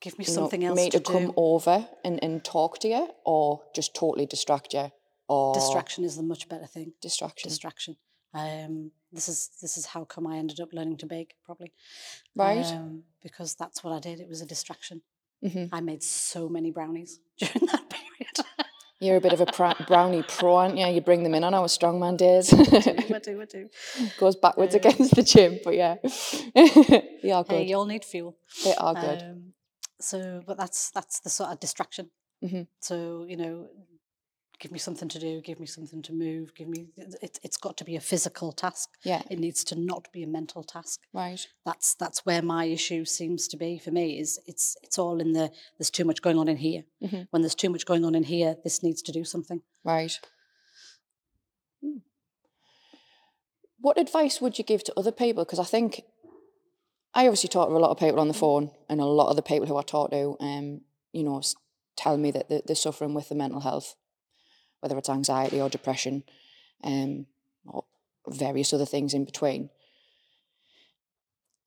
Give 0.00 0.18
me 0.18 0.24
you 0.26 0.32
know, 0.34 0.40
something 0.40 0.64
else 0.64 0.76
me 0.76 0.90
to, 0.90 0.98
to, 0.98 1.12
come 1.12 1.26
do. 1.26 1.34
over 1.36 1.86
and, 2.06 2.18
and 2.24 2.42
talk 2.42 2.78
to 2.80 2.88
you 2.88 3.08
or 3.24 3.62
just 3.74 3.94
totally 3.94 4.26
distract 4.26 4.72
you 4.72 4.90
or 5.28 5.52
Distraction 5.54 6.04
is 6.04 6.16
the 6.16 6.22
much 6.22 6.48
better 6.48 6.66
thing. 6.66 6.92
distraction 7.02 7.48
distraction. 7.50 7.96
Um, 8.32 8.92
this 9.12 9.28
is 9.28 9.50
this 9.60 9.76
is 9.76 9.86
how 9.86 10.04
come 10.04 10.26
I 10.26 10.36
ended 10.38 10.58
up 10.60 10.72
learning 10.72 10.96
to 10.98 11.06
bake, 11.06 11.34
probably. 11.44 11.72
right 12.34 12.64
Um, 12.64 13.02
because 13.22 13.54
that's 13.56 13.84
what 13.84 13.92
I 13.92 14.00
did. 14.00 14.20
It 14.20 14.28
was 14.28 14.40
a 14.40 14.46
distraction. 14.46 15.02
hmm 15.42 15.66
I 15.72 15.80
made 15.80 16.02
so 16.02 16.48
many 16.48 16.70
brownies 16.70 17.20
during 17.38 17.66
that 17.66 17.90
period. 17.90 17.99
You're 19.00 19.16
a 19.16 19.20
bit 19.20 19.32
of 19.32 19.40
a 19.40 19.46
pr- 19.46 19.82
brownie 19.86 20.22
pro 20.22 20.56
aren't 20.56 20.76
you 20.78 20.86
you 20.86 21.00
bring 21.00 21.22
them 21.24 21.34
in 21.34 21.42
on 21.44 21.54
our 21.54 21.66
strongman 21.68 22.16
days 22.16 22.52
I 22.52 23.18
do, 23.18 23.40
I 23.40 23.44
do. 23.46 23.68
goes 24.18 24.36
backwards 24.36 24.74
Um, 24.74 24.80
against 24.80 25.14
the 25.14 25.22
gym 25.22 25.58
but 25.64 25.74
yeah 25.74 25.96
they 26.54 27.30
are 27.32 27.44
good 27.44 27.56
Hey, 27.56 27.66
you 27.66 27.76
all 27.76 27.86
need 27.86 28.04
fuel. 28.04 28.36
they 28.64 28.74
are 28.74 28.94
good 28.94 29.22
Um, 29.22 29.52
so, 30.00 30.42
but 30.46 30.56
that's 30.56 30.90
that's 30.92 31.20
the 31.20 31.28
sort 31.30 31.50
of 31.50 31.60
distraction. 31.60 32.10
Mhm. 32.42 32.66
So 32.80 33.26
you 33.28 33.36
know, 33.36 33.68
give 34.60 34.70
me 34.72 34.78
something 34.78 35.08
to 35.08 35.18
do, 35.18 35.40
give 35.40 35.58
me 35.58 35.66
something 35.66 36.02
to 36.02 36.12
move, 36.12 36.54
give 36.54 36.68
me. 36.68 36.88
It, 36.96 37.38
it's 37.42 37.56
got 37.56 37.76
to 37.78 37.84
be 37.84 37.96
a 37.96 38.00
physical 38.00 38.52
task. 38.52 38.88
yeah 39.04 39.22
It 39.30 39.38
needs 39.38 39.64
to 39.64 39.74
not 39.74 40.12
be 40.12 40.22
a 40.22 40.26
mental 40.26 40.62
task. 40.62 41.00
right 41.12 41.46
that's 41.64 41.94
that's 41.94 42.24
where 42.26 42.42
my 42.42 42.64
issue 42.66 43.04
seems 43.04 43.48
to 43.48 43.56
be 43.56 43.78
for 43.78 43.90
me 43.90 44.18
is 44.20 44.38
it's 44.46 44.76
it's 44.82 44.98
all 44.98 45.20
in 45.20 45.32
the 45.32 45.50
there's 45.78 45.90
too 45.90 46.04
much 46.04 46.20
going 46.22 46.38
on 46.38 46.48
in 46.48 46.58
here 46.58 46.82
Mhm. 47.02 47.26
when 47.30 47.42
there's 47.42 47.54
too 47.54 47.70
much 47.70 47.84
going 47.86 48.04
on 48.04 48.14
in 48.14 48.24
here 48.24 48.56
this 48.64 48.82
needs 48.82 49.02
to 49.02 49.12
do 49.12 49.24
something 49.24 49.62
Right. 49.84 50.12
Hmm. 51.82 51.98
What 53.78 53.98
advice 53.98 54.40
would 54.42 54.58
you 54.58 54.64
give 54.64 54.84
to 54.84 54.92
other 54.98 55.12
people? 55.12 55.44
Because 55.44 55.58
I 55.58 55.64
think 55.64 56.02
I 57.14 57.26
obviously 57.26 57.48
talk 57.48 57.68
to 57.68 57.74
a 57.76 57.78
lot 57.78 57.90
of 57.90 57.98
people 57.98 58.20
on 58.20 58.28
the 58.28 58.34
phone, 58.34 58.70
and 58.88 59.00
a 59.00 59.04
lot 59.06 59.30
of 59.30 59.36
the 59.36 59.42
people 59.42 59.66
who 59.66 59.76
I 59.78 59.82
talk 59.82 60.10
to, 60.10 60.36
um, 60.38 60.82
you 61.12 61.24
know, 61.24 61.40
tell 61.96 62.16
me 62.16 62.30
that 62.30 62.48
they're 62.66 62.76
suffering 62.76 63.14
with 63.14 63.28
the 63.30 63.34
mental 63.34 63.60
health, 63.60 63.96
whether 64.80 64.96
it's 64.98 65.08
anxiety 65.08 65.60
or 65.60 65.68
depression, 65.68 66.24
um, 66.82 67.26
or 67.66 67.84
various 68.28 68.72
other 68.72 68.86
things 68.86 69.14
in 69.14 69.24
between. 69.24 69.70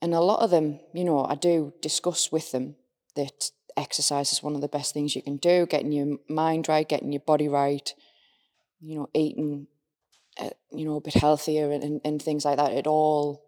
And 0.02 0.14
a 0.14 0.20
lot 0.20 0.42
of 0.42 0.50
them, 0.50 0.80
you 0.94 1.06
know, 1.06 1.24
I 1.26 1.36
do 1.36 1.74
discuss 1.82 2.32
with 2.32 2.52
them 2.52 2.76
that 3.16 3.52
exercise 3.78 4.34
is 4.34 4.44
one 4.44 4.56
of 4.56 4.62
the 4.62 4.68
best 4.68 4.94
things 4.94 5.16
you 5.16 5.22
can 5.22 5.38
do, 5.38 5.66
getting 5.66 5.92
your 5.92 6.18
mind 6.28 6.68
right, 6.68 6.88
getting 6.88 7.14
your 7.14 7.22
body 7.22 7.48
right, 7.48 7.94
you 8.82 8.96
know, 8.96 9.10
eating, 9.14 9.68
uh, 10.40 10.50
you 10.72 10.86
know, 10.86 10.98
a 10.98 11.02
bit 11.02 11.14
healthier 11.14 11.72
and, 11.72 11.84
and, 11.84 12.02
and 12.04 12.22
things 12.22 12.44
like 12.44 12.58
that. 12.58 12.74
It 12.74 12.86
all, 12.86 13.46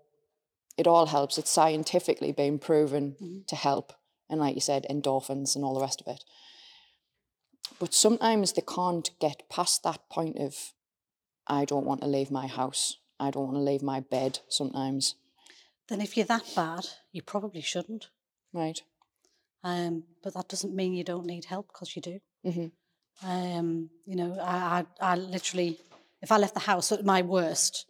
it 0.77 0.87
all 0.87 1.07
helps. 1.07 1.37
It's 1.37 1.51
scientifically 1.51 2.31
been 2.31 2.57
proven 2.57 3.17
Mhm. 3.21 3.47
to 3.47 3.55
help. 3.55 3.93
And 4.29 4.39
like 4.39 4.55
you 4.55 4.61
said, 4.61 4.85
endorphins 4.89 5.55
and 5.55 5.63
all 5.65 5.73
the 5.73 5.81
rest 5.81 6.01
of 6.01 6.07
it. 6.07 6.23
But 7.79 7.93
sometimes 7.93 8.53
they 8.53 8.61
can't 8.61 9.09
get 9.19 9.49
past 9.49 9.83
that 9.83 10.09
point 10.09 10.37
of, 10.37 10.55
I 11.47 11.65
don't 11.65 11.85
want 11.85 12.01
to 12.01 12.07
leave 12.07 12.31
my 12.31 12.47
house. 12.47 12.97
I 13.19 13.31
don't 13.31 13.45
want 13.45 13.57
to 13.57 13.61
leave 13.61 13.83
my 13.83 13.99
bed 13.99 14.39
sometimes. 14.49 15.15
then 15.87 16.01
if 16.01 16.17
you're 16.17 16.25
that 16.25 16.45
bad 16.55 16.85
you 17.11 17.21
probably 17.21 17.61
shouldn't 17.61 18.09
Right. 18.53 18.81
um, 19.63 20.03
but 20.23 20.33
that 20.33 20.47
doesn't 20.49 20.75
mean 20.75 20.93
you 20.93 21.03
don't 21.03 21.25
need 21.27 21.45
help 21.45 21.67
because 21.67 21.95
you 21.95 22.01
do 22.01 22.19
hmm 22.43 22.67
um, 23.23 23.89
you 24.05 24.15
know 24.15 24.37
I, 24.41 24.83
I, 25.01 25.11
I 25.11 25.15
literally 25.15 25.79
if 26.21 26.31
i 26.31 26.37
left 26.37 26.53
the 26.55 26.59
house 26.71 26.91
at 26.91 27.05
my 27.05 27.21
worst 27.21 27.85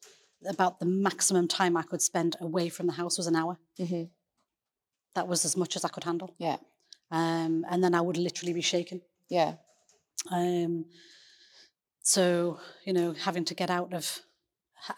about 0.48 0.80
the 0.80 0.86
maximum 0.86 1.48
time 1.48 1.76
i 1.78 1.84
could 1.84 2.02
spend 2.02 2.36
away 2.42 2.70
from 2.70 2.86
the 2.88 2.94
house 3.02 3.18
was 3.18 3.28
an 3.28 3.36
hour 3.36 3.58
hmm 3.78 4.04
that 5.16 5.28
was 5.28 5.46
as 5.46 5.56
much 5.58 5.76
as 5.76 5.84
i 5.86 5.90
could 5.90 6.04
handle 6.04 6.36
Yeah. 6.38 6.58
um, 7.12 7.66
and 7.70 7.84
then 7.84 7.96
i 7.96 8.02
would 8.02 8.18
literally 8.18 8.54
be 8.54 8.62
shaken 8.62 9.02
Yeah. 9.30 9.54
Um, 10.32 10.86
so 12.02 12.60
you 12.86 12.94
know, 12.94 13.14
having 13.14 13.46
to 13.46 13.56
get 13.56 13.70
out 13.70 13.94
of, 13.94 14.20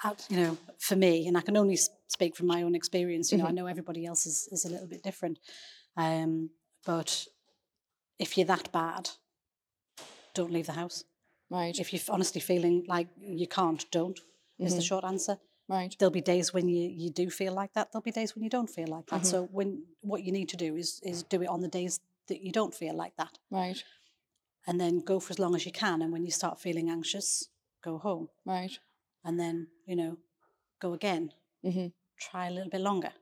out, 0.04 0.26
you 0.30 0.38
know, 0.38 0.58
for 0.80 0.96
me, 0.96 1.28
and 1.28 1.38
I 1.38 1.42
can 1.42 1.58
only 1.58 1.78
speak 2.08 2.36
from 2.36 2.48
my 2.48 2.64
own 2.64 2.76
experience. 2.76 3.32
You 3.32 3.38
know, 3.38 3.46
I 3.46 3.52
know 3.52 3.66
everybody 3.68 4.06
else 4.06 4.26
is 4.26 4.48
is 4.52 4.66
a 4.66 4.70
little 4.70 4.88
bit 4.88 5.04
different, 5.04 5.40
um, 5.96 6.50
but 6.86 7.26
if 8.20 8.38
you're 8.38 8.48
that 8.48 8.72
bad, 8.72 9.10
don't 10.34 10.52
leave 10.52 10.66
the 10.66 10.74
house. 10.74 11.04
Right. 11.50 11.78
If 11.80 11.94
you're 11.94 12.02
honestly 12.10 12.42
feeling 12.42 12.84
like 12.88 13.08
you 13.20 13.48
can't, 13.48 13.86
don't. 13.92 14.20
Is 14.60 14.74
the 14.74 14.82
Mhm. 14.82 14.86
short 14.88 15.04
answer. 15.06 15.38
Right. 15.70 15.96
There'll 16.00 16.12
be 16.12 16.22
days 16.22 16.52
when 16.52 16.68
you, 16.68 16.90
you 16.90 17.12
do 17.12 17.30
feel 17.30 17.54
like 17.54 17.74
that. 17.74 17.92
There'll 17.92 18.02
be 18.02 18.12
days 18.12 18.34
when 18.34 18.44
you 18.44 18.50
don't 18.50 18.70
feel 18.70 18.88
like 18.88 19.06
that. 19.08 19.22
Mhm. 19.22 19.26
So 19.26 19.44
when 19.52 19.86
what 20.02 20.24
you 20.24 20.32
need 20.32 20.50
to 20.50 20.58
do 20.58 20.76
is 20.76 21.00
is 21.04 21.24
do 21.24 21.42
it 21.44 21.48
on 21.48 21.62
the 21.62 21.68
days 21.68 22.00
that 22.28 22.42
you 22.42 22.52
don't 22.52 22.74
feel 22.74 22.96
like 22.96 23.16
that, 23.18 23.38
Right. 23.52 23.84
And 24.68 24.80
then 24.80 25.00
go 25.00 25.20
for 25.20 25.32
as 25.32 25.40
long 25.40 25.56
as 25.56 25.66
you 25.66 25.72
can. 25.72 26.02
And 26.02 26.12
when 26.12 26.24
you 26.26 26.32
start 26.32 26.60
feeling 26.60 26.90
anxious, 26.90 27.50
go 27.82 27.98
home, 27.98 28.30
Right. 28.46 28.78
and 29.24 29.40
then 29.40 29.68
you 29.86 29.96
know, 29.96 30.18
go 30.80 30.94
again. 30.94 31.34
Mhm. 31.64 31.94
Try 32.20 32.48
a 32.48 32.52
little 32.52 32.70
bit 32.70 32.82
longer. 32.82 33.14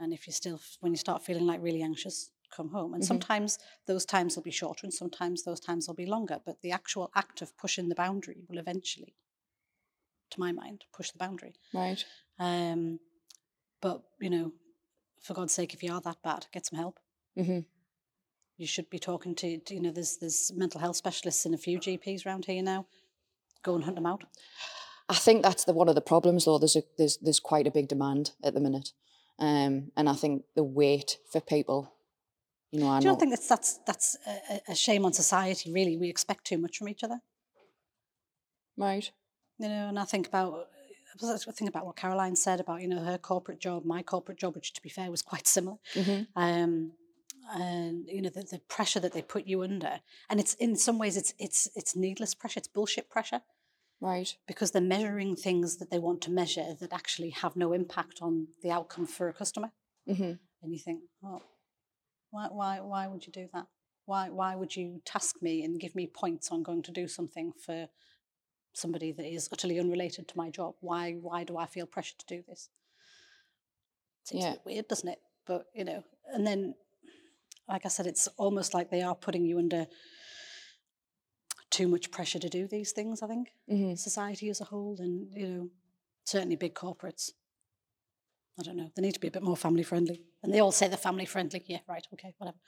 And 0.00 0.12
if 0.12 0.26
you 0.26 0.32
still, 0.32 0.60
when 0.80 0.92
you 0.92 0.96
start 0.98 1.22
feeling 1.24 1.44
like 1.46 1.60
really 1.62 1.82
anxious, 1.82 2.30
come 2.50 2.70
home. 2.70 2.94
And 2.94 3.02
Mhm. 3.02 3.06
sometimes 3.06 3.58
those 3.86 4.06
times 4.06 4.34
will 4.36 4.44
be 4.44 4.50
shorter, 4.50 4.86
and 4.86 4.94
sometimes 4.94 5.42
those 5.42 5.60
times 5.60 5.86
will 5.86 5.94
be 5.94 6.06
longer. 6.06 6.40
But 6.44 6.60
the 6.62 6.72
actual 6.72 7.10
act 7.14 7.42
of 7.42 7.56
pushing 7.56 7.88
the 7.88 7.94
boundary 7.94 8.44
will 8.48 8.58
eventually, 8.58 9.14
to 10.30 10.40
my 10.40 10.52
mind, 10.52 10.84
push 10.92 11.10
the 11.10 11.18
boundary. 11.18 11.54
Right. 11.74 12.04
Um, 12.38 13.00
but 13.80 14.02
you 14.20 14.30
know, 14.30 14.52
for 15.20 15.34
God's 15.34 15.52
sake, 15.52 15.74
if 15.74 15.82
you 15.82 15.92
are 15.92 16.00
that 16.02 16.22
bad, 16.22 16.46
get 16.52 16.66
some 16.66 16.78
help. 16.78 16.98
Mm 17.36 17.44
Mhm. 17.46 17.66
You 18.58 18.66
should 18.66 18.90
be 18.90 18.98
talking 18.98 19.34
to, 19.36 19.60
you 19.70 19.80
know, 19.80 19.92
there's 19.92 20.16
there's 20.18 20.52
mental 20.54 20.80
health 20.80 20.96
specialists 20.96 21.46
and 21.46 21.54
a 21.54 21.58
few 21.58 21.78
GPs 21.78 22.26
around 22.26 22.44
here 22.44 22.62
now. 22.62 22.86
Go 23.62 23.74
and 23.76 23.84
hunt 23.84 23.96
them 23.96 24.06
out. 24.06 24.24
I 25.08 25.14
think 25.14 25.42
that's 25.42 25.64
the 25.64 25.72
one 25.72 25.88
of 25.88 25.94
the 25.94 26.00
problems, 26.00 26.44
though. 26.44 26.58
There's 26.58 26.76
a, 26.76 26.82
there's 26.98 27.16
there's 27.18 27.40
quite 27.40 27.66
a 27.68 27.70
big 27.70 27.88
demand 27.88 28.32
at 28.42 28.54
the 28.54 28.60
minute, 28.60 28.92
um, 29.38 29.92
and 29.96 30.08
I 30.08 30.12
think 30.14 30.42
the 30.56 30.64
wait 30.64 31.18
for 31.30 31.40
people, 31.40 31.92
you 32.72 32.80
know, 32.80 32.88
I 32.88 32.98
Do 32.98 33.04
you 33.06 33.12
not 33.12 33.20
think 33.20 33.30
that's 33.30 33.48
that's 33.48 33.78
that's 33.86 34.16
a, 34.26 34.60
a- 34.72 34.74
shame 34.74 35.04
on 35.04 35.12
society? 35.12 35.72
Really, 35.72 35.96
we 35.96 36.10
expect 36.10 36.44
too 36.44 36.58
much 36.58 36.78
from 36.78 36.88
each 36.88 37.04
other. 37.04 37.20
right. 38.76 39.10
You 39.58 39.68
know, 39.68 39.88
and 39.88 39.98
I 39.98 40.04
think 40.04 40.26
about 40.26 40.66
I 41.22 41.36
think 41.52 41.70
about 41.70 41.86
what 41.86 41.96
Caroline 41.96 42.36
said 42.36 42.60
about 42.60 42.82
you 42.82 42.88
know 42.88 43.02
her 43.02 43.18
corporate 43.18 43.60
job, 43.60 43.84
my 43.84 44.02
corporate 44.02 44.38
job, 44.38 44.54
which 44.54 44.72
to 44.74 44.82
be 44.82 44.88
fair 44.88 45.10
was 45.10 45.22
quite 45.22 45.46
similar. 45.46 45.76
hmm 45.94 46.22
um, 46.36 46.92
and 47.50 48.06
you 48.08 48.22
know 48.22 48.30
the, 48.30 48.42
the 48.42 48.60
pressure 48.68 49.00
that 49.00 49.12
they 49.12 49.22
put 49.22 49.46
you 49.46 49.62
under, 49.62 50.00
and 50.28 50.40
it's 50.40 50.54
in 50.54 50.76
some 50.76 50.98
ways 50.98 51.16
it's 51.16 51.34
it's 51.38 51.68
it's 51.74 51.96
needless 51.96 52.34
pressure, 52.34 52.58
it's 52.58 52.68
bullshit 52.68 53.08
pressure 53.10 53.42
Right. 54.00 54.36
because 54.46 54.70
they're 54.70 54.82
measuring 54.82 55.34
things 55.34 55.78
that 55.78 55.90
they 55.90 55.98
want 55.98 56.20
to 56.22 56.30
measure 56.30 56.74
that 56.80 56.92
actually 56.92 57.30
have 57.30 57.56
no 57.56 57.72
impact 57.72 58.20
on 58.22 58.48
the 58.62 58.70
outcome 58.70 59.06
for 59.06 59.28
a 59.28 59.32
customer, 59.32 59.72
hmm 60.06 60.32
and 60.62 60.72
you 60.72 60.78
think, 60.78 61.02
oh, 61.24 61.42
why 62.30 62.48
why 62.50 62.80
why 62.80 63.06
would 63.06 63.26
you 63.26 63.32
do 63.32 63.48
that? 63.52 63.66
Why 64.06 64.28
why 64.30 64.54
would 64.56 64.76
you 64.76 65.00
task 65.04 65.36
me 65.42 65.62
and 65.64 65.80
give 65.80 65.94
me 65.94 66.06
points 66.06 66.50
on 66.50 66.62
going 66.62 66.82
to 66.82 66.92
do 66.92 67.08
something 67.08 67.52
for 67.64 67.88
somebody 68.72 69.12
that 69.12 69.26
is 69.26 69.48
utterly 69.52 69.78
unrelated 69.80 70.28
to 70.28 70.36
my 70.36 70.50
job? 70.50 70.74
Why 70.80 71.12
why 71.14 71.44
do 71.44 71.56
I 71.56 71.66
feel 71.66 71.86
pressure 71.86 72.16
to 72.18 72.26
do 72.26 72.42
this? 72.46 72.68
Seems 74.24 74.44
Yeah. 74.44 74.50
a 74.50 74.52
bit 74.54 74.66
weird, 74.66 74.88
doesn't 74.88 75.08
it? 75.08 75.20
But 75.46 75.66
you 75.74 75.84
know, 75.84 76.04
and 76.32 76.46
then, 76.46 76.74
like 77.68 77.84
I 77.84 77.88
said, 77.88 78.06
it's 78.06 78.28
almost 78.36 78.74
like 78.74 78.90
they 78.90 79.02
are 79.02 79.14
putting 79.14 79.44
you 79.44 79.58
under 79.58 79.86
too 81.70 81.88
much 81.88 82.10
pressure 82.10 82.38
to 82.38 82.48
do 82.48 82.66
these 82.66 82.92
things. 82.92 83.22
I 83.22 83.26
think 83.26 83.48
hmm 83.68 83.94
society 83.94 84.48
as 84.50 84.60
a 84.60 84.64
whole, 84.64 84.96
and 84.98 85.28
you 85.32 85.48
know, 85.48 85.68
certainly 86.24 86.56
big 86.56 86.74
corporates. 86.74 87.30
I 88.58 88.64
don't 88.64 88.76
know. 88.76 88.90
They 88.96 89.02
need 89.02 89.14
to 89.14 89.20
be 89.20 89.28
a 89.28 89.30
bit 89.30 89.42
more 89.42 89.56
family 89.56 89.84
friendly. 89.84 90.22
And 90.42 90.52
they 90.52 90.58
all 90.58 90.72
say 90.72 90.88
they're 90.88 90.96
family 90.96 91.26
friendly. 91.26 91.62
Yeah, 91.66 91.78
right. 91.88 92.04
Okay, 92.12 92.34
whatever. 92.38 92.58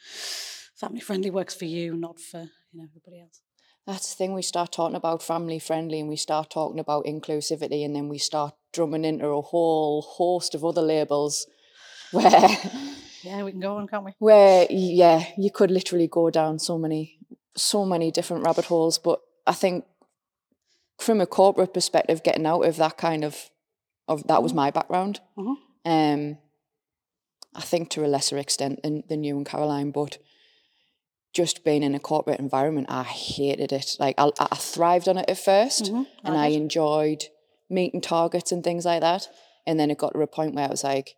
Family 0.76 1.00
friendly 1.00 1.30
works 1.30 1.54
for 1.54 1.64
you, 1.64 1.96
not 1.96 2.20
for 2.20 2.42
you 2.42 2.80
know 2.80 2.84
everybody 2.88 3.20
else. 3.20 3.40
That's 3.86 4.10
the 4.10 4.16
thing. 4.16 4.34
We 4.34 4.42
start 4.42 4.72
talking 4.72 4.96
about 4.96 5.22
family 5.22 5.58
friendly, 5.58 6.00
and 6.00 6.08
we 6.08 6.16
start 6.16 6.50
talking 6.50 6.78
about 6.78 7.06
inclusivity, 7.06 7.84
and 7.84 7.96
then 7.96 8.08
we 8.08 8.18
start 8.18 8.54
drumming 8.72 9.04
into 9.04 9.26
a 9.26 9.40
whole 9.40 10.02
host 10.02 10.54
of 10.54 10.64
other 10.64 10.82
labels, 10.82 11.46
where 12.12 12.30
Yeah, 13.22 13.42
we 13.44 13.50
can 13.52 13.60
go 13.60 13.76
on, 13.76 13.86
can't 13.88 14.04
we? 14.04 14.12
where 14.18 14.66
yeah, 14.70 15.24
you 15.36 15.50
could 15.50 15.70
literally 15.70 16.06
go 16.08 16.30
down 16.30 16.58
so 16.58 16.78
many 16.78 17.18
so 17.56 17.84
many 17.84 18.10
different 18.10 18.44
rabbit 18.44 18.66
holes. 18.66 18.98
But 18.98 19.20
I 19.46 19.52
think 19.52 19.84
from 20.98 21.20
a 21.20 21.26
corporate 21.26 21.74
perspective, 21.74 22.22
getting 22.22 22.46
out 22.46 22.62
of 22.62 22.76
that 22.76 22.96
kind 22.96 23.24
of 23.24 23.50
of 24.08 24.26
that 24.26 24.42
was 24.42 24.52
Mhm. 24.52 24.56
my 24.56 24.70
background. 24.70 25.20
Mhm. 25.36 25.56
Um, 25.84 26.38
I 27.54 27.60
think 27.62 27.90
to 27.90 28.04
a 28.04 28.08
lesser 28.08 28.38
extent 28.38 28.82
than 28.82 29.02
than 29.08 29.24
you 29.24 29.36
and 29.36 29.46
Caroline, 29.46 29.90
but 29.90 30.18
just 31.32 31.64
being 31.64 31.82
in 31.82 31.94
a 31.94 32.00
corporate 32.00 32.40
environment, 32.40 32.88
I 32.90 33.04
hated 33.04 33.72
it. 33.72 33.96
Like 34.00 34.14
I, 34.18 34.30
I 34.38 34.56
thrived 34.56 35.08
on 35.08 35.16
it 35.18 35.28
at 35.30 35.38
1st 35.38 35.84
Mhm, 35.92 36.06
and 36.24 36.36
I 36.36 36.46
I 36.46 36.48
enjoyed 36.48 37.24
meeting 37.68 38.00
targets 38.00 38.50
and 38.52 38.64
things 38.64 38.84
like 38.84 39.00
that. 39.00 39.28
And 39.66 39.78
then 39.78 39.90
it 39.90 39.98
got 39.98 40.12
to 40.14 40.20
a 40.22 40.26
point 40.26 40.54
where 40.54 40.66
I 40.66 40.70
was 40.70 40.82
like, 40.82 41.16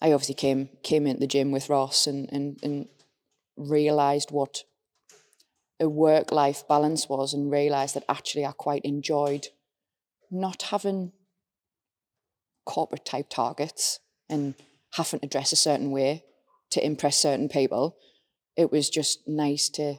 I 0.00 0.12
obviously 0.12 0.34
came 0.34 0.68
came 0.82 1.06
into 1.06 1.20
the 1.20 1.26
gym 1.26 1.50
with 1.52 1.68
Ross 1.68 2.06
and 2.06 2.28
and, 2.32 2.58
and 2.62 2.88
realized 3.56 4.30
what 4.30 4.62
a 5.80 5.88
work 5.88 6.32
life 6.32 6.66
balance 6.68 7.08
was, 7.08 7.32
and 7.32 7.50
realized 7.50 7.94
that 7.94 8.04
actually 8.08 8.44
I 8.44 8.52
quite 8.52 8.82
enjoyed 8.84 9.48
not 10.30 10.62
having 10.62 11.12
corporate 12.64 13.04
type 13.04 13.28
targets 13.30 14.00
and 14.28 14.54
having 14.94 15.20
to 15.20 15.26
dress 15.26 15.52
a 15.52 15.56
certain 15.56 15.90
way 15.90 16.24
to 16.70 16.84
impress 16.84 17.16
certain 17.18 17.48
people. 17.48 17.96
It 18.56 18.70
was 18.72 18.90
just 18.90 19.26
nice 19.26 19.68
to 19.70 19.96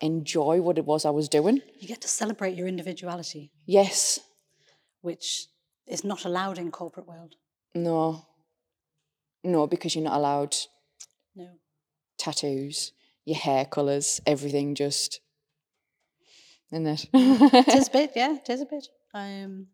enjoy 0.00 0.60
what 0.60 0.78
it 0.78 0.84
was 0.84 1.04
I 1.04 1.10
was 1.10 1.28
doing. 1.28 1.60
You 1.78 1.86
get 1.86 2.00
to 2.00 2.08
celebrate 2.08 2.56
your 2.56 2.66
individuality, 2.66 3.52
Yes, 3.66 4.18
which 5.02 5.46
is 5.86 6.02
not 6.02 6.24
allowed 6.24 6.58
in 6.58 6.70
corporate 6.70 7.06
world. 7.06 7.34
no, 7.74 8.26
no, 9.44 9.66
because 9.66 9.94
you're 9.94 10.04
not 10.04 10.16
allowed 10.16 10.54
No. 11.34 11.48
tattoos, 12.18 12.92
your 13.24 13.36
hair 13.36 13.64
colours, 13.64 14.20
everything 14.26 14.74
just. 14.74 15.20
Isn't 16.72 16.86
it? 16.86 17.06
it 17.12 17.74
is 17.74 17.88
a 17.88 17.90
bit, 17.98 18.12
yeah, 18.16 18.34
it 18.36 18.48
is 18.48 18.60
a 18.62 18.66
bit. 18.66 18.88
Um, 19.14 19.66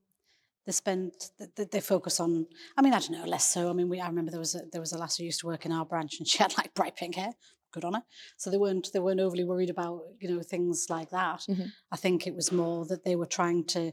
they 0.67 0.73
spend, 0.73 1.13
th- 1.39 1.51
th- 1.55 1.71
they 1.71 1.81
focus 1.81 2.19
on. 2.21 2.47
I 2.77 2.83
mean, 2.83 2.93
I 2.93 2.99
don't 2.99 3.13
know, 3.13 3.25
less 3.25 3.49
so. 3.53 3.71
I 3.71 3.73
mean, 3.73 3.89
we. 3.89 4.01
I 4.01 4.09
remember 4.09 4.31
there 4.31 4.41
was 4.41 4.55
a, 4.55 4.63
there 4.73 4.81
was 4.81 4.93
a 4.93 4.99
lass 4.99 5.17
who 5.17 5.25
used 5.25 5.41
to 5.41 5.47
work 5.47 5.65
in 5.65 5.73
our 5.73 5.85
branch, 5.87 6.19
and 6.19 6.27
she 6.29 6.39
had 6.39 6.57
like 6.59 6.75
bright 6.75 6.97
pink 6.97 7.15
hair. 7.15 7.33
Good 7.71 7.85
on 7.85 7.95
her. 7.95 8.03
So 8.39 8.51
they 8.51 8.57
weren't 8.57 8.91
they 8.93 8.99
weren't 8.99 9.21
overly 9.21 9.45
worried 9.45 9.71
about 9.71 10.01
you 10.21 10.29
know 10.35 10.43
things 10.43 10.87
like 10.91 11.11
that. 11.11 11.45
Mhm. 11.49 11.71
I 11.93 11.97
think 11.97 12.27
it 12.27 12.35
was 12.35 12.51
more 12.51 12.85
that 12.87 13.05
they 13.05 13.15
were 13.15 13.27
trying 13.27 13.65
to 13.67 13.93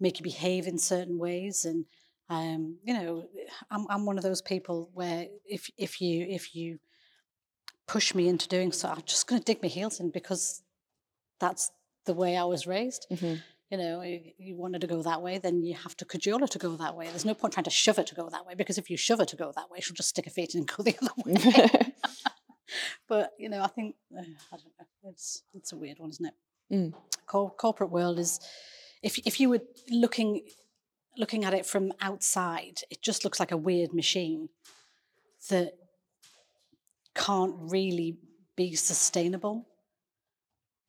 make 0.00 0.18
you 0.18 0.24
behave 0.24 0.66
in 0.66 0.78
certain 0.78 1.18
ways, 1.18 1.64
and 1.64 1.84
um, 2.30 2.78
you 2.84 2.94
know, 2.94 3.24
I'm 3.70 3.86
I'm 3.90 4.06
one 4.06 4.16
of 4.16 4.24
those 4.24 4.40
people 4.40 4.88
where 4.94 5.26
if 5.44 5.68
if 5.76 6.00
you 6.00 6.24
if 6.28 6.54
you 6.54 6.78
push 7.86 8.14
me 8.14 8.28
into 8.28 8.48
doing 8.48 8.72
so, 8.72 8.88
I'm 8.88 9.02
just 9.04 9.26
going 9.26 9.40
to 9.40 9.44
dig 9.44 9.62
my 9.62 9.68
heels 9.68 10.00
in 10.00 10.10
because 10.10 10.62
that's 11.40 11.70
the 12.06 12.14
way 12.14 12.36
I 12.36 12.44
was 12.44 12.66
raised 12.66 13.06
Mhm. 13.10 13.42
you 13.70 13.78
know, 13.78 14.02
you 14.02 14.20
you 14.38 14.56
wanted 14.56 14.80
to 14.82 14.86
go 14.86 15.02
that 15.02 15.20
way, 15.22 15.38
then 15.38 15.62
you 15.64 15.74
have 15.74 15.96
to 15.96 16.04
cajole 16.04 16.38
her 16.40 16.46
to 16.46 16.58
go 16.58 16.76
that 16.76 16.96
way. 16.96 17.06
There's 17.08 17.24
no 17.24 17.34
point 17.34 17.52
trying 17.54 17.64
to 17.64 17.70
shove 17.70 17.96
her 17.96 18.04
to 18.04 18.14
go 18.14 18.28
that 18.30 18.46
way 18.46 18.54
because 18.54 18.78
if 18.78 18.88
you 18.90 18.96
shove 18.96 19.18
her 19.18 19.24
to 19.26 19.36
go 19.36 19.52
that 19.56 19.70
way, 19.70 19.80
she'll 19.80 19.94
just 19.96 20.08
stick 20.10 20.24
her 20.26 20.30
feet 20.30 20.54
in 20.54 20.60
and 20.60 20.68
go 20.68 20.82
the 20.88 20.96
other 21.02 21.14
way. 21.24 21.92
but 23.08 23.32
you 23.38 23.48
know, 23.48 23.60
I 23.62 23.66
think 23.68 23.96
uh, 24.16 24.22
I 24.52 24.56
don't 24.56 24.72
know. 24.78 25.10
It's 25.10 25.42
it's 25.54 25.72
a 25.72 25.76
weird 25.76 25.98
one, 25.98 26.10
isn't 26.10 26.26
it? 26.26 26.34
Mm. 26.72 26.94
Cor- 27.26 27.50
corporate 27.56 27.90
world 27.90 28.18
is 28.18 28.38
if 29.02 29.18
if 29.26 29.40
you 29.40 29.48
were 29.50 29.62
looking 29.90 30.42
looking 31.16 31.44
at 31.44 31.54
it 31.54 31.66
from 31.66 31.92
outside, 32.00 32.80
it 32.90 33.02
just 33.02 33.24
looks 33.24 33.40
like 33.40 33.52
a 33.52 33.56
weird 33.56 33.92
machine 33.92 34.48
that 35.48 35.74
can't 37.14 37.54
really 37.58 38.16
be 38.56 38.74
sustainable. 38.74 39.66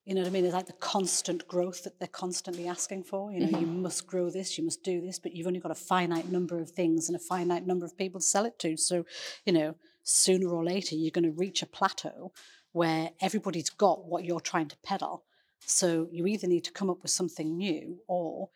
You 0.06 0.16
know 0.16 0.22
what 0.22 0.28
I 0.28 0.32
mean? 0.32 0.46
It's 0.46 0.54
like 0.54 0.66
the 0.66 0.74
constant 0.74 1.48
growth 1.48 1.84
that 1.84 2.00
they're 2.00 2.08
constantly 2.08 2.68
asking 2.68 3.04
for. 3.04 3.32
You 3.32 3.42
know, 3.42 3.60
you 3.60 3.66
mm-hmm. 3.68 3.84
must 3.84 4.08
grow 4.08 4.30
this, 4.30 4.58
you 4.58 4.64
must 4.64 4.84
do 4.84 5.00
this, 5.00 5.20
but 5.20 5.36
you've 5.36 5.48
only 5.48 5.60
got 5.60 5.72
a 5.72 5.76
finite 5.76 6.32
number 6.32 6.60
of 6.60 6.72
things 6.72 7.08
and 7.08 7.16
a 7.16 7.20
finite 7.20 7.68
number 7.68 7.86
of 7.86 7.98
people 7.98 8.20
to 8.20 8.26
sell 8.26 8.46
it 8.46 8.58
to. 8.60 8.78
So, 8.78 9.06
you 9.46 9.54
know, 9.54 9.76
sooner 10.04 10.50
or 10.50 10.64
later 10.64 10.96
you're 10.96 11.12
going 11.12 11.26
to 11.26 11.32
reach 11.32 11.62
a 11.62 11.68
plateau 11.68 12.32
where 12.72 13.12
everybody's 13.22 13.70
got 13.70 14.06
what 14.06 14.26
you're 14.26 14.40
trying 14.40 14.68
to 14.70 14.78
peddle. 14.84 15.24
So 15.66 16.08
you 16.12 16.26
either 16.26 16.48
need 16.48 16.64
to 16.66 16.72
come 16.72 16.90
up 16.90 17.02
with 17.04 17.12
something 17.12 17.56
new 17.56 18.00
or 18.08 18.50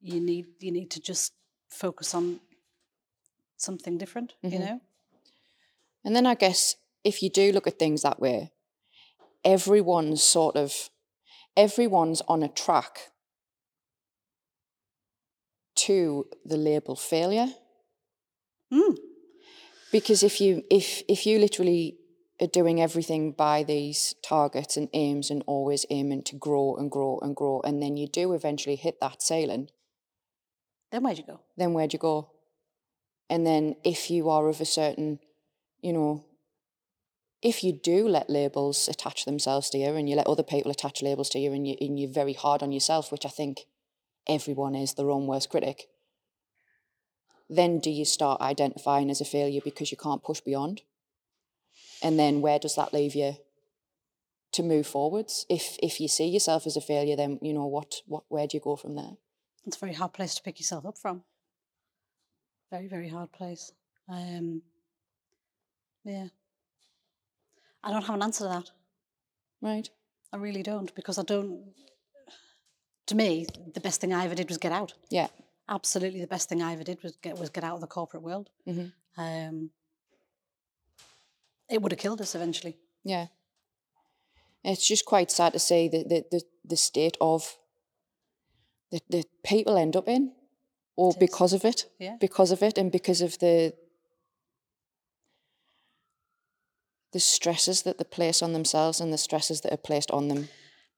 you 0.00 0.20
need 0.20 0.46
you 0.60 0.72
need 0.72 0.90
to 0.90 1.00
just 1.00 1.32
focus 1.68 2.14
on 2.14 2.40
something 3.56 3.98
different, 3.98 4.34
you 4.42 4.58
Mhm. 4.58 4.60
know? 4.60 4.80
And 6.04 6.16
then 6.16 6.26
I 6.26 6.34
guess 6.34 6.76
if 7.04 7.22
you 7.22 7.30
do 7.30 7.52
look 7.52 7.66
at 7.66 7.78
things 7.78 8.02
that 8.02 8.20
way, 8.20 8.52
everyone's 9.44 10.22
sort 10.22 10.56
of 10.56 10.90
everyone's 11.56 12.22
on 12.22 12.42
a 12.42 12.48
track 12.48 13.12
to 15.74 16.28
the 16.44 16.56
label 16.56 16.96
failure. 16.96 17.54
Mm. 18.72 18.98
Because 19.92 20.22
if 20.22 20.40
you 20.40 20.64
if 20.70 21.02
if 21.08 21.26
you 21.26 21.38
literally 21.38 21.98
are 22.40 22.46
doing 22.46 22.80
everything 22.80 23.32
by 23.32 23.62
these 23.62 24.14
targets 24.22 24.76
and 24.76 24.88
aims 24.92 25.30
and 25.30 25.42
always 25.46 25.84
aiming 25.90 26.22
to 26.22 26.36
grow 26.36 26.76
and 26.76 26.90
grow 26.90 27.18
and 27.20 27.36
grow, 27.36 27.60
and 27.64 27.82
then 27.82 27.96
you 27.96 28.06
do 28.06 28.32
eventually 28.32 28.76
hit 28.76 29.00
that 29.00 29.22
ceiling, 29.22 29.68
Then 30.90 31.02
where'd 31.02 31.18
you 31.18 31.24
go? 31.24 31.40
then 31.56 31.72
where'd 31.72 31.92
you 31.92 31.98
go? 31.98 32.30
And 33.28 33.46
then 33.46 33.76
if 33.84 34.10
you 34.10 34.28
are 34.28 34.48
of 34.48 34.60
a 34.60 34.64
certain, 34.64 35.20
you 35.80 35.92
know, 35.92 36.24
if 37.42 37.62
you 37.64 37.72
do 37.72 38.08
let 38.08 38.28
labels 38.28 38.88
attach 38.88 39.24
themselves 39.24 39.70
to 39.70 39.78
you 39.78 39.94
and 39.94 40.08
you 40.08 40.16
let 40.16 40.26
other 40.26 40.42
people 40.42 40.70
attach 40.70 41.00
labels 41.00 41.30
to 41.30 41.38
you 41.38 41.52
and, 41.52 41.66
you, 41.66 41.76
and 41.80 41.98
you're 41.98 42.10
very 42.10 42.34
hard 42.34 42.62
on 42.62 42.72
yourself, 42.72 43.10
which 43.12 43.24
I 43.24 43.28
think 43.28 43.66
everyone 44.28 44.74
is 44.74 44.94
their 44.94 45.10
own 45.10 45.26
worst 45.26 45.48
critic, 45.48 45.88
then 47.48 47.78
do 47.78 47.90
you 47.90 48.04
start 48.04 48.40
identifying 48.40 49.10
as 49.10 49.20
a 49.20 49.24
failure 49.24 49.60
because 49.64 49.90
you 49.90 49.96
can't 49.96 50.24
push 50.24 50.40
beyond? 50.40 50.82
And 52.02 52.18
then 52.18 52.40
where 52.40 52.58
does 52.58 52.74
that 52.74 52.92
leave 52.92 53.14
you 53.14 53.36
to 54.52 54.62
move 54.62 54.86
forwards? 54.86 55.46
If 55.48 55.76
if 55.82 56.00
you 56.00 56.08
see 56.08 56.26
yourself 56.26 56.66
as 56.66 56.76
a 56.76 56.80
failure, 56.80 57.16
then 57.16 57.38
you 57.42 57.52
know 57.52 57.66
what 57.66 57.96
what 58.06 58.24
where 58.28 58.46
do 58.46 58.56
you 58.56 58.60
go 58.60 58.76
from 58.76 58.94
there? 58.96 59.16
It's 59.66 59.76
a 59.76 59.80
very 59.80 59.92
hard 59.92 60.12
place 60.12 60.34
to 60.34 60.42
pick 60.42 60.58
yourself 60.58 60.86
up 60.86 60.98
from. 60.98 61.22
Very, 62.70 62.86
very 62.88 63.08
hard 63.08 63.32
place. 63.32 63.72
Um, 64.08 64.62
yeah. 66.04 66.28
I 67.82 67.90
don't 67.90 68.04
have 68.04 68.14
an 68.16 68.22
answer 68.22 68.44
to 68.44 68.50
that. 68.50 68.70
Right. 69.60 69.88
I 70.32 70.36
really 70.36 70.62
don't 70.62 70.94
because 70.94 71.18
I 71.18 71.22
don't. 71.22 71.62
To 73.06 73.14
me, 73.14 73.46
the 73.74 73.80
best 73.80 74.00
thing 74.00 74.12
I 74.12 74.24
ever 74.24 74.34
did 74.34 74.48
was 74.48 74.58
get 74.58 74.72
out. 74.72 74.94
Yeah. 75.10 75.28
Absolutely, 75.68 76.20
the 76.20 76.26
best 76.26 76.48
thing 76.48 76.62
I 76.62 76.72
ever 76.72 76.84
did 76.84 77.02
was 77.02 77.16
get 77.16 77.38
was 77.38 77.50
get 77.50 77.64
out 77.64 77.74
of 77.74 77.80
the 77.80 77.86
corporate 77.86 78.22
world. 78.22 78.50
Mhm. 78.66 78.92
Um, 79.16 79.70
it 81.68 81.80
would 81.80 81.92
have 81.92 81.98
killed 82.00 82.20
us 82.20 82.34
eventually. 82.34 82.76
Yeah. 83.04 83.28
It's 84.64 84.86
just 84.86 85.04
quite 85.04 85.30
sad 85.30 85.52
to 85.52 85.58
see 85.58 85.88
the 85.88 86.04
the, 86.04 86.24
the, 86.30 86.42
the 86.64 86.76
state 86.76 87.16
of 87.20 87.56
the, 88.90 89.00
the 89.08 89.24
people 89.44 89.76
end 89.76 89.96
up 89.96 90.08
in, 90.08 90.32
or 90.96 91.12
because 91.18 91.52
of 91.52 91.64
it, 91.64 91.86
Yeah. 91.98 92.16
because 92.20 92.50
of 92.52 92.62
it, 92.62 92.78
and 92.78 92.90
because 92.92 93.20
of 93.20 93.38
the 93.38 93.74
the 97.12 97.20
stresses 97.20 97.82
that 97.82 97.98
they 97.98 98.04
place 98.04 98.40
on 98.40 98.52
themselves 98.52 99.00
and 99.00 99.12
the 99.12 99.18
stresses 99.18 99.60
that 99.62 99.72
are 99.72 99.76
placed 99.76 100.10
on 100.12 100.28
them. 100.28 100.48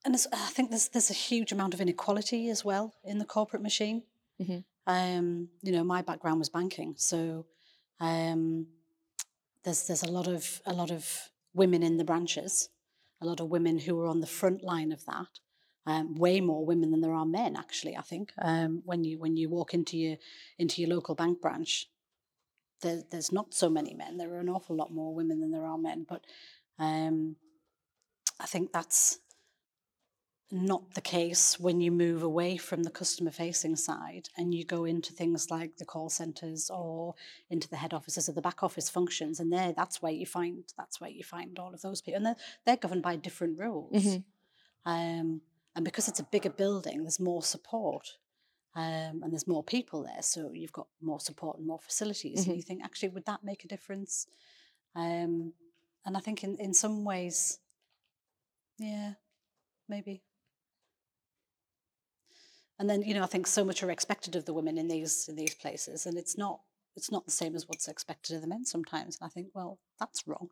And 0.05 0.13
it's, 0.13 0.27
I 0.31 0.49
think 0.51 0.69
there's 0.69 0.89
there's 0.89 1.09
a 1.09 1.13
huge 1.13 1.51
amount 1.51 1.73
of 1.73 1.81
inequality 1.81 2.49
as 2.49 2.63
well 2.65 2.93
in 3.03 3.17
the 3.19 3.25
corporate 3.25 3.63
machine. 3.63 4.03
Mhm. 4.41 4.63
Um, 4.85 5.49
you 5.61 5.71
know, 5.71 5.83
my 5.83 6.01
background 6.01 6.39
was 6.39 6.49
banking, 6.49 6.95
so 6.97 7.45
um, 7.99 8.67
there's 9.63 9.87
there's 9.87 10.03
a 10.03 10.11
lot 10.11 10.27
of 10.27 10.61
a 10.65 10.73
lot 10.73 10.91
of 10.91 11.29
women 11.53 11.81
in 11.83 11.97
the 11.97 12.03
branches, 12.03 12.69
a 13.21 13.25
lot 13.25 13.39
of 13.39 13.47
women 13.49 13.79
who 13.79 13.97
are 14.01 14.07
on 14.07 14.19
the 14.19 14.27
front 14.27 14.61
line 14.61 14.91
of 14.91 15.05
that. 15.05 15.39
Um, 15.85 16.15
way 16.15 16.39
more 16.39 16.65
women 16.65 16.91
than 16.91 17.01
there 17.01 17.13
are 17.13 17.25
men, 17.25 17.57
actually. 17.57 17.97
I 17.97 18.01
think 18.01 18.31
um, 18.41 18.81
when 18.85 19.03
you 19.03 19.19
when 19.19 19.35
you 19.35 19.49
walk 19.49 19.73
into 19.73 19.97
your 19.97 20.15
into 20.57 20.81
your 20.81 20.89
local 20.89 21.13
bank 21.13 21.41
branch, 21.41 21.89
there, 22.81 23.03
there's 23.11 23.33
not 23.33 23.53
so 23.53 23.69
many 23.69 23.93
men. 23.93 24.17
There 24.17 24.33
are 24.33 24.39
an 24.39 24.47
awful 24.47 24.77
lot 24.77 24.93
more 24.93 25.13
women 25.13 25.41
than 25.41 25.51
there 25.51 25.65
are 25.65 25.77
men. 25.77 26.05
But 26.07 26.21
um, 26.79 27.35
I 28.39 28.45
think 28.45 28.71
that's 28.71 29.19
not 30.51 30.93
the 30.93 31.01
case 31.01 31.59
when 31.59 31.81
you 31.81 31.91
move 31.91 32.21
away 32.21 32.57
from 32.57 32.83
the 32.83 32.91
customer 32.91 33.31
facing 33.31 33.75
side 33.75 34.29
and 34.37 34.53
you 34.53 34.63
go 34.63 34.85
into 34.85 35.11
things 35.11 35.49
like 35.49 35.77
the 35.77 35.85
call 35.85 36.09
centers 36.09 36.69
or 36.69 37.15
into 37.49 37.67
the 37.67 37.77
head 37.77 37.91
offices 37.91 38.29
or 38.29 38.33
the 38.33 38.41
back 38.41 38.61
office 38.61 38.87
functions 38.87 39.39
and 39.39 39.51
there 39.51 39.73
that's 39.75 39.99
where 39.99 40.11
you 40.11 40.27
find 40.27 40.63
that's 40.77 41.01
where 41.01 41.09
you 41.09 41.23
find 41.23 41.57
all 41.57 41.73
of 41.73 41.81
those 41.81 42.01
people 42.01 42.17
and 42.17 42.25
they're, 42.27 42.35
they're 42.65 42.77
governed 42.77 43.01
by 43.01 43.15
different 43.15 43.57
rules 43.57 44.03
Mhm. 44.05 44.23
um, 44.85 45.41
and 45.75 45.83
because 45.85 46.07
it's 46.07 46.19
a 46.19 46.23
bigger 46.31 46.49
building 46.49 47.01
there's 47.03 47.19
more 47.19 47.41
support 47.43 48.17
um, 48.75 49.21
and 49.23 49.31
there's 49.31 49.47
more 49.47 49.63
people 49.63 50.03
there 50.03 50.21
so 50.21 50.51
you've 50.53 50.71
got 50.73 50.87
more 51.01 51.19
support 51.19 51.57
and 51.57 51.67
more 51.67 51.79
facilities 51.79 52.41
Mhm. 52.43 52.47
and 52.47 52.55
you 52.57 52.63
think 52.63 52.83
actually 52.83 53.09
would 53.09 53.25
that 53.25 53.43
make 53.43 53.63
a 53.63 53.67
difference? 53.67 54.27
Um, 54.95 55.53
and 56.05 56.15
i 56.17 56.19
think 56.19 56.43
in, 56.43 56.57
in 56.59 56.73
some 56.73 57.03
ways 57.03 57.59
yeah 58.79 59.13
maybe. 59.89 60.23
And 62.79 62.89
then 62.89 63.01
you 63.03 63.13
know 63.13 63.23
i 63.23 63.27
think 63.27 63.47
so 63.47 63.63
much 63.63 63.83
are 63.83 63.91
expected 63.91 64.35
of 64.35 64.45
the 64.45 64.53
women 64.53 64.77
in 64.77 64.87
these 64.87 65.27
in 65.29 65.35
these 65.35 65.53
places 65.55 66.05
and 66.05 66.17
it's 66.17 66.37
not 66.37 66.61
it's 66.95 67.11
not 67.11 67.25
the 67.25 67.31
same 67.31 67.55
as 67.55 67.67
what's 67.67 67.87
expected 67.87 68.35
of 68.35 68.41
the 68.41 68.47
men 68.47 68.65
sometimes 68.65 69.17
and 69.19 69.27
i 69.27 69.29
think 69.29 69.47
well 69.53 69.79
that's 69.99 70.27
wrong. 70.27 70.49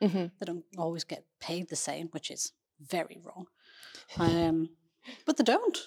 Hmm 0.00 0.26
they 0.38 0.46
don't 0.46 0.64
always 0.76 1.04
get 1.04 1.24
paid 1.40 1.68
the 1.68 1.76
same 1.76 2.08
which 2.08 2.30
is 2.30 2.52
very 2.80 3.18
wrong 3.22 3.46
um, 4.18 4.70
but 5.26 5.36
they 5.36 5.44
don't 5.44 5.78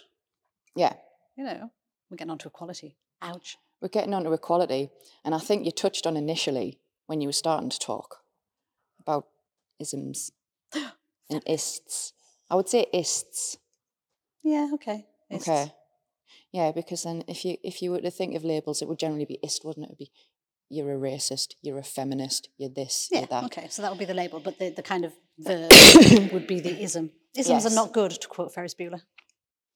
Yeah. 0.76 0.94
you 1.38 1.44
know 1.44 1.72
we're 2.10 2.18
getting 2.18 2.32
onto 2.32 2.48
equality 2.50 2.98
ouch 3.22 3.58
We're 3.82 3.90
getting 3.90 4.14
onto 4.14 4.32
equality, 4.34 4.90
and 5.26 5.34
I 5.34 5.40
think 5.40 5.66
you 5.66 5.72
touched 5.72 6.06
on 6.08 6.16
initially 6.18 6.80
when 7.08 7.22
you 7.22 7.28
were 7.28 7.34
starting 7.46 7.70
to 7.70 7.80
talk 7.80 8.18
about 9.00 9.28
isms 9.80 10.32
and 11.30 11.42
ists. 11.48 12.14
I 12.50 12.56
would 12.56 12.70
say 12.70 12.86
ists. 12.94 13.58
yeah 14.44 14.70
okay 14.74 15.06
It's- 15.30 15.48
Okay. 15.48 15.74
Yeah, 16.54 16.72
because 16.74 17.04
then 17.04 17.24
if 17.28 17.46
you 17.46 17.58
if 17.64 17.82
you 17.82 17.92
were 17.92 18.02
to 18.02 18.12
think 18.12 18.36
of 18.36 18.44
labels, 18.44 18.82
it 18.82 18.88
would 18.90 19.00
generally 19.00 19.26
be 19.26 19.40
ist, 19.42 19.64
wouldn't 19.64 19.86
it? 19.86 19.90
It'd 19.92 19.98
be 20.06 20.12
you're 20.70 20.94
a 20.94 21.00
racist, 21.12 21.56
you're 21.62 21.80
a 21.80 21.84
feminist, 21.98 22.50
you're 22.58 22.70
this, 22.82 23.08
yeah 23.12 23.20
you're 23.20 23.28
that. 23.28 23.44
okay 23.46 23.68
so 23.70 23.82
that 23.82 23.90
would 23.92 24.00
be 24.00 24.06
the 24.14 24.14
label 24.24 24.40
but 24.40 24.58
the, 24.60 24.70
the 24.70 24.84
kind 24.84 25.04
of 25.06 25.14
verb 25.40 25.72
would 26.34 26.48
be 26.48 26.60
the 26.60 26.76
ism 26.84 27.12
isms 27.36 27.66
are 27.66 27.76
not 27.76 27.94
good 27.94 28.12
to 28.12 28.28
quote 28.28 28.54
ferris 28.54 28.76
bueller 28.76 29.02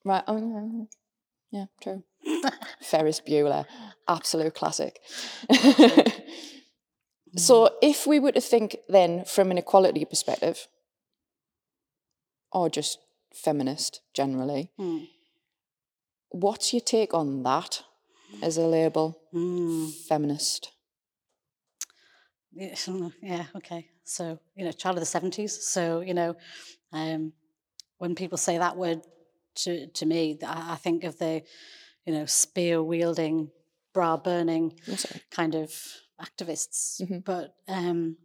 Right. 0.05 0.23
Oh, 0.27 0.87
yeah, 1.51 1.65
true. 1.81 2.03
Ferris 2.81 3.19
Bueller, 3.21 3.65
absolute 4.07 4.53
classic. 4.53 4.99
so, 7.37 7.71
if 7.81 8.05
we 8.05 8.19
were 8.19 8.31
to 8.33 8.41
think 8.41 8.77
then 8.87 9.25
from 9.25 9.49
an 9.51 9.57
equality 9.57 10.05
perspective, 10.05 10.67
or 12.51 12.69
just 12.69 12.99
feminist 13.33 14.01
generally, 14.13 14.71
Hmm. 14.77 15.05
what's 16.29 16.71
your 16.71 16.81
take 16.81 17.13
on 17.13 17.41
that 17.43 17.83
as 18.43 18.57
a 18.57 18.67
label? 18.67 19.19
Hmm. 19.31 19.87
Feminist. 20.07 20.71
Yeah, 22.53 22.75
yeah, 23.23 23.45
okay. 23.55 23.89
So, 24.03 24.39
you 24.55 24.65
know, 24.65 24.71
child 24.71 24.97
of 24.97 25.01
the 25.01 25.19
70s. 25.19 25.61
So, 25.63 26.01
you 26.01 26.13
know, 26.13 26.35
um, 26.91 27.33
when 27.97 28.15
people 28.15 28.37
say 28.37 28.57
that 28.57 28.77
word 28.77 29.01
to, 29.55 29.87
to 29.87 30.05
me, 30.05 30.37
I 30.45 30.73
I 30.73 30.75
think 30.75 31.03
of 31.03 31.17
the, 31.17 31.43
you 32.05 32.13
know, 32.13 32.25
spear 32.25 32.83
wielding, 32.83 33.51
bra 33.93 34.17
burning 34.17 34.73
kind 35.31 35.55
of 35.55 35.71
activists. 36.21 37.01
Mhm. 37.01 37.23
But 37.23 37.55
um, 37.67 38.17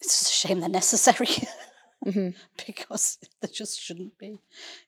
it's 0.00 0.20
just 0.20 0.30
a 0.30 0.34
shame 0.48 0.60
they're 0.60 0.68
necessary 0.68 1.28
hmm 2.04 2.28
because 2.66 3.18
they 3.40 3.48
just 3.48 3.80
shouldn't 3.80 4.16
be. 4.18 4.40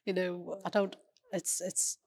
You 0.05 0.13
know, 0.13 0.59
I 0.65 0.69
don't, 0.69 0.95
it's, 1.33 1.59
it's, 1.61 1.97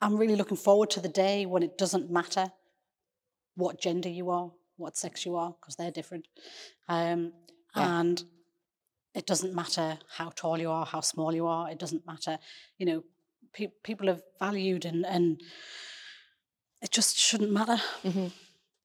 I'm 0.00 0.16
really 0.16 0.36
looking 0.36 0.56
forward 0.56 0.90
to 0.90 1.00
the 1.00 1.08
day 1.08 1.46
when 1.46 1.62
it 1.62 1.76
doesn't 1.78 2.10
matter 2.10 2.50
what 3.54 3.80
gender 3.80 4.08
you 4.08 4.30
are, 4.30 4.50
what 4.76 4.96
sex 4.96 5.26
you 5.26 5.36
are, 5.36 5.54
because 5.60 5.76
they're 5.76 5.90
different. 5.90 6.26
Um, 6.88 7.32
Yeah. 7.76 8.00
And 8.00 8.24
it 9.14 9.26
doesn't 9.26 9.54
matter 9.54 9.98
how 10.16 10.30
tall 10.34 10.58
you 10.58 10.70
are, 10.70 10.86
how 10.86 11.00
small 11.00 11.34
you 11.34 11.46
are. 11.46 11.70
It 11.70 11.78
doesn't 11.78 12.06
matter, 12.06 12.38
you 12.78 12.86
know, 12.86 13.04
pe- 13.52 13.72
people 13.82 14.08
are 14.08 14.20
valued 14.38 14.84
and, 14.84 15.04
and 15.04 15.40
it 16.80 16.90
just 16.90 17.16
shouldn't 17.16 17.52
matter. 17.52 17.78
hmm 18.02 18.28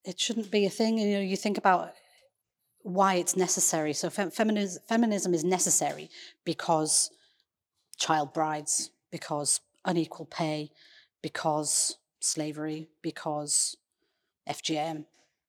It 0.04 0.20
shouldn't 0.20 0.50
be 0.50 0.66
a 0.66 0.70
thing. 0.70 0.98
You 0.98 1.14
know, 1.14 1.20
you 1.20 1.36
think 1.36 1.58
about 1.58 1.92
why 2.82 3.14
it's 3.14 3.36
necessary. 3.36 3.92
So 3.92 4.10
fem- 4.10 4.30
feminism, 4.30 4.82
feminism 4.88 5.34
is 5.34 5.44
necessary 5.44 6.10
because 6.44 7.10
child 7.96 8.32
brides, 8.32 8.90
because 9.10 9.60
unequal 9.84 10.26
pay, 10.26 10.70
because 11.22 11.98
slavery, 12.20 12.88
because 13.02 13.76
FGM, 14.48 15.04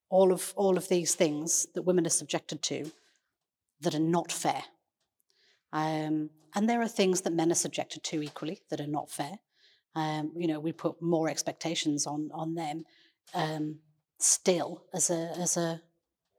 all 0.09 0.31
of 0.31 0.53
all 0.55 0.77
of 0.77 0.87
these 0.87 1.15
things 1.15 1.67
that 1.73 1.81
women 1.83 2.05
are 2.05 2.11
subjected 2.21 2.61
to 2.63 2.91
that 3.81 3.95
are 3.95 3.99
not 3.99 4.31
fair. 4.31 4.63
Um, 5.73 6.29
and 6.55 6.69
there 6.69 6.81
are 6.81 6.87
things 6.87 7.21
that 7.21 7.33
men 7.33 7.51
are 7.51 7.55
subjected 7.55 8.03
to 8.05 8.23
equally 8.23 8.61
that 8.69 8.79
are 8.81 8.87
not 8.87 9.09
fair. 9.11 9.39
Um, 9.95 10.31
you 10.35 10.47
know, 10.47 10.59
we 10.59 10.71
put 10.71 11.01
more 11.01 11.29
expectations 11.29 12.05
on 12.07 12.29
on 12.33 12.55
them 12.55 12.83
um, 13.33 13.79
still 14.19 14.83
as 14.93 15.09
a 15.09 15.31
as 15.37 15.57
a, 15.57 15.81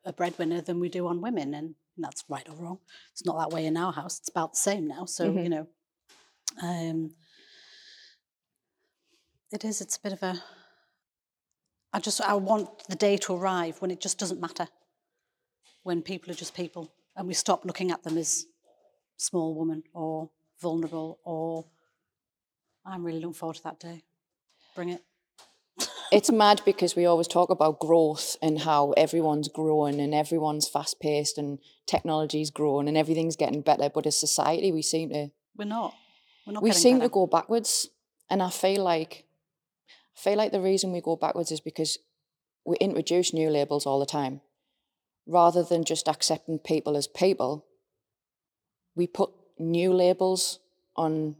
a 0.04 0.12
breadwinner 0.12 0.60
than 0.60 0.80
we 0.80 0.88
do 0.88 1.06
on 1.06 1.20
women, 1.20 1.54
and 1.54 1.74
that's 1.96 2.24
right 2.28 2.48
or 2.48 2.56
wrong. 2.56 2.78
It's 3.12 3.24
not 3.24 3.38
that 3.38 3.54
way 3.54 3.66
in 3.66 3.76
our 3.76 3.92
house. 3.92 4.18
It's 4.20 4.28
about 4.28 4.52
the 4.52 4.58
same 4.58 4.86
now. 4.86 5.04
So 5.04 5.32
Mhm. 5.32 5.42
you 5.44 5.48
know, 5.50 5.66
um, 6.62 7.14
it 9.52 9.64
is. 9.64 9.80
It's 9.80 9.96
a 9.96 10.00
bit 10.00 10.12
of 10.12 10.22
a. 10.22 10.42
I 11.92 12.00
just 12.00 12.20
I 12.20 12.34
want 12.34 12.86
the 12.88 12.96
day 12.96 13.16
to 13.18 13.34
arrive 13.34 13.80
when 13.80 13.90
it 13.90 14.00
just 14.00 14.18
doesn't 14.18 14.40
matter. 14.40 14.68
When 15.82 16.02
people 16.02 16.30
are 16.30 16.34
just 16.36 16.54
people, 16.54 16.92
and 17.18 17.26
we 17.26 17.34
stop 17.34 17.64
looking 17.64 17.90
at 17.90 18.04
them 18.04 18.16
as 18.16 18.46
small 19.16 19.54
woman 19.54 19.82
or 19.92 20.30
vulnerable 20.62 21.18
or. 21.24 21.66
I'm 22.86 23.04
really 23.04 23.20
looking 23.20 23.34
forward 23.34 23.56
to 23.56 23.62
that 23.64 23.80
day. 23.80 24.04
Bring 24.74 24.90
it. 24.90 25.02
it's 26.12 26.30
mad 26.30 26.62
because 26.64 26.96
we 26.96 27.04
always 27.04 27.28
talk 27.28 27.50
about 27.50 27.80
growth 27.80 28.36
and 28.40 28.60
how 28.60 28.92
everyone's 28.92 29.48
growing 29.48 30.00
and 30.00 30.14
everyone's 30.14 30.66
fast 30.66 30.98
paced 30.98 31.36
and 31.36 31.58
technology's 31.86 32.50
growing 32.50 32.88
and 32.88 32.96
everything's 32.96 33.36
getting 33.36 33.60
better. 33.60 33.90
But 33.92 34.06
as 34.06 34.18
society, 34.18 34.72
we 34.72 34.80
seem 34.80 35.10
to 35.10 35.28
We're 35.56 35.66
not. 35.66 35.94
We're 36.46 36.54
not. 36.54 36.62
we 36.62 36.72
seem 36.72 36.98
better. 36.98 37.08
to 37.08 37.12
go 37.12 37.26
backwards, 37.26 37.88
and 38.30 38.42
I 38.42 38.48
feel 38.48 38.82
like 38.82 39.26
I 40.16 40.20
feel 40.20 40.36
like 40.38 40.52
the 40.52 40.62
reason 40.62 40.92
we 40.92 41.02
go 41.02 41.16
backwards 41.16 41.50
is 41.50 41.60
because 41.60 41.98
we 42.64 42.76
introduce 42.76 43.34
new 43.34 43.50
labels 43.50 43.84
all 43.84 43.98
the 43.98 44.06
time, 44.06 44.40
rather 45.28 45.62
than 45.62 45.84
just 45.84 46.08
accepting 46.08 46.58
people 46.58 46.96
as 46.96 47.06
people. 47.06 47.66
We 48.96 49.06
put 49.06 49.30
new 49.58 49.92
labels 49.92 50.58
on. 50.96 51.36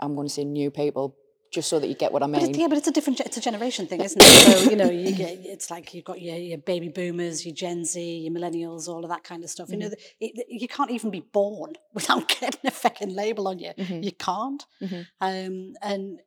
I'm 0.00 0.14
going 0.14 0.26
to 0.28 0.32
say 0.32 0.44
new 0.44 0.70
people, 0.70 1.16
just 1.52 1.68
so 1.68 1.78
that 1.80 1.86
you 1.86 1.94
get 1.94 2.12
what 2.12 2.22
I 2.22 2.26
But 2.26 2.40
mean. 2.42 2.50
it's, 2.50 2.58
yeah, 2.58 2.68
but 2.68 2.78
it's 2.78 2.88
a 2.88 2.92
different. 2.92 3.20
It's 3.20 3.36
a 3.36 3.40
generation 3.40 3.86
thing, 3.86 4.00
isn't 4.00 4.20
it? 4.22 4.26
So 4.26 4.70
you 4.70 4.76
know, 4.76 4.90
you 4.90 5.12
get 5.14 5.38
it's 5.44 5.70
like 5.70 5.94
you've 5.94 6.04
got 6.04 6.20
your, 6.20 6.36
your 6.36 6.58
baby 6.58 6.88
boomers, 6.88 7.44
your 7.46 7.54
Gen 7.54 7.84
Z, 7.84 8.00
your 8.00 8.32
millennials, 8.32 8.88
all 8.88 9.04
of 9.04 9.10
that 9.10 9.22
kind 9.24 9.44
of 9.44 9.50
stuff. 9.50 9.70
You 9.70 9.78
know, 9.78 9.86
Mm-hmm. 9.86 9.94
the- 10.20 10.40
it, 10.40 10.46
you 10.48 10.68
can't 10.68 10.90
even 10.90 11.10
be 11.10 11.20
born 11.20 11.74
without 11.94 12.28
getting 12.28 12.60
a 12.66 12.70
fucking 12.70 13.14
label 13.14 13.48
on 13.48 13.58
you. 13.58 13.70
Mhm. 13.78 14.02
You 14.04 14.12
can't. 14.12 14.64
Mhm. 14.82 15.06
Um, 15.20 15.74
and 15.82 16.20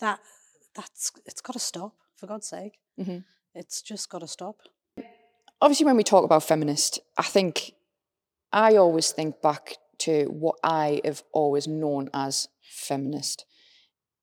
that 0.00 0.20
that's 0.74 1.12
it's 1.26 1.40
got 1.40 1.54
to 1.54 1.58
stop 1.58 1.94
for 2.16 2.26
God's 2.26 2.46
sake. 2.48 2.78
Mhm. 2.98 3.24
It's 3.54 3.82
just 3.82 4.08
got 4.08 4.20
to 4.20 4.28
stop. 4.28 4.56
Obviously 5.60 5.86
when 5.86 5.96
we 5.96 6.04
talk 6.04 6.24
about 6.24 6.42
feminist, 6.42 7.00
I 7.16 7.22
think 7.22 7.72
I 8.52 8.76
always 8.76 9.12
think 9.12 9.40
back 9.42 9.76
to 9.98 10.24
what 10.26 10.56
I 10.64 11.00
have 11.04 11.22
always 11.32 11.68
known 11.68 12.10
as 12.14 12.48
feminist 12.62 13.44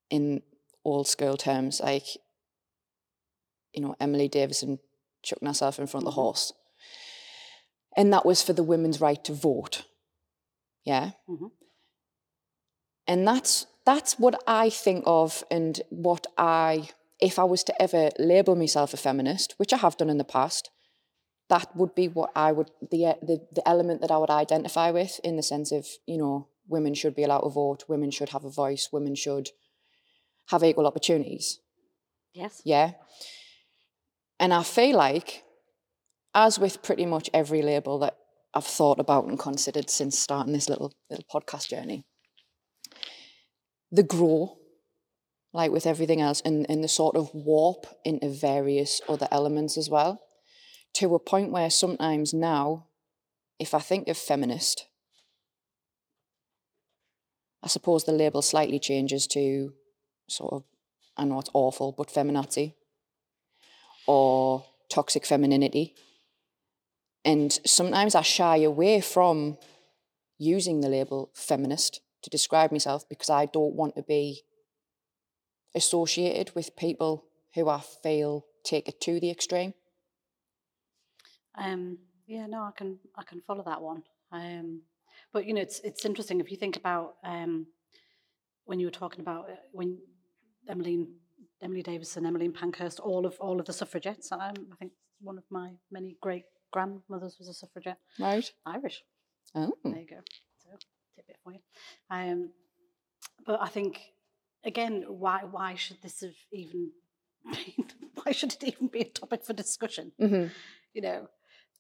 in 0.10 0.42
old 0.84 1.08
school 1.08 1.38
terms, 1.38 1.80
like 1.82 2.06
you 3.74 3.82
know, 3.82 3.96
Emily 4.00 4.28
Davison 4.28 4.80
chucking 5.24 5.48
herself 5.48 5.78
in 5.78 5.88
front 5.88 6.04
of 6.04 6.14
the 6.14 6.22
horse. 6.22 6.54
And 7.96 8.12
that 8.14 8.26
was 8.26 8.42
for 8.42 8.54
the 8.54 8.64
women's 8.64 9.02
right 9.02 9.24
to 9.26 9.34
vote. 9.34 9.84
Yeah. 10.84 11.12
Mhm. 11.30 11.52
And 13.08 13.28
that's 13.28 13.68
that's 13.86 14.20
what 14.20 14.42
I 14.48 14.70
think 14.70 15.04
of 15.06 15.44
and 15.50 15.82
what 15.90 16.28
I 16.38 16.90
if 17.20 17.40
I 17.40 17.44
was 17.44 17.64
to 17.66 17.82
ever 17.82 18.10
label 18.20 18.56
myself 18.56 18.94
a 18.94 18.98
feminist, 18.98 19.56
which 19.58 19.74
I 19.74 19.78
have 19.78 19.98
done 19.98 20.10
in 20.10 20.18
the 20.18 20.24
past, 20.24 20.70
that 21.50 21.76
would 21.76 21.96
be 21.96 22.08
what 22.08 22.32
I 22.36 22.52
would 22.52 22.72
the 22.92 23.08
uh, 23.08 23.14
the 23.22 23.46
the 23.52 23.68
element 23.68 24.02
that 24.02 24.12
I 24.12 24.18
would 24.18 24.30
identify 24.30 24.92
with 24.92 25.20
in 25.24 25.38
the 25.38 25.44
sense 25.44 25.72
of 25.72 25.88
you 26.06 26.18
know 26.18 26.50
women 26.68 26.94
should 26.94 27.16
be 27.16 27.24
allowed 27.24 27.42
to 27.42 27.50
vote, 27.50 27.86
women 27.88 28.12
should 28.12 28.30
have 28.30 28.44
a 28.44 28.50
voice, 28.50 28.90
women 28.92 29.16
should 29.16 29.52
have 30.50 30.64
equal 30.64 30.88
opportunities. 30.88 31.60
Yes. 32.34 32.62
Yeah, 32.66 32.92
and 34.40 34.54
I 34.54 34.64
feel 34.64 34.96
like, 34.98 35.44
as 36.36 36.60
with 36.60 36.84
pretty 36.84 37.06
much 37.06 37.30
every 37.34 37.62
label 37.62 38.00
that 38.00 38.18
I've 38.54 38.66
thought 38.66 39.00
about 39.00 39.26
and 39.26 39.40
considered 39.40 39.90
since 39.90 40.20
starting 40.20 40.54
this 40.54 40.70
little 40.70 40.94
little 41.10 41.26
podcast 41.34 41.70
journey, 41.70 42.06
the 43.92 44.04
grow, 44.04 44.58
like 45.54 45.72
with 45.72 45.88
everything 45.88 46.20
else, 46.20 46.42
and 46.44 46.66
and 46.70 46.84
the 46.84 46.90
sort 46.90 47.16
of 47.16 47.32
warp 47.34 47.88
into 48.04 48.30
various 48.30 49.00
other 49.08 49.30
elements 49.32 49.78
as 49.78 49.90
well 49.90 50.22
to 50.98 51.14
a 51.14 51.20
point 51.20 51.52
where 51.52 51.70
sometimes 51.70 52.34
now, 52.34 52.88
if 53.60 53.76
I 53.76 53.80
think 53.80 54.08
of 54.08 54.18
feminist, 54.18 54.88
I 57.62 57.68
suppose 57.68 58.04
the 58.04 58.12
label 58.12 58.42
slightly 58.42 58.80
changes 58.80 59.28
to 59.28 59.74
sort 60.28 60.54
of, 60.54 60.64
I 61.16 61.26
know 61.26 61.40
it's 61.40 61.52
awful, 61.54 61.92
but 61.92 62.08
feminazi 62.08 62.74
or 64.08 64.66
toxic 64.90 65.24
femininity. 65.24 65.94
And 67.24 67.52
sometimes 67.64 68.16
I 68.16 68.24
shy 68.24 68.58
away 68.58 69.00
from 69.00 69.60
using 70.40 70.82
the 70.82 70.90
label 70.90 71.30
feminist 71.36 72.02
to 72.24 72.32
describe 72.32 72.72
myself 72.72 73.08
because 73.08 73.30
I 73.30 73.46
don't 73.46 73.76
want 73.76 73.96
to 73.98 74.02
be 74.02 74.42
associated 75.76 76.56
with 76.56 76.76
people 76.76 77.26
who 77.54 77.70
I 77.70 77.82
feel 77.82 78.48
take 78.64 78.88
it 78.88 79.00
to 79.02 79.20
the 79.20 79.30
extreme. 79.30 79.76
Um, 81.58 81.98
yeah, 82.28 82.46
no, 82.48 82.62
I 82.64 82.72
can 82.76 83.00
I 83.16 83.24
can 83.24 83.42
follow 83.42 83.64
that 83.66 83.82
one. 83.82 84.04
Um, 84.32 84.82
but 85.34 85.46
you 85.46 85.54
know, 85.54 85.62
it's 85.62 85.80
it's 85.82 86.06
interesting 86.06 86.40
if 86.40 86.52
you 86.52 86.58
think 86.58 86.78
about 86.78 87.16
um, 87.24 87.68
when 88.66 88.80
you 88.80 88.88
were 88.88 88.92
talking 88.92 89.22
about 89.22 89.50
uh, 89.50 89.56
when 89.72 89.98
Emmeline 90.70 91.08
Emily 91.62 91.82
Davison, 91.82 92.26
Emmeline 92.26 92.54
Pankhurst, 92.54 93.00
all 93.00 93.26
of 93.26 93.38
all 93.40 93.60
of 93.60 93.66
the 93.66 93.74
suffragettes. 93.74 94.32
Um, 94.32 94.40
I 94.72 94.76
think 94.80 94.92
one 95.22 95.38
of 95.38 95.44
my 95.50 95.72
many 95.92 96.18
great 96.22 96.44
grandmothers 96.72 97.38
was 97.40 97.48
a 97.48 97.54
suffragette, 97.54 97.98
Right? 98.20 98.50
Irish. 98.66 99.04
Oh. 99.56 99.72
There 99.84 99.98
you 99.98 100.08
go. 100.08 100.20
So 100.64 100.70
tidbit 101.16 101.38
for 101.44 101.54
you. 101.54 101.60
Um, 102.12 102.52
but 103.46 103.62
I 103.62 103.68
think 103.70 104.02
again, 104.64 105.06
why 105.08 105.42
why 105.50 105.76
should 105.76 106.02
this 106.02 106.22
have 106.22 106.36
even 106.52 106.92
been? 107.46 107.88
Why 108.24 108.32
should 108.34 108.54
it 108.54 108.64
even 108.64 108.88
be 108.88 109.02
a 109.02 109.06
topic 109.10 109.44
for 109.46 109.54
discussion? 109.54 110.12
Mm-hmm. 110.22 110.48
you 110.94 111.02
know, 111.02 111.28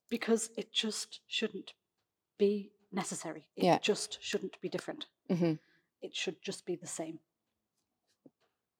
because 0.09 0.49
it 0.57 0.71
just 0.71 1.19
shouldn't 1.27 1.73
be 2.37 2.71
necessary. 2.91 3.47
It 3.55 3.63
Yeah. 3.65 3.77
just 3.79 4.17
shouldn't 4.21 4.59
be 4.61 4.69
different. 4.69 5.05
Mm-hmm. 5.29 5.53
It 6.01 6.15
should 6.15 6.41
just 6.41 6.65
be 6.65 6.75
the 6.75 6.87
same, 6.87 7.19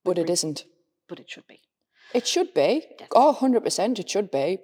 But 0.04 0.18
it 0.18 0.30
isn't. 0.30 0.66
but 1.08 1.20
it 1.20 1.30
should 1.30 1.48
be. 1.48 1.62
It 2.14 2.26
should 2.28 2.54
be. 2.54 2.82
Definitely. 2.98 3.08
Oh, 3.16 3.38
100% 3.42 4.00
it 4.00 4.10
should 4.10 4.32
be. 4.32 4.60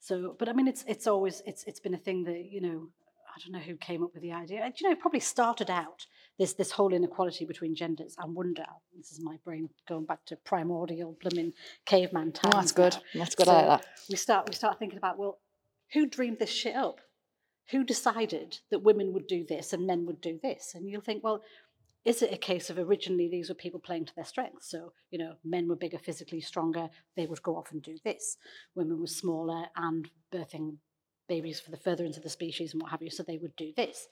So, 0.00 0.36
but 0.38 0.48
I 0.48 0.52
mean, 0.52 0.68
it's 0.68 0.84
it's 0.86 1.08
always 1.08 1.42
it's 1.44 1.64
it's 1.64 1.80
been 1.80 1.94
a 1.94 1.98
thing 1.98 2.24
that 2.24 2.44
you 2.52 2.60
know. 2.60 2.88
I 3.34 3.40
don't 3.40 3.52
know 3.52 3.58
who 3.70 3.76
came 3.76 4.02
up 4.02 4.14
with 4.14 4.22
the 4.22 4.32
idea. 4.32 4.62
And, 4.64 4.74
You 4.80 4.88
know, 4.88 4.92
it 4.92 5.00
probably 5.00 5.20
started 5.20 5.70
out 5.70 6.06
this 6.38 6.54
this 6.54 6.72
whole 6.72 6.92
inequality 6.92 7.44
between 7.44 7.74
genders. 7.74 8.16
I 8.18 8.26
wonder. 8.26 8.64
This 8.96 9.12
is 9.12 9.20
my 9.20 9.36
brain 9.44 9.70
going 9.88 10.06
back 10.06 10.24
to 10.26 10.36
primordial 10.36 11.16
blooming 11.20 11.52
caveman 11.84 12.32
time? 12.32 12.52
Oh, 12.54 12.58
that's 12.58 12.72
good. 12.72 12.94
now. 13.14 13.20
That's 13.20 13.34
good. 13.34 13.48
I 13.48 13.52
like 13.66 13.80
that. 13.82 13.86
we 14.08 14.16
start 14.16 14.48
we 14.48 14.54
start 14.54 14.78
thinking 14.78 14.98
about 14.98 15.18
well, 15.18 15.38
who 15.92 16.06
dreamed 16.06 16.38
this 16.38 16.50
shit 16.50 16.76
up? 16.76 17.00
Who 17.70 17.84
decided 17.84 18.58
that 18.70 18.82
women 18.82 19.12
would 19.12 19.26
do 19.26 19.44
this 19.44 19.72
and 19.72 19.86
men 19.86 20.06
would 20.06 20.20
do 20.20 20.38
this? 20.42 20.72
And 20.74 20.88
you'll 20.88 21.02
think, 21.02 21.22
well, 21.22 21.42
is 22.04 22.22
it 22.22 22.32
a 22.32 22.38
case 22.38 22.70
of 22.70 22.78
originally 22.78 23.28
these 23.28 23.48
were 23.48 23.54
people 23.54 23.80
playing 23.80 24.06
to 24.06 24.14
their 24.14 24.24
strengths? 24.24 24.70
So 24.70 24.92
you 25.10 25.18
know, 25.18 25.34
men 25.44 25.68
were 25.68 25.76
bigger, 25.76 25.98
physically 25.98 26.40
stronger. 26.40 26.88
They 27.16 27.26
would 27.26 27.42
go 27.42 27.56
off 27.56 27.72
and 27.72 27.82
do 27.82 27.96
this. 28.04 28.38
Women 28.74 29.00
were 29.00 29.06
smaller 29.06 29.66
and 29.76 30.08
birthing 30.32 30.76
babies 31.28 31.60
for 31.60 31.70
the 31.70 31.76
further 31.76 32.04
into 32.04 32.20
the 32.20 32.30
species 32.30 32.72
and 32.72 32.80
what 32.80 32.90
have 32.90 33.02
you. 33.02 33.10
So 33.10 33.22
they 33.22 33.36
would 33.36 33.56
do 33.56 33.72
this. 33.76 34.08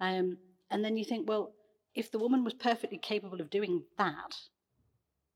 Um, 0.00 0.38
and 0.70 0.82
then 0.82 0.96
you 0.96 1.04
think, 1.04 1.28
well, 1.28 1.52
if 1.94 2.10
the 2.10 2.18
woman 2.18 2.44
was 2.44 2.54
perfectly 2.54 2.98
capable 2.98 3.40
of 3.40 3.50
doing 3.50 3.82
that, 3.98 4.36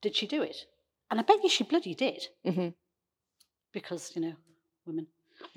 did 0.00 0.16
she 0.16 0.26
do 0.26 0.42
it? 0.42 0.56
And 1.10 1.20
I 1.20 1.22
bet 1.22 1.42
you 1.42 1.48
she 1.48 1.64
bloody 1.64 1.94
did 1.94 2.26
hmm 2.44 2.68
because 3.72 4.12
you 4.14 4.22
know 4.22 4.34
women 4.86 5.06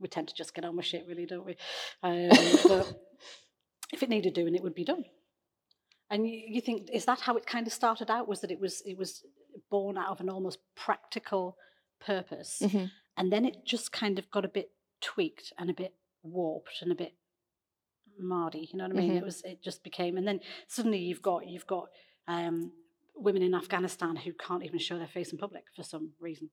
we 0.00 0.08
tend 0.08 0.28
to 0.28 0.34
just 0.34 0.54
get 0.54 0.64
on 0.64 0.76
with 0.76 0.86
shit 0.86 1.04
really 1.08 1.26
don't 1.26 1.46
we? 1.46 1.56
Um, 2.02 2.28
but 2.66 2.94
if 3.92 4.02
it 4.02 4.08
needed 4.08 4.34
doing 4.34 4.54
it 4.54 4.62
would 4.62 4.74
be 4.74 4.84
done. 4.84 5.04
And 6.10 6.26
you, 6.28 6.42
you 6.46 6.60
think 6.60 6.88
is 6.92 7.04
that 7.06 7.20
how 7.20 7.36
it 7.36 7.46
kind 7.46 7.66
of 7.66 7.72
started 7.72 8.10
out? 8.10 8.28
Was 8.28 8.40
that 8.40 8.50
it 8.50 8.60
was 8.60 8.82
it 8.84 8.98
was 8.98 9.24
born 9.70 9.96
out 9.96 10.08
of 10.10 10.20
an 10.20 10.28
almost 10.30 10.58
practical 10.74 11.56
purpose 12.00 12.60
Mhm. 12.64 12.90
and 13.16 13.32
then 13.32 13.44
it 13.44 13.64
just 13.64 13.92
kind 13.92 14.18
of 14.18 14.28
got 14.30 14.44
a 14.44 14.48
bit 14.48 14.70
tweaked 15.00 15.52
and 15.58 15.70
a 15.70 15.74
bit 15.74 15.94
warped 16.24 16.80
and 16.82 16.90
a 16.90 16.94
bit 16.96 17.14
mardy 18.18 18.68
you 18.72 18.76
know 18.78 18.84
what 18.88 18.92
i 18.96 19.00
mean? 19.00 19.12
Mhm. 19.12 19.18
it 19.18 19.24
was 19.24 19.42
it 19.42 19.62
just 19.62 19.84
became 19.84 20.16
and 20.16 20.26
then 20.26 20.40
suddenly 20.68 20.98
you've 20.98 21.22
got 21.22 21.46
you've 21.46 21.66
got 21.66 21.88
um, 22.26 22.72
women 23.14 23.42
in 23.42 23.54
afghanistan 23.54 24.16
who 24.16 24.32
can't 24.32 24.64
even 24.64 24.78
show 24.80 24.98
their 24.98 25.06
face 25.06 25.30
in 25.32 25.38
public 25.38 25.64
for 25.76 25.82
some 25.84 26.10
reason 26.18 26.50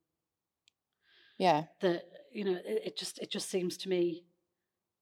yeah. 1.39 1.63
that 1.81 2.03
you 2.31 2.43
know 2.43 2.57
it, 2.65 2.81
it 2.85 2.97
just 2.97 3.17
it 3.19 3.31
just 3.31 3.49
seems 3.49 3.77
to 3.77 3.89
me 3.89 4.23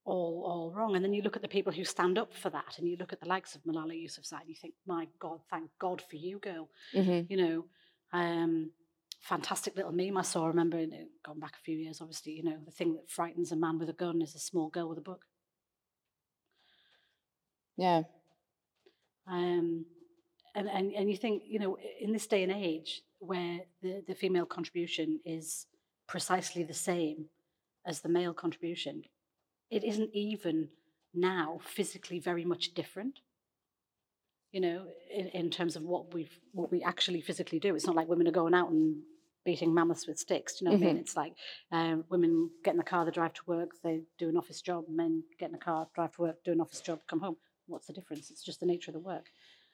all 0.05 0.43
all 0.45 0.71
wrong 0.71 0.95
and 0.95 1.03
then 1.03 1.11
you 1.13 1.21
look 1.21 1.35
at 1.35 1.41
the 1.41 1.47
people 1.49 1.73
who 1.73 1.83
stand 1.83 2.17
up 2.17 2.33
for 2.33 2.49
that 2.49 2.77
and 2.77 2.87
you 2.87 2.95
look 2.97 3.11
at 3.11 3.19
the 3.19 3.27
likes 3.27 3.55
of 3.55 3.63
Malala 3.63 3.91
Yousafzai 3.91 4.39
and 4.39 4.49
you 4.49 4.55
think 4.55 4.73
my 4.85 5.05
god 5.19 5.41
thank 5.49 5.69
god 5.79 6.01
for 6.09 6.15
you 6.15 6.39
girl 6.39 6.69
hmm 6.93 7.21
you 7.27 7.35
know 7.35 7.65
um 8.13 8.71
fantastic 9.19 9.75
little 9.75 9.91
meme 9.91 10.17
I 10.17 10.21
saw. 10.21 10.45
I 10.45 10.47
remember 10.47 10.79
you 10.79 10.87
know, 10.87 11.05
going 11.25 11.39
back 11.39 11.55
a 11.55 11.63
few 11.63 11.77
years, 11.77 12.01
obviously, 12.01 12.33
you 12.33 12.43
know, 12.43 12.57
the 12.65 12.71
thing 12.71 12.93
that 12.93 13.09
frightens 13.09 13.51
a 13.51 13.55
man 13.55 13.79
with 13.79 13.89
a 13.89 13.93
gun 13.93 14.21
is 14.21 14.35
a 14.35 14.39
small 14.39 14.69
girl 14.69 14.87
with 14.87 14.97
a 14.97 15.01
book. 15.01 15.25
Yeah. 17.75 18.03
Um, 19.27 19.85
and, 20.55 20.69
and, 20.69 20.93
and 20.93 21.09
you 21.09 21.17
think, 21.17 21.43
you 21.45 21.59
know, 21.59 21.77
in 21.99 22.13
this 22.13 22.27
day 22.27 22.43
and 22.43 22.51
age 22.51 23.01
where 23.19 23.59
the, 23.81 24.03
the 24.07 24.15
female 24.15 24.45
contribution 24.45 25.19
is 25.25 25.65
precisely 26.07 26.63
the 26.63 26.73
same 26.73 27.25
as 27.85 28.01
the 28.01 28.09
male 28.09 28.33
contribution, 28.33 29.03
it 29.69 29.83
isn't 29.83 30.09
even 30.13 30.69
now 31.13 31.59
physically 31.63 32.19
very 32.19 32.45
much 32.45 32.73
different. 32.73 33.19
You 34.51 34.61
know, 34.61 34.85
in, 35.13 35.27
in 35.27 35.49
terms 35.49 35.75
of 35.75 35.83
what 35.83 36.13
we've 36.13 36.39
what 36.53 36.71
we 36.71 36.81
actually 36.81 37.21
physically 37.21 37.59
do. 37.59 37.75
It's 37.75 37.85
not 37.85 37.95
like 37.95 38.07
women 38.07 38.27
are 38.27 38.31
going 38.31 38.53
out 38.53 38.69
and 38.69 39.01
beating 39.43 39.73
mammoths 39.73 40.07
with 40.07 40.17
sticks. 40.17 40.55
Do 40.57 40.65
you 40.65 40.71
know 40.71 40.77
what 40.77 40.83
I 40.83 40.85
mean? 40.87 40.97
Mhm. 40.97 40.99
It's 41.01 41.15
like 41.15 41.33
um, 41.71 42.05
women 42.09 42.49
get 42.63 42.71
in 42.71 42.77
the 42.77 42.83
car, 42.83 43.05
they 43.05 43.11
drive 43.11 43.33
to 43.33 43.41
work, 43.45 43.71
they 43.83 44.03
do 44.17 44.29
an 44.29 44.37
office 44.37 44.61
job. 44.61 44.85
Men 44.89 45.23
get 45.37 45.47
in 45.47 45.51
the 45.51 45.57
car, 45.57 45.87
drive 45.93 46.13
to 46.15 46.21
work, 46.21 46.43
do 46.43 46.51
an 46.53 46.61
office 46.61 46.81
job, 46.81 46.99
come 47.07 47.19
home. 47.19 47.37
What's 47.67 47.87
the 47.87 47.93
difference? 47.93 48.31
It's 48.31 48.41
just 48.43 48.61
the 48.61 48.65
nature 48.65 48.91
of 48.91 48.93
the 48.93 49.01
work. 49.01 49.25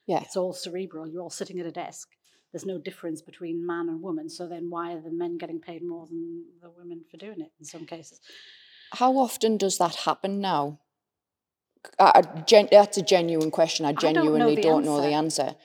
Yeah. 0.07 0.21
It's 0.21 0.35
all 0.35 0.53
cerebral. 0.53 1.07
You're 1.07 1.21
all 1.21 1.29
sitting 1.29 1.59
at 1.59 1.65
a 1.65 1.71
desk. 1.71 2.09
There's 2.53 2.65
no 2.65 2.77
difference 2.77 3.21
between 3.21 3.65
man 3.65 3.89
and 3.89 4.01
woman. 4.01 4.29
So 4.29 4.47
then 4.47 4.69
why 4.69 4.93
are 4.93 5.01
the 5.01 5.09
men 5.09 5.37
getting 5.39 5.59
paid 5.59 5.83
more 5.83 6.05
than 6.05 6.45
the 6.61 6.69
women 6.69 7.03
for 7.09 7.17
doing 7.17 7.41
it 7.41 7.51
in 7.59 7.65
some 7.65 7.85
cases? 7.85 8.21
How 8.91 9.17
often 9.17 9.57
does 9.57 9.79
that 9.79 9.95
happen 9.95 10.39
now? 10.39 10.79
I, 11.97 12.11
I 12.15 12.21
gen- 12.41 12.69
that's 12.71 12.97
a 12.97 13.01
genuine 13.01 13.49
question. 13.49 13.87
I 13.87 13.93
don't 13.93 14.13
know 14.13 14.21
genuinely 14.21 14.55
the 14.55 14.61
don't 14.61 14.85
know 14.85 15.01
the 15.01 15.13
answer. 15.13 15.55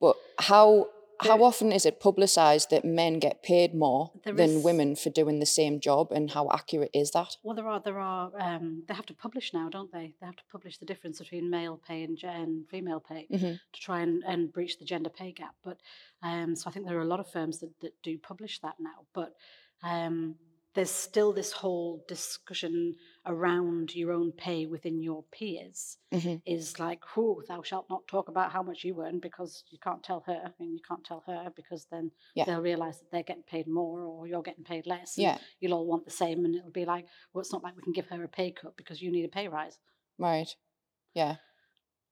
But 0.00 0.16
how 0.38 0.88
how 1.20 1.42
often 1.42 1.72
is 1.72 1.84
it 1.84 2.00
publicised 2.00 2.70
that 2.70 2.84
men 2.84 3.18
get 3.18 3.42
paid 3.42 3.74
more 3.74 4.12
than 4.24 4.38
is- 4.38 4.64
women 4.64 4.94
for 4.96 5.10
doing 5.10 5.38
the 5.40 5.46
same 5.46 5.80
job, 5.80 6.12
and 6.12 6.30
how 6.30 6.48
accurate 6.50 6.90
is 6.94 7.10
that? 7.12 7.36
Well, 7.42 7.56
there 7.56 7.66
are 7.68 7.80
there 7.80 7.98
are 7.98 8.30
um, 8.38 8.84
they 8.86 8.94
have 8.94 9.06
to 9.06 9.14
publish 9.14 9.52
now, 9.52 9.68
don't 9.68 9.92
they? 9.92 10.14
They 10.20 10.26
have 10.26 10.36
to 10.36 10.44
publish 10.52 10.78
the 10.78 10.86
difference 10.86 11.18
between 11.18 11.50
male 11.50 11.76
pay 11.88 12.02
and, 12.04 12.18
and 12.22 12.68
female 12.68 13.00
pay 13.00 13.26
Mhm. 13.30 13.58
to 13.72 13.80
try 13.80 14.00
and, 14.00 14.22
and 14.24 14.52
breach 14.52 14.78
the 14.78 14.84
gender 14.84 15.10
pay 15.10 15.32
gap. 15.32 15.54
But 15.64 15.78
um, 16.22 16.54
so 16.56 16.68
I 16.68 16.72
think 16.72 16.86
there 16.86 16.98
are 16.98 17.02
a 17.02 17.12
lot 17.14 17.20
of 17.20 17.30
firms 17.30 17.58
that, 17.60 17.72
that 17.80 17.94
do 18.02 18.16
publish 18.18 18.60
that 18.60 18.76
now. 18.78 19.06
But 19.14 19.34
um, 19.82 20.36
there's 20.74 20.90
still 20.90 21.32
this 21.32 21.50
whole 21.52 22.04
discussion 22.06 22.94
around 23.26 23.94
your 23.94 24.12
own 24.12 24.30
pay 24.32 24.66
within 24.66 25.02
your 25.02 25.24
peers. 25.32 25.96
Mhm. 26.12 26.40
Is 26.46 26.78
like, 26.78 27.02
who 27.14 27.42
thou 27.48 27.62
shalt 27.62 27.88
not 27.90 28.06
talk 28.06 28.28
about 28.28 28.52
how 28.52 28.62
much 28.62 28.84
you 28.84 29.02
earn 29.02 29.18
because 29.18 29.64
you 29.70 29.78
can't 29.78 30.02
tell 30.02 30.20
her, 30.20 30.54
and 30.58 30.72
you 30.74 30.80
can't 30.86 31.04
tell 31.04 31.20
her 31.26 31.50
because 31.56 31.86
then 31.86 32.12
Yeah. 32.34 32.44
they'll 32.44 32.60
realise 32.62 32.98
that 32.98 33.10
they're 33.10 33.22
getting 33.22 33.42
paid 33.42 33.66
more 33.66 34.02
or 34.02 34.26
you're 34.26 34.42
getting 34.42 34.64
paid 34.64 34.86
less. 34.86 35.18
Yeah, 35.18 35.38
you'll 35.60 35.74
all 35.74 35.86
want 35.86 36.04
the 36.04 36.10
same, 36.10 36.44
and 36.44 36.54
it'll 36.54 36.70
be 36.70 36.84
like, 36.86 37.06
well, 37.32 37.40
it's 37.40 37.52
not 37.52 37.62
like 37.62 37.74
we 37.76 37.82
can 37.82 37.92
give 37.92 38.08
her 38.08 38.22
a 38.22 38.28
pay 38.28 38.50
cut 38.52 38.76
because 38.76 39.02
you 39.02 39.10
need 39.10 39.24
a 39.24 39.28
pay 39.28 39.48
rise. 39.48 39.78
right. 40.18 40.54
Yeah, 41.14 41.36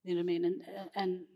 You 0.03 0.15
know 0.15 0.21
what 0.21 0.23
I 0.23 0.27
mean? 0.27 0.45
And 0.45 0.63
uh, 0.63 0.89
and 0.95 1.27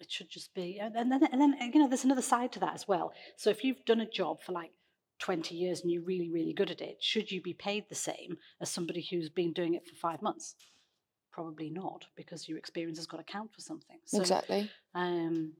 it 0.00 0.10
should 0.10 0.30
just 0.30 0.52
be, 0.54 0.78
and 0.78 0.94
then 0.94 1.12
and 1.12 1.40
then 1.40 1.56
you 1.72 1.78
know, 1.80 1.88
there's 1.88 2.04
another 2.04 2.22
side 2.22 2.52
to 2.52 2.60
that 2.60 2.74
as 2.74 2.88
well. 2.88 3.12
So 3.36 3.50
if 3.50 3.64
you've 3.64 3.84
done 3.84 4.00
a 4.00 4.06
job 4.10 4.42
for 4.42 4.52
like 4.52 4.72
20 5.20 5.54
years 5.54 5.82
and 5.82 5.90
you're 5.90 6.02
really 6.02 6.30
really 6.30 6.52
good 6.52 6.70
at 6.70 6.80
it, 6.80 6.96
should 7.00 7.30
you 7.30 7.40
be 7.40 7.54
paid 7.54 7.84
the 7.88 7.94
same 7.94 8.36
as 8.60 8.70
somebody 8.70 9.06
who's 9.10 9.28
been 9.28 9.52
doing 9.52 9.74
it 9.74 9.86
for 9.86 9.94
five 9.94 10.22
months? 10.22 10.54
Probably 11.30 11.70
not, 11.70 12.06
because 12.16 12.48
your 12.48 12.58
experience 12.58 12.98
has 12.98 13.06
got 13.06 13.18
to 13.18 13.22
count 13.22 13.54
for 13.54 13.60
something. 13.60 13.98
So, 14.04 14.20
exactly. 14.20 14.68
um, 14.94 15.52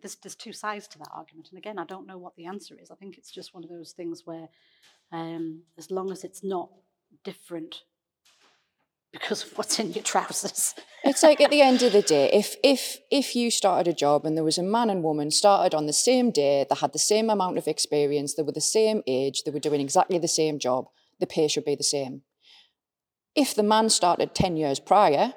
there's 0.00 0.16
there's 0.16 0.34
two 0.34 0.52
sides 0.52 0.88
to 0.88 0.98
that 0.98 1.10
argument, 1.14 1.48
and 1.50 1.58
again, 1.58 1.78
I 1.78 1.84
don't 1.84 2.06
know 2.06 2.18
what 2.18 2.34
the 2.36 2.46
answer 2.46 2.76
is. 2.80 2.90
I 2.90 2.96
think 2.96 3.18
it's 3.18 3.30
just 3.30 3.54
one 3.54 3.62
of 3.62 3.70
those 3.70 3.92
things 3.92 4.22
where, 4.24 4.48
um, 5.12 5.62
as 5.78 5.90
long 5.90 6.10
as 6.10 6.24
it's 6.24 6.42
not 6.42 6.70
different 7.24 7.82
because 9.12 9.44
of 9.44 9.56
what's 9.56 9.78
in 9.78 9.92
your 9.92 10.02
trousers, 10.02 10.74
It's 11.04 11.22
like 11.22 11.40
at 11.40 11.50
the 11.50 11.60
end 11.60 11.82
of 11.82 11.92
the 11.92 12.02
day, 12.02 12.30
if 12.32 12.56
if 12.62 12.98
if 13.10 13.34
you 13.34 13.50
started 13.50 13.88
a 13.88 13.96
job 13.96 14.24
and 14.24 14.36
there 14.36 14.44
was 14.44 14.58
a 14.58 14.62
man 14.62 14.88
and 14.88 15.02
woman 15.02 15.30
started 15.30 15.74
on 15.74 15.86
the 15.86 15.92
same 15.92 16.30
day, 16.30 16.64
they 16.68 16.76
had 16.76 16.92
the 16.92 16.98
same 16.98 17.28
amount 17.28 17.58
of 17.58 17.66
experience, 17.66 18.34
they 18.34 18.42
were 18.42 18.52
the 18.52 18.60
same 18.60 19.02
age, 19.06 19.42
they 19.42 19.50
were 19.50 19.58
doing 19.58 19.80
exactly 19.80 20.18
the 20.18 20.28
same 20.28 20.58
job, 20.58 20.86
the 21.18 21.26
pay 21.26 21.48
should 21.48 21.64
be 21.64 21.74
the 21.74 21.82
same. 21.82 22.22
If 23.34 23.54
the 23.54 23.62
man 23.62 23.88
started 23.90 24.34
ten 24.34 24.56
years 24.56 24.78
prior, 24.78 25.34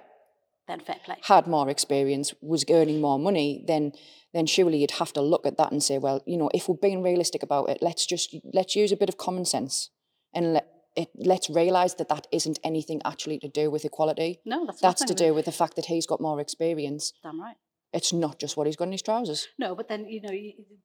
then 0.68 0.82
fair 0.82 0.98
play. 1.04 1.18
had 1.24 1.48
more 1.48 1.70
experience, 1.70 2.34
was 2.42 2.64
earning 2.70 3.02
more 3.02 3.20
money, 3.20 3.64
then 3.68 3.94
then 4.34 4.46
surely 4.46 4.80
you'd 4.80 5.00
have 5.00 5.14
to 5.14 5.22
look 5.22 5.46
at 5.46 5.58
that 5.58 5.72
and 5.72 5.82
say, 5.82 5.98
well, 5.98 6.22
you 6.26 6.38
know, 6.38 6.50
if 6.54 6.68
we're 6.68 6.76
being 6.76 7.02
realistic 7.02 7.42
about 7.42 7.70
it, 7.70 7.80
let's 7.82 8.06
just 8.06 8.36
let's 8.54 8.76
use 8.76 8.92
a 8.92 8.98
bit 8.98 9.10
of 9.10 9.18
common 9.18 9.46
sense 9.46 9.90
and 10.34 10.54
let 10.54 10.75
it, 10.96 11.10
let's 11.16 11.50
realise 11.50 11.96
that 11.96 12.10
that 12.10 12.28
isn't 12.32 12.60
anything 12.64 13.02
actually 13.04 13.40
to 13.40 13.50
do 13.50 13.70
with 13.70 13.86
equality. 13.86 14.40
No, 14.46 14.66
that's 14.66 14.82
That's 14.82 15.04
to 15.06 15.14
do 15.14 15.34
with 15.34 15.46
the 15.46 15.52
fact 15.52 15.76
that 15.76 15.86
he's 15.86 16.06
got 16.06 16.22
more 16.22 16.40
experience. 16.40 17.14
Damn 17.22 17.42
right. 17.42 17.56
It's 17.94 18.12
not 18.12 18.40
just 18.40 18.58
what 18.58 18.68
he's 18.68 18.76
got 18.76 18.86
in 18.86 18.92
his 18.92 19.02
trousers. 19.02 19.48
No, 19.58 19.74
but 19.74 19.88
then 19.88 20.06
you 20.08 20.22
know 20.22 20.34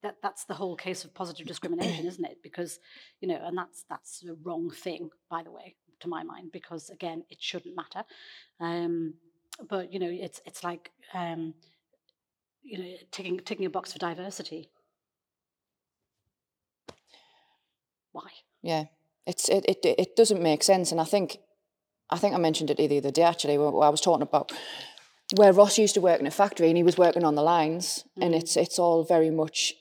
that 0.03 0.17
that's 0.23 0.45
the 0.45 0.55
whole 0.55 0.77
case 0.77 1.05
of 1.05 1.13
positive 1.13 1.47
discrimination, 1.47 2.07
isn't 2.07 2.25
it? 2.25 2.39
Because 2.43 2.79
you 3.21 3.29
know, 3.29 3.41
and 3.43 3.57
that's 3.59 3.85
that's 3.89 4.25
a 4.29 4.35
wrong 4.45 4.71
thing, 4.71 5.11
by 5.29 5.43
the 5.43 5.51
way, 5.51 5.75
to 6.01 6.09
my 6.09 6.23
mind, 6.23 6.53
because 6.53 6.89
again, 6.89 7.25
it 7.29 7.39
shouldn't 7.41 7.75
matter. 7.75 8.05
Um, 8.61 9.15
but 9.69 9.93
you 9.93 9.99
know, 9.99 10.09
it's 10.11 10.41
it's 10.45 10.63
like 10.63 10.93
um, 11.13 11.55
you 12.63 12.79
know, 12.79 12.95
ticking 13.11 13.41
ticking 13.41 13.67
a 13.67 13.71
box 13.71 13.93
for 13.93 13.99
diversity. 13.99 14.71
Why? 18.13 18.31
Yeah, 18.63 18.85
it's 19.31 19.49
it 19.49 19.65
it 19.73 19.79
it 19.85 20.17
doesn't 20.17 20.43
make 20.43 20.63
sense, 20.63 20.93
and 20.93 21.01
I 21.01 21.05
think 21.05 21.39
I 22.11 22.19
think 22.19 22.35
I 22.35 22.39
mentioned 22.39 22.71
it 22.71 22.77
the 22.77 22.99
other 22.99 23.11
day 23.11 23.23
actually, 23.23 23.59
where, 23.59 23.69
I 23.83 23.89
was 23.89 24.01
talking 24.01 24.23
about 24.23 24.53
where 25.37 25.53
Ross 25.53 25.79
used 25.79 25.95
to 25.95 26.01
work 26.01 26.21
in 26.21 26.27
a 26.27 26.31
factory 26.43 26.69
and 26.69 26.77
he 26.77 26.83
was 26.83 26.99
working 26.99 27.25
on 27.25 27.37
the 27.37 27.43
lines, 27.43 28.05
and 28.21 28.35
it's 28.35 28.57
mm. 28.57 28.63
it's 28.63 28.79
all 28.79 29.05
very 29.05 29.31
much 29.31 29.75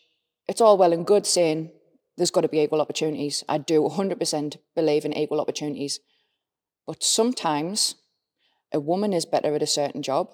it's 0.48 0.62
all 0.62 0.78
well 0.78 0.94
and 0.94 1.06
good 1.06 1.26
saying 1.26 1.72
there's 2.18 2.32
got 2.32 2.42
to 2.42 2.50
be 2.50 2.60
equal 2.60 2.82
opportunities. 2.82 3.44
I 3.48 3.58
do 3.58 3.82
100% 3.82 4.58
believe 4.76 5.06
in 5.06 5.14
equal 5.14 5.40
opportunities, 5.40 6.00
but 6.86 7.02
sometimes 7.02 7.96
a 8.74 8.80
woman 8.80 9.14
is 9.14 9.26
better 9.26 9.56
at 9.56 9.64
a 9.64 9.68
certain 9.68 10.04
job, 10.04 10.28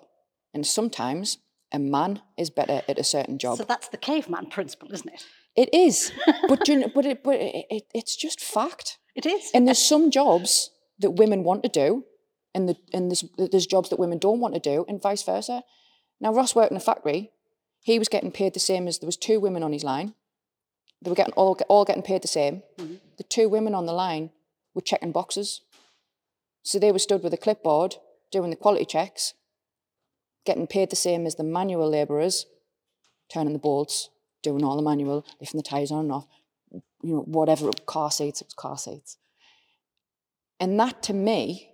and 0.53 0.65
sometimes 0.65 1.37
a 1.71 1.79
man 1.79 2.21
is 2.37 2.49
better 2.49 2.81
at 2.87 2.99
a 2.99 3.03
certain 3.03 3.37
job. 3.37 3.57
So 3.57 3.63
that's 3.63 3.89
the 3.89 3.97
caveman 3.97 4.47
principle, 4.47 4.91
isn't 4.91 5.13
it? 5.13 5.23
It 5.55 5.69
is, 5.73 6.11
but 6.49 6.67
you 6.67 6.79
know, 6.79 6.91
but 6.93 7.05
it, 7.05 7.23
but 7.23 7.35
it, 7.35 7.65
it, 7.69 7.83
it's 7.93 8.15
just 8.15 8.41
fact. 8.41 8.97
It 9.15 9.25
is. 9.25 9.49
And 9.53 9.65
there's 9.65 9.83
some 9.83 10.11
jobs 10.11 10.71
that 10.99 11.11
women 11.11 11.43
want 11.43 11.63
to 11.63 11.69
do, 11.69 12.05
and 12.53 12.69
the 12.69 12.75
and 12.93 13.09
there's 13.09 13.23
there's 13.37 13.65
jobs 13.65 13.89
that 13.89 13.99
women 13.99 14.17
don't 14.17 14.39
want 14.39 14.53
to 14.53 14.59
do, 14.59 14.85
and 14.87 15.01
vice 15.01 15.23
versa. 15.23 15.63
Now 16.19 16.33
Ross 16.33 16.55
worked 16.55 16.71
in 16.71 16.77
a 16.77 16.81
factory. 16.81 17.31
He 17.81 17.99
was 17.99 18.09
getting 18.09 18.31
paid 18.31 18.53
the 18.53 18.59
same 18.59 18.87
as 18.87 18.99
there 18.99 19.07
was 19.07 19.17
two 19.17 19.39
women 19.39 19.63
on 19.63 19.73
his 19.73 19.83
line. 19.83 20.13
They 21.01 21.09
were 21.09 21.15
getting 21.15 21.33
all 21.33 21.57
all 21.69 21.85
getting 21.85 22.03
paid 22.03 22.21
the 22.21 22.27
same. 22.27 22.63
Mm-hmm. 22.77 22.95
The 23.17 23.23
two 23.23 23.47
women 23.47 23.73
on 23.75 23.85
the 23.85 23.93
line 23.93 24.31
were 24.73 24.81
checking 24.81 25.11
boxes. 25.11 25.61
So 26.63 26.79
they 26.79 26.91
were 26.91 26.99
stood 26.99 27.23
with 27.23 27.33
a 27.33 27.37
clipboard 27.37 27.95
doing 28.31 28.49
the 28.49 28.55
quality 28.55 28.85
checks, 28.85 29.33
getting 30.45 30.67
paid 30.67 30.89
the 30.89 30.95
same 30.95 31.25
as 31.25 31.35
the 31.35 31.43
manual 31.43 31.89
labourers, 31.89 32.47
turning 33.31 33.53
the 33.53 33.59
bolts, 33.59 34.09
doing 34.41 34.63
all 34.63 34.75
the 34.75 34.81
manual, 34.81 35.25
lifting 35.39 35.59
the 35.59 35.63
tyres 35.63 35.91
on 35.91 36.05
and 36.05 36.11
off, 36.11 36.27
you 37.05 37.13
know, 37.13 37.21
whatever, 37.21 37.69
car 37.85 38.09
seats, 38.09 38.41
it 38.41 38.47
was 38.47 38.53
car 38.55 38.77
seats. 38.77 39.17
And 40.59 40.79
that 40.79 41.03
to 41.03 41.13
me 41.13 41.69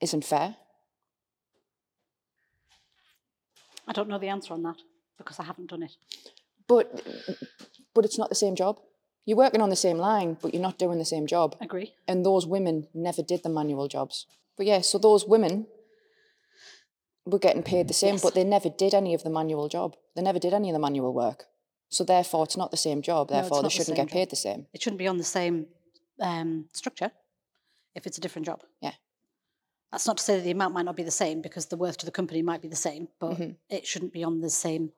isn't 0.00 0.24
fair. 0.24 0.56
I 3.86 3.92
don't 3.92 4.08
know 4.08 4.18
the 4.18 4.28
answer 4.28 4.54
on 4.54 4.62
that 4.62 4.76
because 5.18 5.38
I 5.38 5.44
haven't 5.44 5.68
done 5.70 5.82
it. 5.82 5.92
But 6.66 6.86
but 7.94 8.04
it's 8.06 8.18
not 8.18 8.30
the 8.30 8.34
same 8.34 8.56
job. 8.56 8.80
You're 9.26 9.36
working 9.36 9.60
on 9.60 9.68
the 9.70 9.76
same 9.76 9.98
line, 9.98 10.38
but 10.40 10.54
you're 10.54 10.62
not 10.62 10.78
doing 10.78 10.98
the 10.98 11.04
same 11.04 11.26
job. 11.26 11.56
Agree. 11.60 11.92
And 12.08 12.24
those 12.24 12.46
women 12.46 12.88
never 12.94 13.22
did 13.22 13.42
the 13.42 13.48
manual 13.50 13.88
jobs. 13.88 14.26
But 14.56 14.66
yeah, 14.66 14.80
so 14.80 14.98
those 14.98 15.26
women 15.26 15.66
were 17.26 17.38
getting 17.38 17.62
paid 17.62 17.86
the 17.88 17.94
same, 17.94 18.14
Yes. 18.14 18.22
but 18.22 18.34
they 18.34 18.42
never 18.44 18.68
did 18.70 18.94
any 18.94 19.14
of 19.14 19.22
the 19.22 19.30
manual 19.30 19.68
job. 19.68 19.96
They 20.16 20.22
never 20.22 20.38
did 20.40 20.54
any 20.54 20.70
of 20.70 20.74
the 20.74 20.80
manual 20.80 21.12
work. 21.12 21.44
So 21.92 22.04
therefore, 22.04 22.44
it's 22.44 22.56
not 22.56 22.70
the 22.70 22.76
same 22.78 23.02
job. 23.02 23.28
Therefore, 23.28 23.58
not 23.58 23.64
they 23.64 23.68
shouldn't 23.68 23.96
same 23.98 24.06
get 24.06 24.12
paid 24.12 24.30
the 24.30 24.36
same. 24.36 24.66
It 24.72 24.80
shouldn't 24.82 24.98
be 24.98 25.06
on 25.06 25.18
the 25.18 25.24
same 25.24 25.66
um, 26.20 26.64
structure 26.72 27.10
if 27.94 28.06
it's 28.06 28.16
a 28.16 28.20
different 28.20 28.46
job. 28.46 28.62
Yeah. 28.80 28.94
That's 29.90 30.06
not 30.06 30.16
to 30.16 30.22
say 30.22 30.36
that 30.36 30.42
the 30.42 30.52
amount 30.52 30.72
might 30.72 30.86
not 30.86 30.96
be 30.96 31.02
the 31.02 31.10
same 31.10 31.42
because 31.42 31.66
the 31.66 31.76
worth 31.76 31.98
to 31.98 32.06
the 32.06 32.10
company 32.12 32.40
might 32.40 32.62
be 32.62 32.68
the 32.68 32.76
same, 32.76 33.08
but 33.20 33.32
Mhm. 33.32 33.56
it 33.68 33.86
shouldn't 33.86 34.14
be 34.14 34.24
on 34.24 34.40
the 34.40 34.48
same. 34.48 34.92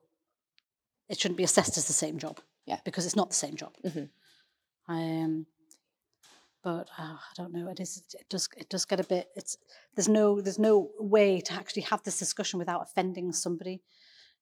It 1.09 1.19
shouldn't 1.19 1.37
be 1.37 1.43
assessed 1.43 1.77
as 1.77 1.87
the 1.87 1.93
same 1.93 2.17
job. 2.17 2.39
Yeah. 2.65 2.79
Because 2.85 3.05
it's 3.07 3.17
not 3.17 3.29
the 3.29 3.35
same 3.35 3.57
job. 3.57 3.75
Mhm. 3.83 4.09
Um, 4.87 5.47
but 6.63 6.89
uh, 6.97 7.17
I 7.19 7.33
don't 7.37 7.53
know. 7.53 7.69
It 7.71 7.81
is. 7.81 8.05
It 8.15 8.29
does. 8.29 8.49
It 8.57 8.69
does 8.69 8.85
get 8.85 9.01
a 9.01 9.05
bit. 9.05 9.31
It's 9.35 9.59
there's 9.97 10.09
no 10.09 10.41
there's 10.41 10.61
no 10.61 10.91
way 11.01 11.41
to 11.41 11.53
actually 11.53 11.83
have 11.83 12.03
this 12.05 12.19
discussion 12.21 12.59
without 12.61 12.83
offending 12.83 13.33
somebody. 13.33 13.83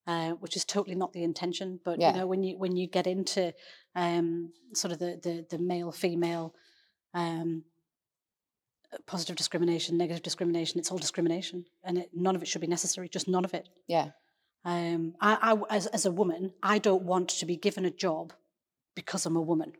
Uh, 0.06 0.30
which 0.32 0.56
is 0.56 0.64
totally 0.64 0.96
not 0.96 1.12
the 1.12 1.22
intention. 1.22 1.80
But 1.84 2.00
Yeah. 2.00 2.12
you 2.12 2.18
know, 2.18 2.26
when 2.26 2.42
you 2.42 2.58
when 2.58 2.76
you 2.76 2.86
get 2.86 3.06
into 3.06 3.54
um, 3.94 4.52
sort 4.74 4.92
of 4.92 4.98
the 4.98 5.18
the, 5.22 5.46
the 5.56 5.58
male 5.62 5.92
female 5.92 6.54
um, 7.14 7.64
positive 9.06 9.36
discrimination, 9.36 9.96
negative 9.96 10.22
discrimination, 10.22 10.78
it's 10.78 10.90
all 10.90 10.98
discrimination, 10.98 11.64
and 11.84 11.98
it, 11.98 12.10
none 12.14 12.36
of 12.36 12.42
it 12.42 12.48
should 12.48 12.60
be 12.60 12.66
necessary. 12.66 13.08
Just 13.08 13.28
none 13.28 13.44
of 13.44 13.54
it. 13.54 13.68
Yeah. 13.86 14.10
Um, 14.64 15.14
I, 15.20 15.38
I, 15.52 15.76
as, 15.76 15.86
as 15.88 16.06
a 16.06 16.10
woman, 16.12 16.52
I 16.62 16.78
don't 16.78 17.02
want 17.02 17.30
to 17.30 17.46
be 17.46 17.56
given 17.56 17.84
a 17.84 17.90
job 17.90 18.32
because 18.94 19.26
I'm 19.26 19.36
a 19.36 19.40
woman. 19.40 19.72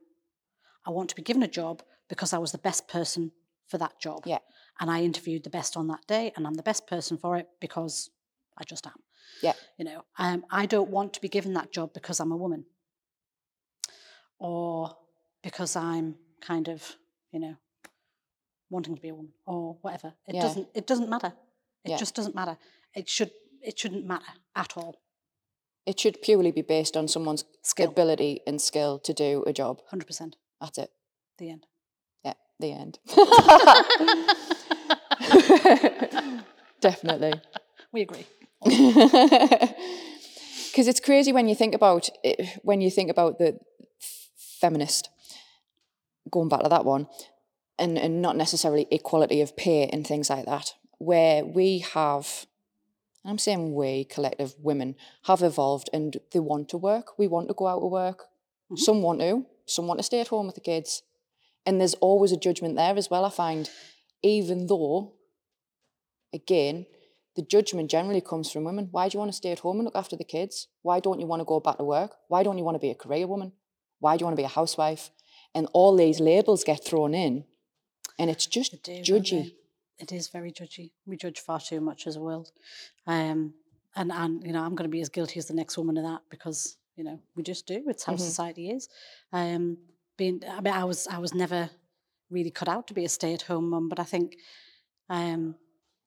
I 0.85 0.91
want 0.91 1.09
to 1.11 1.15
be 1.15 1.23
given 1.23 1.43
a 1.43 1.49
job 1.49 1.83
because 2.09 2.33
I 2.33 2.39
was 2.39 2.51
the 2.53 2.59
best 2.59 2.89
person 2.89 3.31
for 3.69 3.79
that 3.79 4.01
job. 4.01 4.23
Yeah. 4.27 4.39
And 4.81 4.91
I 4.91 5.03
interviewed 5.03 5.45
the 5.45 5.51
best 5.51 5.77
on 5.77 5.87
that 5.89 6.07
day, 6.09 6.33
and 6.35 6.47
I'm 6.47 6.55
the 6.55 6.63
best 6.63 6.87
person 6.87 7.17
for 7.17 7.37
it 7.37 7.49
because 7.61 8.11
I 8.59 8.65
just 8.65 8.87
am. 8.87 8.95
Yeah. 9.43 9.53
You 9.79 9.85
know, 9.85 10.05
um, 10.19 10.45
I 10.51 10.67
don't 10.67 10.91
want 10.91 11.13
to 11.15 11.21
be 11.21 11.29
given 11.29 11.55
that 11.55 11.73
job 11.73 11.93
because 11.95 12.21
I'm 12.21 12.33
a 12.33 12.37
woman 12.37 12.65
or 14.39 14.97
because 15.43 15.77
I'm 15.77 16.17
kind 16.41 16.69
of, 16.69 16.97
you 17.33 17.41
know, 17.41 17.57
wanting 18.71 18.95
to 18.97 19.03
be 19.03 19.09
a 19.09 19.15
woman 19.15 19.33
or 19.47 19.77
whatever. 19.83 20.15
It 20.27 20.35
Yeah. 20.37 20.43
doesn't. 20.43 20.69
It 20.75 20.87
doesn't 20.87 21.09
matter. 21.09 21.33
It 21.85 21.91
Yeah. 21.91 21.97
just 21.97 22.15
doesn't 22.15 22.35
matter. 22.35 22.57
It 22.95 23.09
should. 23.09 23.31
It 23.61 23.79
shouldn't 23.79 24.05
matter 24.07 24.33
at 24.57 24.77
all. 24.77 25.01
It 25.87 25.99
should 26.01 26.23
purely 26.23 26.53
be 26.53 26.63
based 26.63 26.97
on 26.97 27.09
someone's 27.09 27.45
Skill. 27.63 27.89
ability 27.91 28.41
and 28.47 28.61
skill 28.61 28.99
to 29.01 29.13
do 29.13 29.43
a 29.47 29.53
job. 29.53 29.83
Hundred 29.89 30.07
percent. 30.07 30.37
That's 30.61 30.79
it. 30.79 30.91
The 31.39 31.51
end. 31.51 31.67
Yeah, 32.25 32.35
the 32.61 32.73
end. 32.73 32.99
Definitely. 36.81 37.35
We 37.93 38.03
agree. 38.03 38.27
Because 40.71 40.89
it's 40.89 41.01
crazy 41.01 41.33
when 41.33 41.49
you 41.49 41.55
think 41.55 41.75
about 41.75 42.09
it, 42.25 42.59
when 42.63 42.81
you 42.81 42.91
think 42.91 43.11
about 43.11 43.39
the 43.39 43.59
f- 44.01 44.29
feminist, 44.61 45.11
going 46.31 46.49
back 46.49 46.63
to 46.63 46.69
that 46.71 46.85
one, 46.87 47.09
and, 47.79 47.99
and 47.99 48.23
not 48.23 48.37
necessarily 48.37 48.87
equality 48.91 49.43
of 49.43 49.55
pay 49.57 49.87
and 49.87 50.07
things 50.07 50.31
like 50.31 50.47
that, 50.47 50.73
where 50.99 51.45
we 51.45 51.81
have, 51.81 52.47
I'm 53.25 53.39
saying 53.39 53.75
we, 53.75 54.05
collective 54.05 54.55
women, 54.59 54.97
have 55.25 55.43
evolved 55.43 55.91
and 55.93 56.17
they 56.33 56.41
want 56.41 56.71
to 56.71 56.79
work. 56.79 57.19
We 57.19 57.29
want 57.29 57.49
to 57.49 57.55
go 57.55 57.67
out 57.67 57.81
to 57.81 57.87
work. 57.87 58.25
Mhm. 58.71 58.79
Some 58.79 59.03
want 59.03 59.21
to, 59.21 59.45
some 59.67 59.87
want 59.87 59.99
to 59.99 60.05
stay 60.05 60.21
at 60.21 60.29
home 60.29 60.47
with 60.47 60.55
the 60.55 60.63
kids. 60.63 61.03
And 61.67 61.79
there's 61.79 61.95
always 61.95 62.33
a 62.33 62.37
judgment 62.39 62.77
there 62.77 62.97
as 62.97 63.11
well, 63.11 63.27
I 63.27 63.31
find, 63.31 63.69
even 64.23 64.69
though, 64.69 65.13
again, 66.33 66.87
the 67.37 67.43
judgment 67.43 67.91
generally 67.91 68.21
comes 68.21 68.51
from 68.51 68.65
women. 68.65 68.89
Why 68.91 69.09
do 69.09 69.15
you 69.17 69.19
want 69.19 69.31
to 69.31 69.37
stay 69.37 69.53
at 69.53 69.61
home 69.61 69.79
and 69.79 69.85
look 69.85 69.97
after 69.97 70.17
the 70.17 70.25
kids? 70.25 70.69
Why 70.83 71.01
don't 71.01 71.21
you 71.21 71.27
want 71.27 71.41
to 71.41 71.45
go 71.45 71.61
back 71.61 71.79
to 71.79 71.85
work? 71.85 72.17
Why 72.29 72.43
don't 72.43 72.59
you 72.59 72.65
want 72.65 72.75
to 72.75 72.81
be 72.81 72.91
a 72.91 72.95
career 72.95 73.27
woman? 73.27 73.53
Why 74.01 74.17
do 74.17 74.23
you 74.23 74.27
want 74.27 74.37
to 74.37 74.41
be 74.41 74.45
a 74.45 74.49
housewife? 74.49 75.11
And 75.55 75.69
all 75.73 75.97
these 75.97 76.21
labels 76.21 76.65
get 76.65 76.85
thrown 76.85 77.15
in, 77.15 77.45
and 78.19 78.31
it's 78.31 78.47
just 78.47 78.83
do, 78.83 79.01
judgy. 79.03 79.55
It 79.99 80.11
is 80.13 80.29
very 80.29 80.51
judgy. 80.51 80.93
We 81.07 81.17
judge 81.17 81.39
far 81.39 81.61
too 81.61 81.81
much 81.81 82.07
as 82.07 82.17
a 82.17 82.21
world. 82.21 82.51
Um, 83.07 83.55
and, 83.95 84.11
and, 84.11 84.43
you 84.45 84.53
know, 84.53 84.63
I'm 84.63 84.75
going 84.75 84.89
to 84.91 84.93
be 84.93 85.01
as 85.03 85.09
guilty 85.11 85.39
as 85.39 85.47
the 85.47 85.55
next 85.55 85.77
woman 85.79 85.97
of 85.99 86.05
that 86.05 86.23
because, 86.31 86.77
you 86.97 87.05
know, 87.05 87.21
we 87.37 87.43
just 87.43 87.67
do. 87.67 87.85
It's 87.87 88.05
how 88.05 88.15
Mhm. 88.15 88.21
society 88.21 88.71
is. 88.71 88.89
Um, 89.33 89.77
being, 90.17 90.43
I 90.49 90.61
mean, 90.61 90.73
I 90.75 90.85
was, 90.85 91.07
I 91.07 91.19
was 91.19 91.35
never 91.35 91.71
really 92.31 92.51
cut 92.51 92.69
out 92.69 92.87
to 92.89 92.95
be 92.95 93.05
a 93.05 93.09
stay 93.09 93.35
at 93.35 93.43
home 93.43 93.71
mum, 93.71 93.89
but 93.89 94.01
I 94.01 94.05
think 94.05 94.37
um, 95.09 95.55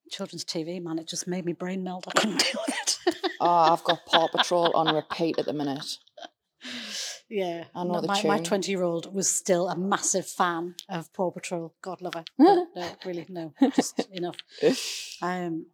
children's 0.10 0.46
TV, 0.46 0.82
man, 0.82 1.00
it 1.00 1.08
just 1.08 1.28
made 1.28 1.46
me 1.46 1.54
brain 1.54 1.84
melt. 1.84 2.06
I 2.08 2.12
couldn't 2.20 2.40
deal 2.40 2.62
with 2.68 2.76
it. 3.08 3.16
Oh, 3.40 3.48
I've 3.74 3.84
got 3.84 4.06
Paw 4.06 4.28
Patrol 4.28 4.72
on 4.76 4.94
repeat 4.96 5.38
at 5.40 5.46
the 5.46 5.54
minute. 5.54 5.98
yeah. 7.30 7.66
I 7.76 7.84
know 7.84 8.02
my, 8.02 8.24
my 8.24 8.40
20 8.40 8.72
year 8.72 8.84
old 8.84 9.14
was 9.14 9.30
still 9.30 9.68
a 9.70 9.76
massive 9.76 10.28
fan 10.28 10.76
of 10.90 11.12
Paw 11.14 11.32
Patrol. 11.32 11.74
God 11.82 12.02
love 12.02 12.14
her. 12.16 12.24
No, 12.38 12.68
really, 13.06 13.26
no, 13.30 13.54
just 13.76 14.00
enough. 14.12 14.38
Um, 15.22 15.68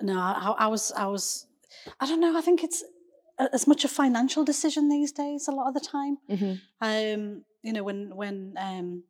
no, 0.00 0.18
I, 0.18 0.54
I 0.58 0.66
was, 0.68 0.92
I 0.92 1.06
was, 1.06 1.46
I 2.00 2.06
don't 2.06 2.20
know. 2.20 2.36
I 2.36 2.40
think 2.40 2.64
it's 2.64 2.82
as 3.52 3.66
much 3.66 3.84
a 3.84 3.88
financial 3.88 4.44
decision 4.44 4.88
these 4.88 5.12
days. 5.12 5.46
A 5.46 5.52
lot 5.52 5.68
of 5.68 5.74
the 5.74 5.80
time, 5.80 6.18
hmm 6.28 6.54
um, 6.80 7.44
you 7.62 7.72
know, 7.74 7.82
when 7.82 8.16
when 8.16 8.54
um, 8.58 9.04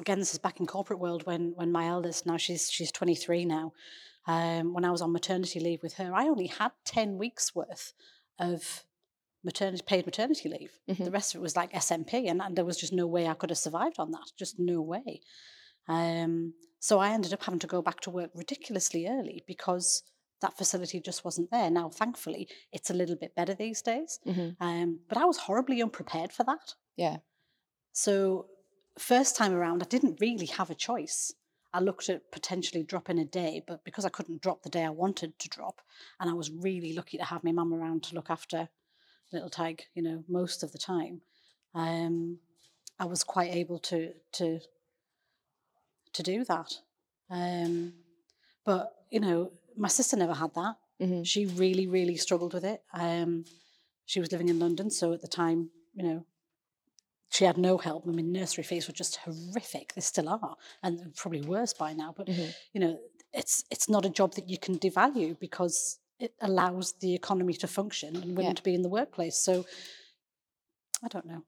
again, 0.00 0.18
this 0.18 0.32
is 0.32 0.38
back 0.38 0.60
in 0.60 0.66
corporate 0.66 0.98
world. 0.98 1.26
When 1.26 1.52
when 1.56 1.72
my 1.72 1.86
eldest 1.86 2.26
now 2.26 2.36
she's 2.36 2.70
she's 2.70 2.92
twenty 2.92 3.14
three 3.14 3.44
now. 3.44 3.72
Um, 4.28 4.74
when 4.74 4.84
I 4.84 4.90
was 4.90 5.02
on 5.02 5.12
maternity 5.12 5.60
leave 5.60 5.82
with 5.82 5.94
her, 5.94 6.12
I 6.14 6.24
only 6.26 6.48
had 6.48 6.72
ten 6.84 7.16
weeks 7.18 7.54
worth 7.54 7.92
of 8.38 8.84
maternity 9.44 9.84
paid 9.86 10.04
maternity 10.04 10.48
leave. 10.48 10.72
Mhm. 10.88 11.04
The 11.04 11.10
rest 11.12 11.34
of 11.34 11.38
it 11.38 11.42
was 11.42 11.54
like 11.54 11.72
SMP, 11.72 12.28
and, 12.28 12.42
and 12.42 12.56
there 12.56 12.64
was 12.64 12.76
just 12.76 12.92
no 12.92 13.06
way 13.06 13.28
I 13.28 13.34
could 13.34 13.50
have 13.50 13.58
survived 13.58 13.98
on 14.00 14.10
that. 14.10 14.32
Just 14.36 14.58
no 14.58 14.80
way. 14.82 15.20
Um, 15.88 16.54
so 16.80 16.98
I 16.98 17.10
ended 17.10 17.32
up 17.32 17.44
having 17.44 17.60
to 17.60 17.66
go 17.68 17.80
back 17.82 18.00
to 18.00 18.10
work 18.10 18.30
ridiculously 18.34 19.06
early 19.06 19.44
because 19.46 20.02
that 20.42 20.56
facility 20.58 21.00
just 21.00 21.24
wasn't 21.24 21.50
there. 21.52 21.70
Now, 21.70 21.88
thankfully, 21.88 22.48
it's 22.72 22.90
a 22.90 22.94
little 22.94 23.16
bit 23.16 23.34
better 23.36 23.54
these 23.54 23.80
days. 23.82 24.18
hmm 24.24 24.50
Um, 24.60 25.00
but 25.08 25.16
I 25.18 25.24
was 25.24 25.38
horribly 25.38 25.80
unprepared 25.80 26.32
for 26.32 26.42
that. 26.44 26.74
Yeah. 26.96 27.18
So, 27.92 28.48
first 28.98 29.36
time 29.36 29.52
around, 29.52 29.82
I 29.82 29.86
didn't 29.86 30.20
really 30.20 30.46
have 30.46 30.70
a 30.70 30.74
choice. 30.74 31.32
I 31.72 31.80
looked 31.80 32.08
at 32.08 32.30
potentially 32.32 32.82
dropping 32.82 33.18
a 33.18 33.24
day, 33.24 33.62
but 33.66 33.84
because 33.84 34.04
I 34.04 34.08
couldn't 34.08 34.40
drop 34.40 34.62
the 34.62 34.70
day 34.70 34.84
I 34.84 34.90
wanted 34.90 35.38
to 35.38 35.48
drop, 35.48 35.82
and 36.18 36.30
I 36.30 36.32
was 36.32 36.50
really 36.50 36.92
lucky 36.94 37.18
to 37.18 37.24
have 37.24 37.44
my 37.44 37.52
mum 37.52 37.74
around 37.74 38.02
to 38.04 38.14
look 38.14 38.30
after 38.30 38.68
little 39.32 39.50
Tig, 39.50 39.82
you 39.94 40.02
know, 40.02 40.24
most 40.28 40.62
of 40.62 40.72
the 40.72 40.78
time, 40.78 41.20
um, 41.74 42.38
I 42.98 43.04
was 43.04 43.24
quite 43.24 43.54
able 43.54 43.78
to 43.80 44.12
to 44.32 44.60
to 46.12 46.22
do 46.22 46.44
that. 46.44 46.72
Um, 47.30 47.92
but 48.64 48.94
you 49.10 49.20
know, 49.20 49.52
my 49.76 49.88
sister 49.88 50.16
never 50.16 50.34
had 50.34 50.54
that. 50.54 50.76
hmm 50.98 51.22
She 51.22 51.46
really, 51.46 51.86
really 51.86 52.16
struggled 52.16 52.54
with 52.54 52.64
it. 52.64 52.82
Um, 52.94 53.44
she 54.06 54.20
was 54.20 54.32
living 54.32 54.48
in 54.48 54.58
London, 54.58 54.90
so 54.90 55.12
at 55.12 55.20
the 55.20 55.28
time, 55.28 55.70
you 55.94 56.04
know, 56.04 56.26
she 57.30 57.44
had 57.44 57.58
no 57.58 57.76
help. 57.78 58.04
I 58.06 58.12
mean, 58.12 58.32
nursery 58.32 58.64
fees 58.64 58.86
were 58.86 58.94
just 58.94 59.16
horrific. 59.16 59.92
They 59.94 60.00
still 60.00 60.28
are, 60.28 60.56
and 60.82 61.14
probably 61.16 61.42
worse 61.42 61.72
by 61.74 61.92
now. 61.92 62.12
But 62.16 62.28
Mhm. 62.28 62.54
you 62.72 62.80
know, 62.80 62.98
it's 63.32 63.64
it's 63.70 63.88
not 63.88 64.04
a 64.06 64.10
job 64.10 64.34
that 64.34 64.48
you 64.48 64.58
can 64.58 64.78
devalue 64.78 65.38
because 65.38 65.98
it 66.18 66.34
allows 66.40 66.94
the 66.94 67.14
economy 67.14 67.52
to 67.54 67.66
function 67.66 68.16
and 68.16 68.36
women 68.36 68.44
Yeah. 68.46 68.52
to 68.54 68.62
be 68.62 68.74
in 68.74 68.82
the 68.82 68.88
workplace. 68.88 69.38
So 69.38 69.66
I 71.02 71.08
don't 71.08 71.26
know. 71.26 71.42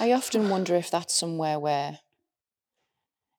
I 0.00 0.12
often 0.12 0.48
wonder 0.48 0.74
if 0.74 0.90
that's 0.90 1.12
somewhere 1.14 1.58
where, 1.58 2.00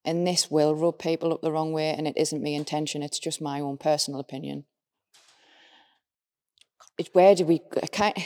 and 0.04 0.28
this 0.28 0.52
will 0.52 0.76
rub 0.76 1.00
people 1.00 1.34
up 1.34 1.42
the 1.42 1.52
wrong 1.52 1.72
way, 1.74 1.90
and 1.90 2.08
it 2.08 2.18
isn't 2.18 2.44
my 2.44 2.50
intention, 2.50 3.02
it's 3.02 3.18
just 3.18 3.42
my 3.42 3.60
own 3.60 3.78
personal 3.78 4.20
opinion. 4.20 4.66
It, 6.98 7.10
where 7.14 7.34
did 7.34 7.48
we, 7.48 7.62
I 7.82 7.88
can't, 7.88 8.18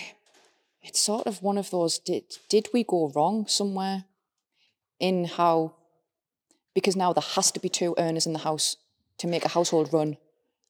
it's 0.83 0.99
sort 0.99 1.25
of 1.27 1.41
one 1.41 1.57
of 1.57 1.69
those, 1.71 1.97
did, 1.97 2.23
did 2.49 2.67
we 2.73 2.83
go 2.83 3.11
wrong 3.15 3.47
somewhere 3.47 4.05
in 4.99 5.25
how, 5.25 5.75
because 6.75 6.95
now 6.95 7.13
there 7.13 7.23
has 7.35 7.51
to 7.51 7.59
be 7.59 7.69
two 7.69 7.95
earners 7.97 8.25
in 8.25 8.33
the 8.33 8.39
house 8.39 8.77
to 9.19 9.27
make 9.27 9.45
a 9.45 9.49
household 9.49 9.91
run. 9.93 10.17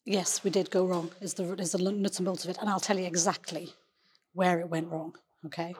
Yes, 0.05 0.43
we 0.43 0.49
did 0.49 0.69
go 0.69 0.85
wrong. 0.85 1.11
Is 1.21 1.33
the 1.35 1.53
is 1.53 1.71
the 1.71 1.77
nuts 1.77 2.19
and 2.19 2.25
bolts 2.25 2.43
of 2.43 2.49
it, 2.49 2.57
and 2.59 2.69
I'll 2.69 2.79
tell 2.81 2.99
you 2.99 3.05
exactly 3.05 3.73
where 4.33 4.59
it 4.59 4.67
went 4.69 4.89
wrong. 4.91 5.15
Okay, 5.45 5.73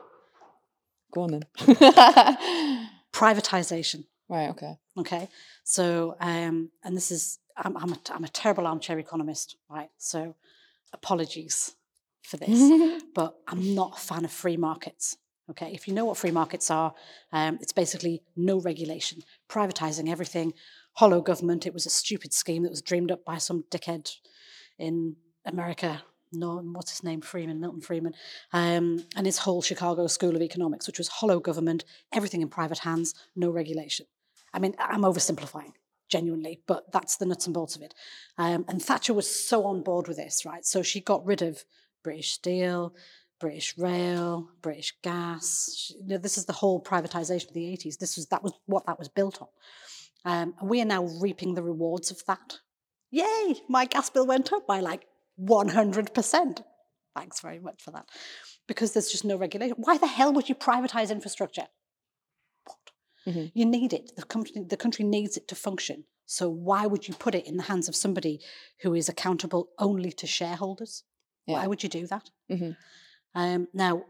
Go 1.14 1.22
on 1.24 1.32
then. 1.32 1.44
privatization. 3.14 4.06
right, 4.30 4.50
okay. 4.50 4.78
Okay, 4.98 5.28
so 5.64 6.16
um, 6.22 6.72
and 6.84 6.96
this 6.96 7.12
is 7.12 7.40
I'm 7.58 7.76
I'm 7.76 7.94
a, 7.94 8.00
I'm 8.12 8.24
a 8.24 8.30
terrible 8.30 8.66
armchair 8.66 8.98
economist, 8.98 9.58
right? 9.70 9.90
So 9.98 10.36
apologies 10.94 11.76
for 12.24 12.38
this, 12.38 13.04
but 13.16 13.36
I'm 13.48 13.76
not 13.76 13.98
a 13.98 14.02
fan 14.02 14.26
of 14.26 14.32
free 14.32 14.58
markets. 14.58 15.18
Okay, 15.50 15.72
if 15.74 15.88
you 15.88 15.94
know 15.94 16.06
what 16.06 16.18
free 16.18 16.32
markets 16.32 16.72
are, 16.72 16.94
um, 17.34 17.58
it's 17.62 17.74
basically 17.74 18.24
no 18.38 18.60
regulation, 18.62 19.22
privatizing 19.50 20.10
everything, 20.10 20.54
hollow 20.94 21.22
government. 21.22 21.68
It 21.68 21.74
was 21.74 21.86
a 21.86 21.90
stupid 21.90 22.34
scheme 22.34 22.64
that 22.64 22.70
was 22.70 22.82
dreamed 22.82 23.12
up 23.12 23.26
by 23.26 23.38
some 23.40 23.66
dickhead 23.70 24.10
in 24.80 25.18
America. 25.46 26.02
No, 26.32 26.58
what's 26.58 26.92
his 26.92 27.04
name? 27.04 27.22
Friedman, 27.22 27.60
Milton 27.60 27.82
Friedman, 27.82 28.14
um, 28.54 29.06
and 29.16 29.26
his 29.26 29.40
whole 29.40 29.62
Chicago 29.62 30.08
School 30.08 30.36
of 30.36 30.42
Economics, 30.42 30.88
which 30.88 30.98
was 30.98 31.08
hollow 31.08 31.40
government, 31.40 31.84
everything 32.12 32.42
in 32.42 32.48
private 32.48 32.80
hands, 32.80 33.14
no 33.36 33.50
regulation. 33.50 34.08
I 34.54 34.60
mean, 34.60 34.76
I'm 34.80 35.02
oversimplifying, 35.02 35.74
genuinely, 36.10 36.62
but 36.68 36.92
that's 36.92 37.18
the 37.18 37.26
nuts 37.26 37.46
and 37.46 37.54
bolts 37.54 37.76
of 37.76 37.82
it. 37.82 37.94
Um, 38.38 38.66
and 38.68 38.82
Thatcher 38.82 39.14
was 39.14 39.30
so 39.30 39.66
on 39.66 39.84
board 39.84 40.08
with 40.08 40.18
this, 40.18 40.46
right? 40.46 40.66
So 40.66 40.82
she 40.82 41.02
got 41.02 41.26
rid 41.26 41.42
of 41.42 41.66
British 42.04 42.32
Steel, 42.32 42.94
British 43.40 43.78
Rail, 43.78 44.50
British 44.62 44.94
Gas. 45.02 45.92
You 46.00 46.08
know, 46.08 46.18
this 46.18 46.38
is 46.38 46.46
the 46.46 46.54
whole 46.54 46.82
privatization 46.82 47.48
of 47.48 47.54
the 47.54 47.66
80s. 47.78 47.98
This 47.98 48.16
was 48.16 48.28
that 48.28 48.44
was 48.44 48.54
what 48.66 48.86
that 48.86 49.00
was 49.00 49.10
built 49.10 49.42
on. 49.42 49.48
Um, 50.26 50.54
and 50.60 50.70
we 50.70 50.82
are 50.82 50.86
now 50.86 51.04
reaping 51.22 51.54
the 51.54 51.64
rewards 51.64 52.12
of 52.12 52.24
that. 52.28 52.60
Yay! 53.12 53.56
My 53.68 53.86
gas 53.86 54.10
bill 54.10 54.26
went 54.26 54.54
up 54.54 54.66
by 54.66 54.80
like 54.80 55.06
100%. 55.42 56.64
Thanks 57.16 57.42
very 57.42 57.60
much 57.60 57.82
for 57.82 57.92
that. 57.92 58.08
Because 58.68 58.94
there's 58.94 59.12
just 59.12 59.26
no 59.26 59.36
regulation. 59.38 59.76
Why 59.78 59.98
the 59.98 60.08
hell 60.08 60.34
would 60.34 60.50
you 60.50 60.56
privatize 60.56 61.12
infrastructure? 61.12 61.68
What? 62.66 62.78
Mhm. 63.28 63.52
You 63.54 63.66
need 63.66 63.94
it. 63.94 64.16
The 64.16 64.24
country, 64.24 64.64
the 64.66 64.78
country 64.78 65.06
needs 65.06 65.38
it 65.38 65.48
to 65.50 65.56
function. 65.56 66.06
So 66.26 66.50
why 66.50 66.86
would 66.86 67.08
you 67.08 67.14
put 67.14 67.36
it 67.36 67.46
in 67.46 67.58
the 67.58 67.64
hands 67.64 67.88
of 67.90 67.96
somebody 67.96 68.40
who 68.82 68.94
is 68.94 69.10
accountable 69.10 69.70
only 69.78 70.12
to 70.14 70.26
shareholders? 70.26 71.04
Why 71.46 71.68
would 71.68 71.84
you 71.84 71.90
do 71.90 72.08
that? 72.08 72.30
Mhm. 72.50 72.78
Um, 73.36 73.68
now, 73.74 74.06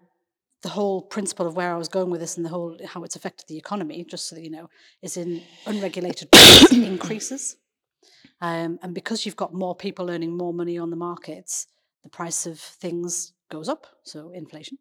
the 0.61 0.69
whole 0.69 1.01
principle 1.01 1.45
of 1.47 1.55
where 1.55 1.73
I 1.73 1.77
was 1.77 1.89
going 1.89 2.09
with 2.09 2.21
this 2.21 2.37
and 2.37 2.45
the 2.45 2.49
whole 2.49 2.77
how 2.85 3.03
it's 3.03 3.15
affected 3.15 3.47
the 3.47 3.57
economy, 3.57 4.05
just 4.05 4.27
so 4.27 4.35
that 4.35 4.43
you 4.43 4.49
know, 4.49 4.69
is 5.01 5.17
in 5.17 5.41
unregulated 5.65 6.29
increases. 6.71 7.57
Um, 8.41 8.79
and 8.81 8.93
because 8.93 9.25
you've 9.25 9.35
got 9.35 9.53
more 9.53 9.75
people 9.75 10.09
earning 10.09 10.35
more 10.37 10.53
money 10.53 10.77
on 10.77 10.89
the 10.89 10.95
markets, 10.95 11.67
the 12.03 12.09
price 12.09 12.45
of 12.45 12.59
things 12.59 13.33
goes 13.49 13.69
up, 13.69 13.87
so 14.03 14.31
inflation. 14.31 14.77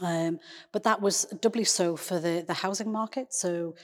Um, 0.00 0.40
but 0.72 0.84
that 0.84 1.02
was 1.02 1.24
doubly 1.40 1.64
so 1.64 1.96
for 1.96 2.18
the, 2.18 2.42
the 2.46 2.54
housing 2.54 2.90
market. 2.90 3.34
So 3.34 3.74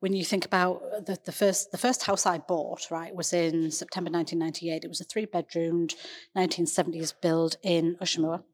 when 0.00 0.14
you 0.14 0.24
think 0.24 0.46
about 0.46 0.80
uh, 0.96 1.00
the, 1.00 1.18
the 1.26 1.32
first 1.32 1.70
the 1.72 1.78
first 1.78 2.04
house 2.04 2.24
I 2.24 2.38
bought, 2.38 2.90
right, 2.90 3.14
was 3.14 3.32
in 3.34 3.70
September 3.70 4.10
1998. 4.10 4.84
It 4.84 4.88
was 4.88 5.00
a 5.02 5.04
three 5.04 5.26
bedroomed 5.26 5.94
1970s 6.36 7.12
build 7.20 7.56
in 7.62 7.96
Ushaw 8.00 8.18
Moor, 8.20 8.44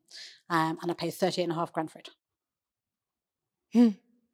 um, 0.50 0.78
and 0.82 0.90
I 0.90 0.94
paid 0.94 1.14
38 1.14 1.44
and 1.44 1.52
a 1.52 1.56
half 1.56 1.72
grand 1.72 1.92
for 1.92 2.00
it. 2.00 2.08
Hmm. 3.72 3.88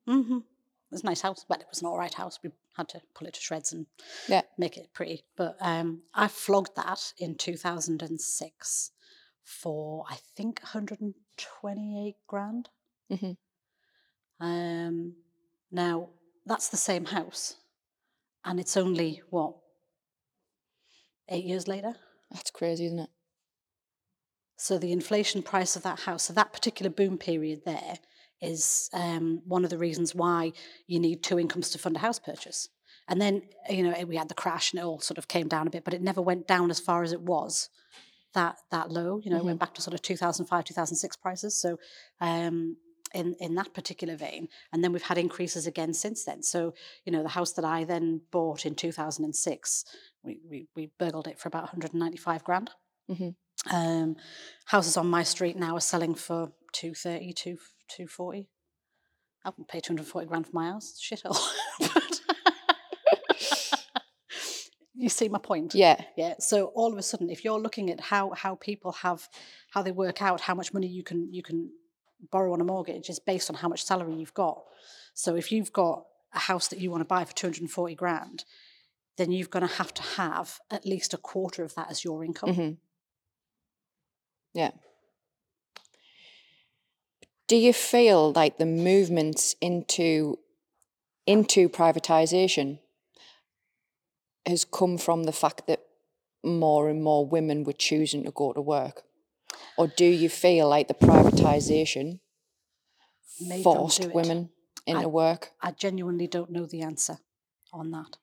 Mm-hmm. 0.08 0.36
It 0.38 0.92
was 0.94 1.02
a 1.02 1.06
nice 1.06 1.20
house. 1.20 1.44
Well, 1.48 1.60
it 1.60 1.66
was 1.70 1.82
an 1.82 1.86
all 1.86 1.98
right 1.98 2.12
house. 2.12 2.38
We 2.42 2.50
had 2.76 2.88
to 2.90 3.00
pull 3.14 3.28
it 3.28 3.34
to 3.34 3.40
shreds 3.40 3.72
and 3.72 3.86
Yeah. 4.26 4.42
make 4.58 4.76
it 4.76 4.92
pretty. 4.94 5.24
But 5.36 5.56
um, 5.60 6.02
I 6.14 6.28
flogged 6.28 6.76
that 6.76 7.12
in 7.18 7.36
2006 7.36 8.90
for, 9.44 10.04
I 10.10 10.16
think, 10.36 10.60
128 11.46 12.16
grand. 12.26 12.68
Mhm. 13.10 13.36
Um, 14.40 15.16
now, 15.70 16.10
that's 16.46 16.68
the 16.68 16.76
same 16.76 17.06
house. 17.06 17.56
And 18.44 18.58
it's 18.58 18.76
only, 18.76 19.22
what, 19.30 19.54
eight 21.28 21.44
years 21.44 21.68
later? 21.68 21.94
That's 22.30 22.50
crazy, 22.50 22.86
isn't 22.86 22.98
it? 23.00 23.10
So 24.56 24.78
the 24.78 24.92
inflation 24.92 25.42
price 25.42 25.76
of 25.76 25.82
that 25.82 26.00
house, 26.00 26.24
so 26.24 26.32
that 26.32 26.52
particular 26.52 26.90
boom 26.90 27.18
period 27.18 27.62
there 27.64 27.98
is 28.40 28.88
um, 28.92 29.42
one 29.46 29.64
of 29.64 29.70
the 29.70 29.78
reasons 29.78 30.14
why 30.14 30.52
you 30.86 30.98
need 30.98 31.22
two 31.22 31.38
incomes 31.38 31.70
to 31.70 31.78
fund 31.78 31.96
a 31.96 32.00
house 32.00 32.18
purchase. 32.18 32.68
And 33.08 33.20
then, 33.20 33.42
you 33.68 33.82
know, 33.82 34.04
we 34.06 34.16
had 34.16 34.28
the 34.28 34.34
crash 34.34 34.72
and 34.72 34.80
it 34.80 34.84
all 34.84 35.00
sort 35.00 35.18
of 35.18 35.28
came 35.28 35.48
down 35.48 35.66
a 35.66 35.70
bit, 35.70 35.84
but 35.84 35.94
it 35.94 36.02
never 36.02 36.22
went 36.22 36.46
down 36.46 36.70
as 36.70 36.80
far 36.80 37.02
as 37.02 37.12
it 37.12 37.22
was 37.22 37.68
that 38.34 38.58
that 38.70 38.90
low. 38.90 39.20
You 39.22 39.30
know, 39.30 39.36
it 39.38 39.44
went 39.44 39.60
back 39.60 39.74
to 39.74 39.82
sort 39.82 39.94
of 39.94 40.02
2005, 40.02 40.64
2006 40.64 41.16
prices. 41.16 41.56
So 41.60 41.78
um, 42.20 42.76
in, 43.12 43.34
in 43.40 43.56
that 43.56 43.74
particular 43.74 44.14
vein. 44.16 44.48
And 44.72 44.84
then 44.84 44.92
we've 44.92 45.02
had 45.02 45.18
increases 45.18 45.66
again 45.66 45.92
since 45.94 46.24
then. 46.24 46.42
So, 46.44 46.74
you 47.04 47.10
know, 47.12 47.22
the 47.24 47.28
house 47.30 47.52
that 47.54 47.64
I 47.64 47.82
then 47.84 48.20
bought 48.30 48.64
in 48.64 48.76
2006, 48.76 49.84
we, 50.22 50.38
we, 50.48 50.68
we 50.76 50.90
burgled 50.98 51.26
it 51.26 51.38
for 51.38 51.48
about 51.48 51.64
195 51.64 52.44
grand. 52.44 52.70
Mhm. 53.10 53.34
Um, 53.70 54.16
houses 54.66 54.96
on 54.96 55.08
my 55.10 55.22
street 55.24 55.56
now 55.56 55.74
are 55.76 55.80
selling 55.80 56.14
for 56.14 56.52
230, 56.72 57.32
2, 57.32 57.56
240. 57.88 58.48
I 59.44 59.48
wouldn't 59.48 59.68
pay 59.68 59.80
240 59.80 60.26
grand 60.28 60.46
for 60.46 60.52
my 60.54 60.68
house. 60.68 60.98
Shithole. 61.02 61.36
But- 61.80 62.04
you 65.02 65.08
see 65.08 65.28
my 65.28 65.38
point? 65.38 65.74
Yeah. 65.74 66.00
Yeah. 66.16 66.34
So 66.38 66.66
all 66.66 66.92
of 66.92 66.98
a 66.98 67.02
sudden, 67.02 67.30
if 67.30 67.44
you're 67.44 67.60
looking 67.60 67.90
at 67.90 68.00
how 68.00 68.30
how 68.30 68.54
people 68.54 68.92
have 68.92 69.28
how 69.70 69.82
they 69.82 69.92
work 69.92 70.22
out 70.22 70.40
how 70.40 70.54
much 70.54 70.72
money 70.72 70.86
you 70.86 71.02
can 71.02 71.32
you 71.32 71.42
can 71.42 71.70
borrow 72.30 72.52
on 72.52 72.60
a 72.60 72.64
mortgage 72.64 73.08
is 73.08 73.18
based 73.18 73.48
on 73.50 73.56
how 73.56 73.68
much 73.68 73.84
salary 73.84 74.14
you've 74.14 74.34
got. 74.34 74.62
So 75.14 75.36
if 75.36 75.50
you've 75.50 75.72
got 75.72 76.04
a 76.34 76.38
house 76.38 76.68
that 76.68 76.78
you 76.78 76.90
want 76.90 77.00
to 77.00 77.06
buy 77.06 77.24
for 77.24 77.34
240 77.34 77.94
grand, 77.94 78.44
then 79.16 79.32
you're 79.32 79.48
going 79.48 79.66
to 79.66 79.74
have 79.74 79.92
to 79.94 80.02
have 80.02 80.60
at 80.70 80.86
least 80.86 81.14
a 81.14 81.18
quarter 81.18 81.64
of 81.64 81.74
that 81.74 81.90
as 81.90 82.04
your 82.04 82.24
income. 82.24 82.54
hmm 82.54 82.70
Yeah. 84.52 84.72
Do 87.46 87.56
you 87.56 87.72
feel 87.72 88.32
like 88.32 88.58
the 88.58 88.66
movements 88.66 89.56
into 89.60 90.38
into 91.26 91.68
privatization 91.68 92.78
has 94.46 94.64
come 94.64 94.98
from 94.98 95.24
the 95.24 95.32
fact 95.32 95.66
that 95.66 95.80
more 96.42 96.88
and 96.88 97.02
more 97.02 97.26
women 97.26 97.64
were 97.64 97.72
choosing 97.74 98.24
to 98.24 98.30
go 98.30 98.52
to 98.52 98.60
work? 98.60 99.02
Or 99.76 99.86
do 99.86 100.04
you 100.04 100.28
feel 100.28 100.68
like 100.68 100.88
the 100.88 100.94
privatization 100.94 102.20
forced 103.62 104.06
women 104.14 104.50
into 104.86 105.08
work? 105.08 105.52
I 105.60 105.72
genuinely 105.72 106.26
don't 106.26 106.50
know 106.50 106.66
the 106.66 106.82
answer 106.82 107.18
on 107.72 107.90
that. 107.90 108.16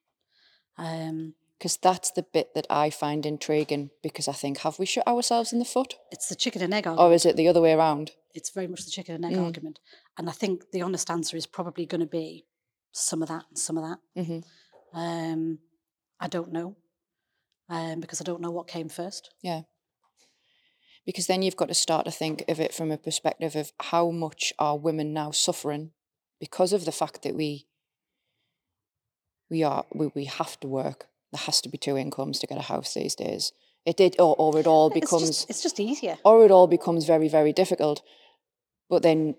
Um, 0.76 1.34
Because 1.58 1.76
that's 1.76 2.10
the 2.12 2.22
bit 2.22 2.54
that 2.54 2.66
I 2.70 2.90
find 2.90 3.26
intriguing 3.26 3.90
because 4.02 4.28
I 4.28 4.32
think, 4.32 4.58
have 4.58 4.78
we 4.78 4.86
shot 4.86 5.06
ourselves 5.06 5.52
in 5.52 5.58
the 5.58 5.64
foot? 5.64 5.94
it's 6.12 6.28
the 6.28 6.36
chicken 6.36 6.62
and 6.62 6.72
egg 6.74 6.86
argument. 6.86 7.10
Or 7.10 7.14
is 7.14 7.26
it 7.26 7.36
the 7.36 7.48
other 7.48 7.60
way 7.60 7.72
around? 7.72 8.12
It's 8.34 8.50
very 8.50 8.66
much 8.68 8.84
the 8.84 8.90
chicken 8.90 9.14
and 9.16 9.24
egg 9.24 9.32
Mm. 9.34 9.44
argument. 9.44 9.78
And 10.16 10.28
I 10.28 10.32
think 10.32 10.70
the 10.70 10.82
honest 10.82 11.10
answer 11.10 11.36
is 11.36 11.46
probably 11.46 11.86
going 11.86 12.00
to 12.00 12.06
be 12.06 12.44
some 12.92 13.22
of 13.22 13.28
that 13.28 13.44
and 13.48 13.58
some 13.58 13.76
of 13.78 13.84
that. 13.84 13.98
hmm 14.24 14.40
Um, 14.92 15.58
I 16.20 16.28
don't 16.28 16.52
know 16.52 16.76
um, 17.68 18.00
because 18.00 18.20
I 18.20 18.24
don't 18.24 18.40
know 18.40 18.50
what 18.50 18.66
came 18.66 18.88
first. 18.88 19.30
Yeah. 19.42 19.62
Because 21.06 21.26
then 21.26 21.42
you've 21.42 21.56
got 21.56 21.68
to 21.68 21.74
start 21.74 22.04
to 22.04 22.10
think 22.10 22.44
of 22.48 22.60
it 22.60 22.74
from 22.74 22.90
a 22.90 22.98
perspective 22.98 23.56
of 23.56 23.72
how 23.80 24.10
much 24.10 24.52
are 24.58 24.76
women 24.76 25.12
now 25.12 25.30
suffering 25.30 25.92
because 26.40 26.72
of 26.72 26.84
the 26.84 26.92
fact 26.92 27.22
that 27.22 27.34
we 27.34 27.66
we 29.50 29.62
are 29.62 29.84
we, 29.94 30.10
we 30.14 30.24
have 30.26 30.60
to 30.60 30.68
work. 30.68 31.06
There 31.32 31.40
has 31.40 31.60
to 31.62 31.68
be 31.68 31.78
two 31.78 31.96
incomes 31.96 32.38
to 32.40 32.46
get 32.46 32.58
a 32.58 32.62
house 32.62 32.94
these 32.94 33.14
days. 33.14 33.52
It 33.86 33.96
did 33.96 34.16
or, 34.18 34.34
or 34.38 34.58
it 34.58 34.66
all 34.66 34.88
It's 34.88 35.00
becomes 35.00 35.28
just, 35.28 35.50
it's 35.50 35.62
just 35.62 35.80
easier. 35.80 36.18
or 36.24 36.44
it 36.44 36.50
all 36.50 36.66
becomes 36.66 37.06
very, 37.06 37.28
very 37.28 37.52
difficult. 37.54 38.02
But 38.90 39.02
then 39.02 39.34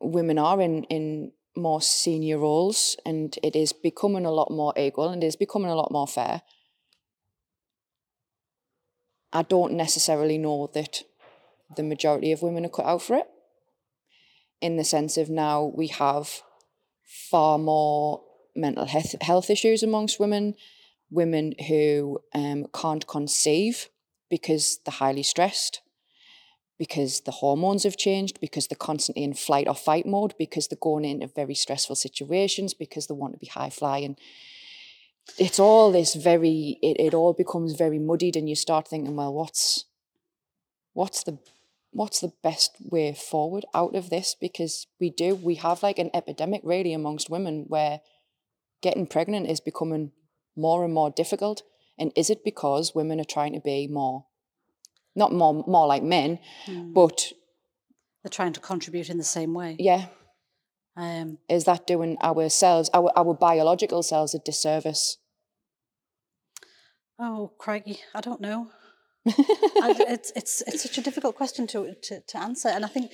women 0.00 0.38
are 0.38 0.60
in, 0.60 0.84
in 0.84 1.32
more 1.56 1.82
senior 1.82 2.38
roles 2.38 2.96
and 3.04 3.38
it 3.42 3.54
is 3.54 3.72
becoming 3.72 4.24
a 4.24 4.30
lot 4.30 4.50
more 4.50 4.72
equal 4.76 5.08
and 5.08 5.22
it 5.22 5.26
is 5.26 5.36
becoming 5.36 5.70
a 5.70 5.74
lot 5.76 5.92
more 5.92 6.06
fair. 6.06 6.42
I 9.32 9.42
don't 9.42 9.72
necessarily 9.74 10.38
know 10.38 10.70
that 10.74 11.02
the 11.74 11.82
majority 11.82 12.32
of 12.32 12.42
women 12.42 12.64
are 12.64 12.70
cut 12.70 12.86
out 12.86 13.02
for 13.02 13.16
it. 13.16 13.26
In 14.60 14.76
the 14.76 14.84
sense 14.84 15.16
of 15.16 15.30
now 15.30 15.72
we 15.74 15.88
have 15.88 16.42
far 17.30 17.58
more 17.58 18.22
mental 18.54 18.84
health, 18.84 19.14
health 19.22 19.50
issues 19.50 19.82
amongst 19.82 20.20
women, 20.20 20.54
women 21.10 21.54
who 21.68 22.20
um, 22.34 22.66
can't 22.74 23.06
conceive 23.06 23.88
because 24.30 24.78
they're 24.84 24.92
highly 24.92 25.22
stressed, 25.22 25.80
because 26.82 27.20
the 27.20 27.30
hormones 27.30 27.84
have 27.84 27.96
changed, 27.96 28.40
because 28.40 28.66
they're 28.66 28.74
constantly 28.76 29.22
in 29.22 29.34
flight 29.34 29.68
or 29.68 29.74
fight 29.76 30.04
mode, 30.04 30.34
because 30.36 30.66
they're 30.66 30.76
going 30.80 31.04
into 31.04 31.28
very 31.28 31.54
stressful 31.54 31.94
situations, 31.94 32.74
because 32.74 33.06
they 33.06 33.14
want 33.14 33.32
to 33.32 33.38
be 33.38 33.46
high 33.46 33.70
flying. 33.70 34.16
It's 35.38 35.60
all 35.60 35.92
this 35.92 36.16
very 36.16 36.80
it, 36.82 36.96
it 36.98 37.14
all 37.14 37.34
becomes 37.34 37.74
very 37.74 38.00
muddied 38.00 38.34
and 38.34 38.48
you 38.48 38.56
start 38.56 38.88
thinking, 38.88 39.14
well, 39.14 39.32
what's 39.32 39.84
what's 40.92 41.22
the 41.22 41.38
what's 41.92 42.18
the 42.18 42.32
best 42.42 42.72
way 42.80 43.14
forward 43.14 43.64
out 43.72 43.94
of 43.94 44.10
this? 44.10 44.34
Because 44.34 44.88
we 44.98 45.08
do, 45.08 45.36
we 45.36 45.54
have 45.54 45.84
like 45.84 46.00
an 46.00 46.10
epidemic 46.12 46.62
really 46.64 46.92
amongst 46.92 47.30
women 47.30 47.66
where 47.68 48.00
getting 48.82 49.06
pregnant 49.06 49.48
is 49.48 49.60
becoming 49.60 50.10
more 50.56 50.82
and 50.84 50.92
more 50.92 51.12
difficult. 51.12 51.62
And 51.96 52.10
is 52.16 52.28
it 52.28 52.42
because 52.42 52.92
women 52.92 53.20
are 53.20 53.34
trying 53.36 53.52
to 53.52 53.60
be 53.60 53.86
more, 53.86 54.24
not 55.14 55.32
more, 55.32 55.64
more 55.66 55.86
like 55.86 56.02
men, 56.02 56.38
Mm. 56.66 56.92
but 56.94 57.32
They're 58.22 58.30
trying 58.30 58.52
to 58.54 58.60
contribute 58.60 59.10
in 59.10 59.18
the 59.18 59.24
same 59.24 59.52
way. 59.54 59.76
yeah, 59.78 60.06
Um, 60.96 61.38
is 61.48 61.64
that 61.64 61.86
doing 61.86 62.16
ourselves, 62.22 62.90
our, 62.94 63.10
our 63.16 63.34
biological 63.34 64.02
selves 64.02 64.34
a 64.34 64.38
disservice? 64.38 65.18
oh, 67.18 67.52
crikey, 67.58 68.00
I 68.14 68.20
don't 68.20 68.40
know. 68.40 68.68
I, 69.28 69.94
it's, 70.08 70.32
it's, 70.34 70.62
it's 70.66 70.82
such 70.82 70.98
a 70.98 71.00
difficult 71.00 71.36
question 71.36 71.66
to, 71.68 71.94
to, 72.02 72.20
to 72.20 72.38
answer. 72.38 72.68
And 72.68 72.84
I 72.84 72.88
think 72.88 73.12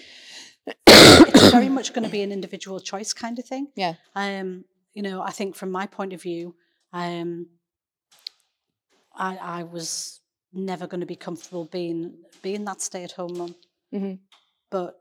it's 0.86 1.51
very 1.51 1.68
much 1.68 1.92
going 1.92 2.05
to 2.05 2.11
be 2.11 2.22
an 2.22 2.32
individual 2.32 2.80
choice 2.80 3.12
kind 3.12 3.38
of 3.38 3.44
thing. 3.44 3.68
Yeah. 3.76 3.94
Um, 4.14 4.64
you 4.94 5.03
know, 5.03 5.20
I 5.20 5.30
think 5.30 5.55
from 5.57 5.70
my 5.70 5.86
point 5.86 6.12
of 6.14 6.22
view, 6.22 6.55
um, 6.94 7.49
I, 9.14 9.36
I 9.36 9.62
was 9.64 10.20
never 10.53 10.86
going 10.86 11.01
to 11.01 11.07
be 11.07 11.16
comfortable 11.16 11.64
being 11.66 12.14
being 12.42 12.64
that 12.64 12.80
stay 12.80 13.05
at 13.05 13.12
home 13.12 13.38
mum. 13.38 13.55
hmm 13.92 14.14
But 14.70 14.99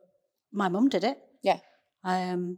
my 0.52 0.70
mum 0.70 0.90
did 0.90 1.04
it. 1.04 1.18
Yeah. 1.44 1.60
Um, 2.04 2.58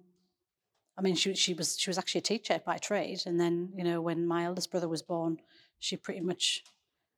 I 0.97 1.01
mean, 1.01 1.15
she 1.15 1.33
she 1.35 1.53
was 1.53 1.77
she 1.79 1.89
was 1.89 1.97
actually 1.97 2.19
a 2.19 2.23
teacher 2.23 2.61
by 2.65 2.77
trade, 2.77 3.21
and 3.25 3.39
then 3.39 3.71
you 3.75 3.83
know 3.83 4.01
when 4.01 4.27
my 4.27 4.45
eldest 4.45 4.71
brother 4.71 4.87
was 4.87 5.01
born, 5.01 5.39
she 5.79 5.95
pretty 5.97 6.21
much 6.21 6.63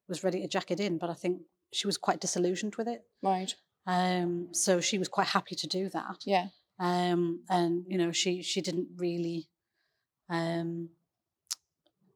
was 0.08 0.24
ready 0.24 0.42
to 0.42 0.48
jack 0.48 0.72
it 0.72 0.80
in. 0.80 0.98
But 0.98 1.10
I 1.10 1.14
think 1.14 1.42
she 1.74 1.88
was 1.88 1.98
quite 1.98 2.22
disillusioned 2.22 2.76
with 2.76 2.88
it. 2.88 3.04
Right. 3.24 3.54
Um, 3.88 4.50
so 4.52 4.82
she 4.82 4.98
was 5.00 5.08
quite 5.08 5.28
happy 5.28 5.56
to 5.56 5.68
do 5.68 5.90
that. 5.90 6.18
Yeah. 6.26 6.48
Um, 6.80 7.44
and 7.50 7.86
you 7.88 7.98
know, 7.98 8.12
she 8.12 8.44
she 8.44 8.62
didn't 8.62 8.90
really 8.98 9.48
um, 10.30 10.90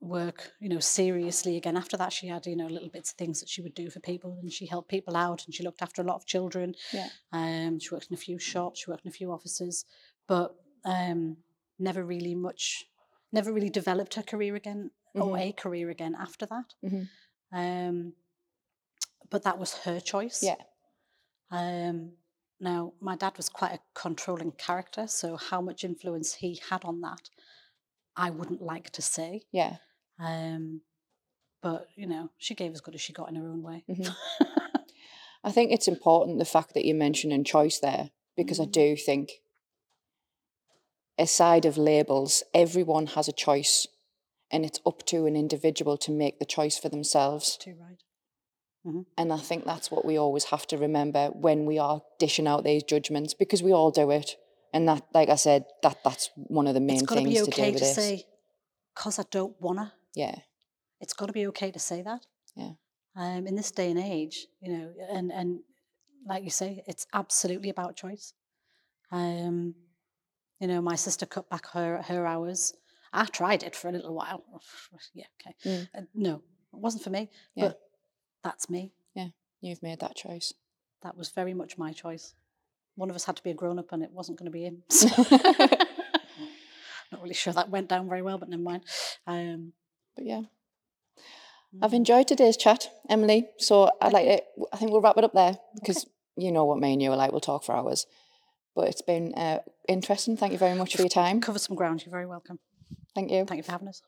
work, 0.06 0.52
you 0.60 0.70
know, 0.70 0.80
seriously 0.80 1.58
again. 1.58 1.76
After 1.78 1.98
that, 1.98 2.14
she 2.14 2.28
had 2.28 2.46
you 2.46 2.56
know 2.56 2.68
little 2.68 2.90
bits 2.90 3.12
of 3.12 3.18
things 3.18 3.40
that 3.40 3.50
she 3.50 3.62
would 3.62 3.74
do 3.76 3.90
for 3.90 4.00
people, 4.00 4.38
and 4.42 4.52
she 4.52 4.66
helped 4.66 4.90
people 4.90 5.16
out, 5.16 5.46
and 5.46 5.54
she 5.54 5.64
looked 5.64 5.82
after 5.82 6.02
a 6.02 6.06
lot 6.06 6.16
of 6.16 6.26
children. 6.26 6.76
Yeah. 6.94 7.10
Um, 7.32 7.80
she 7.80 7.90
worked 7.92 8.08
in 8.10 8.14
a 8.14 8.18
few 8.18 8.40
shops, 8.40 8.82
she 8.82 8.90
worked 8.92 9.06
in 9.06 9.10
a 9.10 9.14
few 9.14 9.32
offices, 9.32 9.86
but 10.28 10.56
um, 10.86 11.38
never 11.80 12.04
really 12.04 12.36
much, 12.36 12.86
never 13.32 13.52
really 13.52 13.70
developed 13.70 14.14
her 14.16 14.24
career 14.24 14.56
again 14.56 14.92
or 15.14 15.36
Mhm. 15.36 15.42
a 15.50 15.52
career 15.54 15.90
again 15.90 16.16
after 16.16 16.46
that. 16.46 16.74
Mhm. 16.84 17.10
Um, 17.52 18.14
but 19.30 19.44
that 19.44 19.58
was 19.58 19.74
her 19.86 20.00
choice. 20.00 20.44
Yeah. 20.44 20.56
Um, 21.50 22.18
now, 22.60 22.94
my 23.00 23.16
dad 23.16 23.38
was 23.38 23.50
quite 23.50 23.74
a 23.74 23.80
controlling 23.94 24.52
character, 24.54 25.08
so 25.08 25.38
how 25.38 25.62
much 25.62 25.84
influence 25.84 26.34
he 26.36 26.60
had 26.70 26.84
on 26.86 27.02
that, 27.02 27.30
I 28.16 28.30
wouldn't 28.30 28.62
like 28.62 28.90
to 28.92 29.02
say. 29.02 29.44
Yeah. 29.52 29.78
Um, 30.20 30.82
but 31.62 31.88
you 31.96 32.08
know, 32.08 32.30
she 32.38 32.56
gave 32.56 32.72
as 32.74 32.82
good 32.82 32.96
as 32.96 33.02
she 33.02 33.14
got 33.14 33.30
in 33.30 33.36
her 33.36 33.48
own 33.48 33.62
way. 33.64 33.84
Mhm. 33.90 34.16
I 35.44 35.52
think 35.52 35.72
it's 35.72 35.88
important 35.88 36.40
the 36.40 36.46
fact 36.46 36.74
that 36.74 36.86
you're 36.86 36.96
mentioning 36.96 37.44
choice 37.44 37.80
there 37.80 38.10
because 38.36 38.60
I 38.60 38.66
Mm. 38.66 38.72
do 38.72 38.96
think, 38.96 39.42
aside 41.20 41.66
of 41.66 41.78
labels, 41.78 42.44
everyone 42.54 43.08
has 43.08 43.28
a 43.28 43.32
choice 43.32 43.88
and 44.52 44.66
it's 44.66 44.80
up 44.86 45.06
to 45.08 45.26
an 45.26 45.36
individual 45.36 45.98
to 45.98 46.12
make 46.12 46.40
the 46.40 46.46
choice 46.46 46.78
for 46.78 46.90
themselves. 46.90 47.58
Too 47.58 47.76
right. 47.80 48.02
And 49.18 49.34
I 49.34 49.38
think 49.38 49.66
that's 49.66 49.90
what 49.90 50.06
we 50.06 50.18
always 50.18 50.46
have 50.46 50.68
to 50.68 50.78
remember 50.78 51.30
when 51.30 51.66
we 51.66 51.80
are 51.80 52.04
dishing 52.20 52.46
out 52.48 52.64
these 52.64 52.84
judgments 52.84 53.34
because 53.34 53.64
we 53.64 53.72
all 53.72 53.90
do 53.90 54.12
it. 54.12 54.36
And 54.74 54.88
that, 54.88 55.04
like 55.14 55.30
I 55.30 55.36
said, 55.36 55.66
that 55.82 56.04
that's 56.04 56.30
one 56.36 56.68
of 56.68 56.76
the 56.76 56.80
main 56.82 56.98
It's 56.98 57.06
got 57.08 57.16
to 57.16 57.22
things 57.22 57.40
be 57.40 57.46
to 57.46 57.52
do 57.52 57.62
with 57.72 57.74
to 57.78 57.80
this. 57.80 57.96
say, 57.96 58.26
"Cause 58.94 59.18
I 59.18 59.24
don't 59.32 59.60
wanna." 59.60 59.94
Yeah, 60.16 60.36
It's 61.02 61.14
got 61.14 61.28
to 61.28 61.34
be 61.34 61.48
okay 61.48 61.72
to 61.72 61.80
say 61.80 62.02
that. 62.02 62.26
Yeah. 62.56 62.72
Um, 63.16 63.48
in 63.48 63.56
this 63.56 63.72
day 63.72 63.92
and 63.92 64.00
age, 64.00 64.48
you 64.62 64.72
know, 64.72 64.92
and 65.10 65.32
and 65.32 65.60
like 66.28 66.44
you 66.44 66.50
say, 66.50 66.84
it's 66.88 67.06
absolutely 67.14 67.70
about 67.70 67.96
choice. 67.96 68.34
Um, 69.12 69.76
you 70.60 70.68
know, 70.68 70.82
my 70.82 70.96
sister 70.96 71.26
cut 71.26 71.50
back 71.50 71.68
her 71.72 72.02
her 72.02 72.26
hours. 72.26 72.74
I 73.14 73.26
tried 73.26 73.64
it 73.64 73.76
for 73.76 73.88
a 73.90 73.92
little 73.92 74.14
while. 74.14 74.44
yeah, 75.14 75.26
okay. 75.42 75.56
Mm. 75.66 75.88
Uh, 75.98 76.02
no, 76.14 76.36
it 76.36 76.80
wasn't 76.80 77.04
for 77.04 77.10
me. 77.10 77.30
Yeah. 77.56 77.68
But 77.68 77.80
that's 78.44 78.70
me. 78.70 78.92
Yeah, 79.14 79.30
you've 79.62 79.84
made 79.84 80.00
that 80.00 80.16
choice. 80.16 80.54
That 81.04 81.18
was 81.18 81.30
very 81.30 81.54
much 81.54 81.78
my 81.78 81.94
choice. 81.94 82.34
One 82.96 83.10
of 83.10 83.16
us 83.16 83.26
had 83.26 83.36
to 83.38 83.44
be 83.44 83.52
a 83.52 83.54
grown 83.54 83.80
up, 83.80 83.92
and 83.92 84.04
it 84.04 84.12
wasn't 84.12 84.40
going 84.40 84.52
to 84.52 84.58
be 84.58 84.64
him. 84.64 84.84
Not 87.12 87.22
really 87.22 87.34
sure 87.34 87.54
that 87.54 87.70
went 87.70 87.90
down 87.90 88.10
very 88.10 88.22
well, 88.22 88.38
but 88.38 88.50
never 88.50 88.64
mind. 88.64 88.84
Um, 89.28 89.74
But 90.16 90.26
yeah, 90.26 90.42
I've 91.82 91.92
mm. 91.92 91.96
enjoyed 91.96 92.28
today's 92.28 92.58
chat, 92.58 92.90
Emily. 93.10 93.48
So 93.58 93.92
I'd 94.02 94.14
like 94.14 94.26
to, 94.26 94.44
I 94.74 94.78
think 94.78 94.92
we'll 94.92 95.02
wrap 95.02 95.18
it 95.18 95.24
up 95.24 95.34
there 95.34 95.58
because 95.76 96.06
you 96.38 96.52
know 96.52 96.66
what 96.66 96.80
me 96.80 96.94
and 96.94 97.02
you 97.02 97.12
are 97.12 97.18
like. 97.18 97.32
We'll 97.32 97.42
talk 97.42 97.64
for 97.64 97.76
hours. 97.76 98.06
But 98.76 98.90
it's 98.90 99.02
been 99.02 99.34
uh, 99.36 99.60
interesting. 99.88 100.36
Thank 100.36 100.52
you 100.52 100.58
very 100.58 100.76
much 100.76 100.96
for 100.96 101.02
your 101.02 101.10
time. 101.10 101.40
covered 101.40 101.60
some 101.60 101.76
ground. 101.76 102.04
You're 102.06 102.12
very 102.12 102.26
welcome. 102.26 102.60
Thank 103.14 103.32
you. 103.32 103.46
Thank 103.46 103.60
you 103.60 103.64
for 103.64 103.72
having 103.72 103.88
us. 103.88 104.02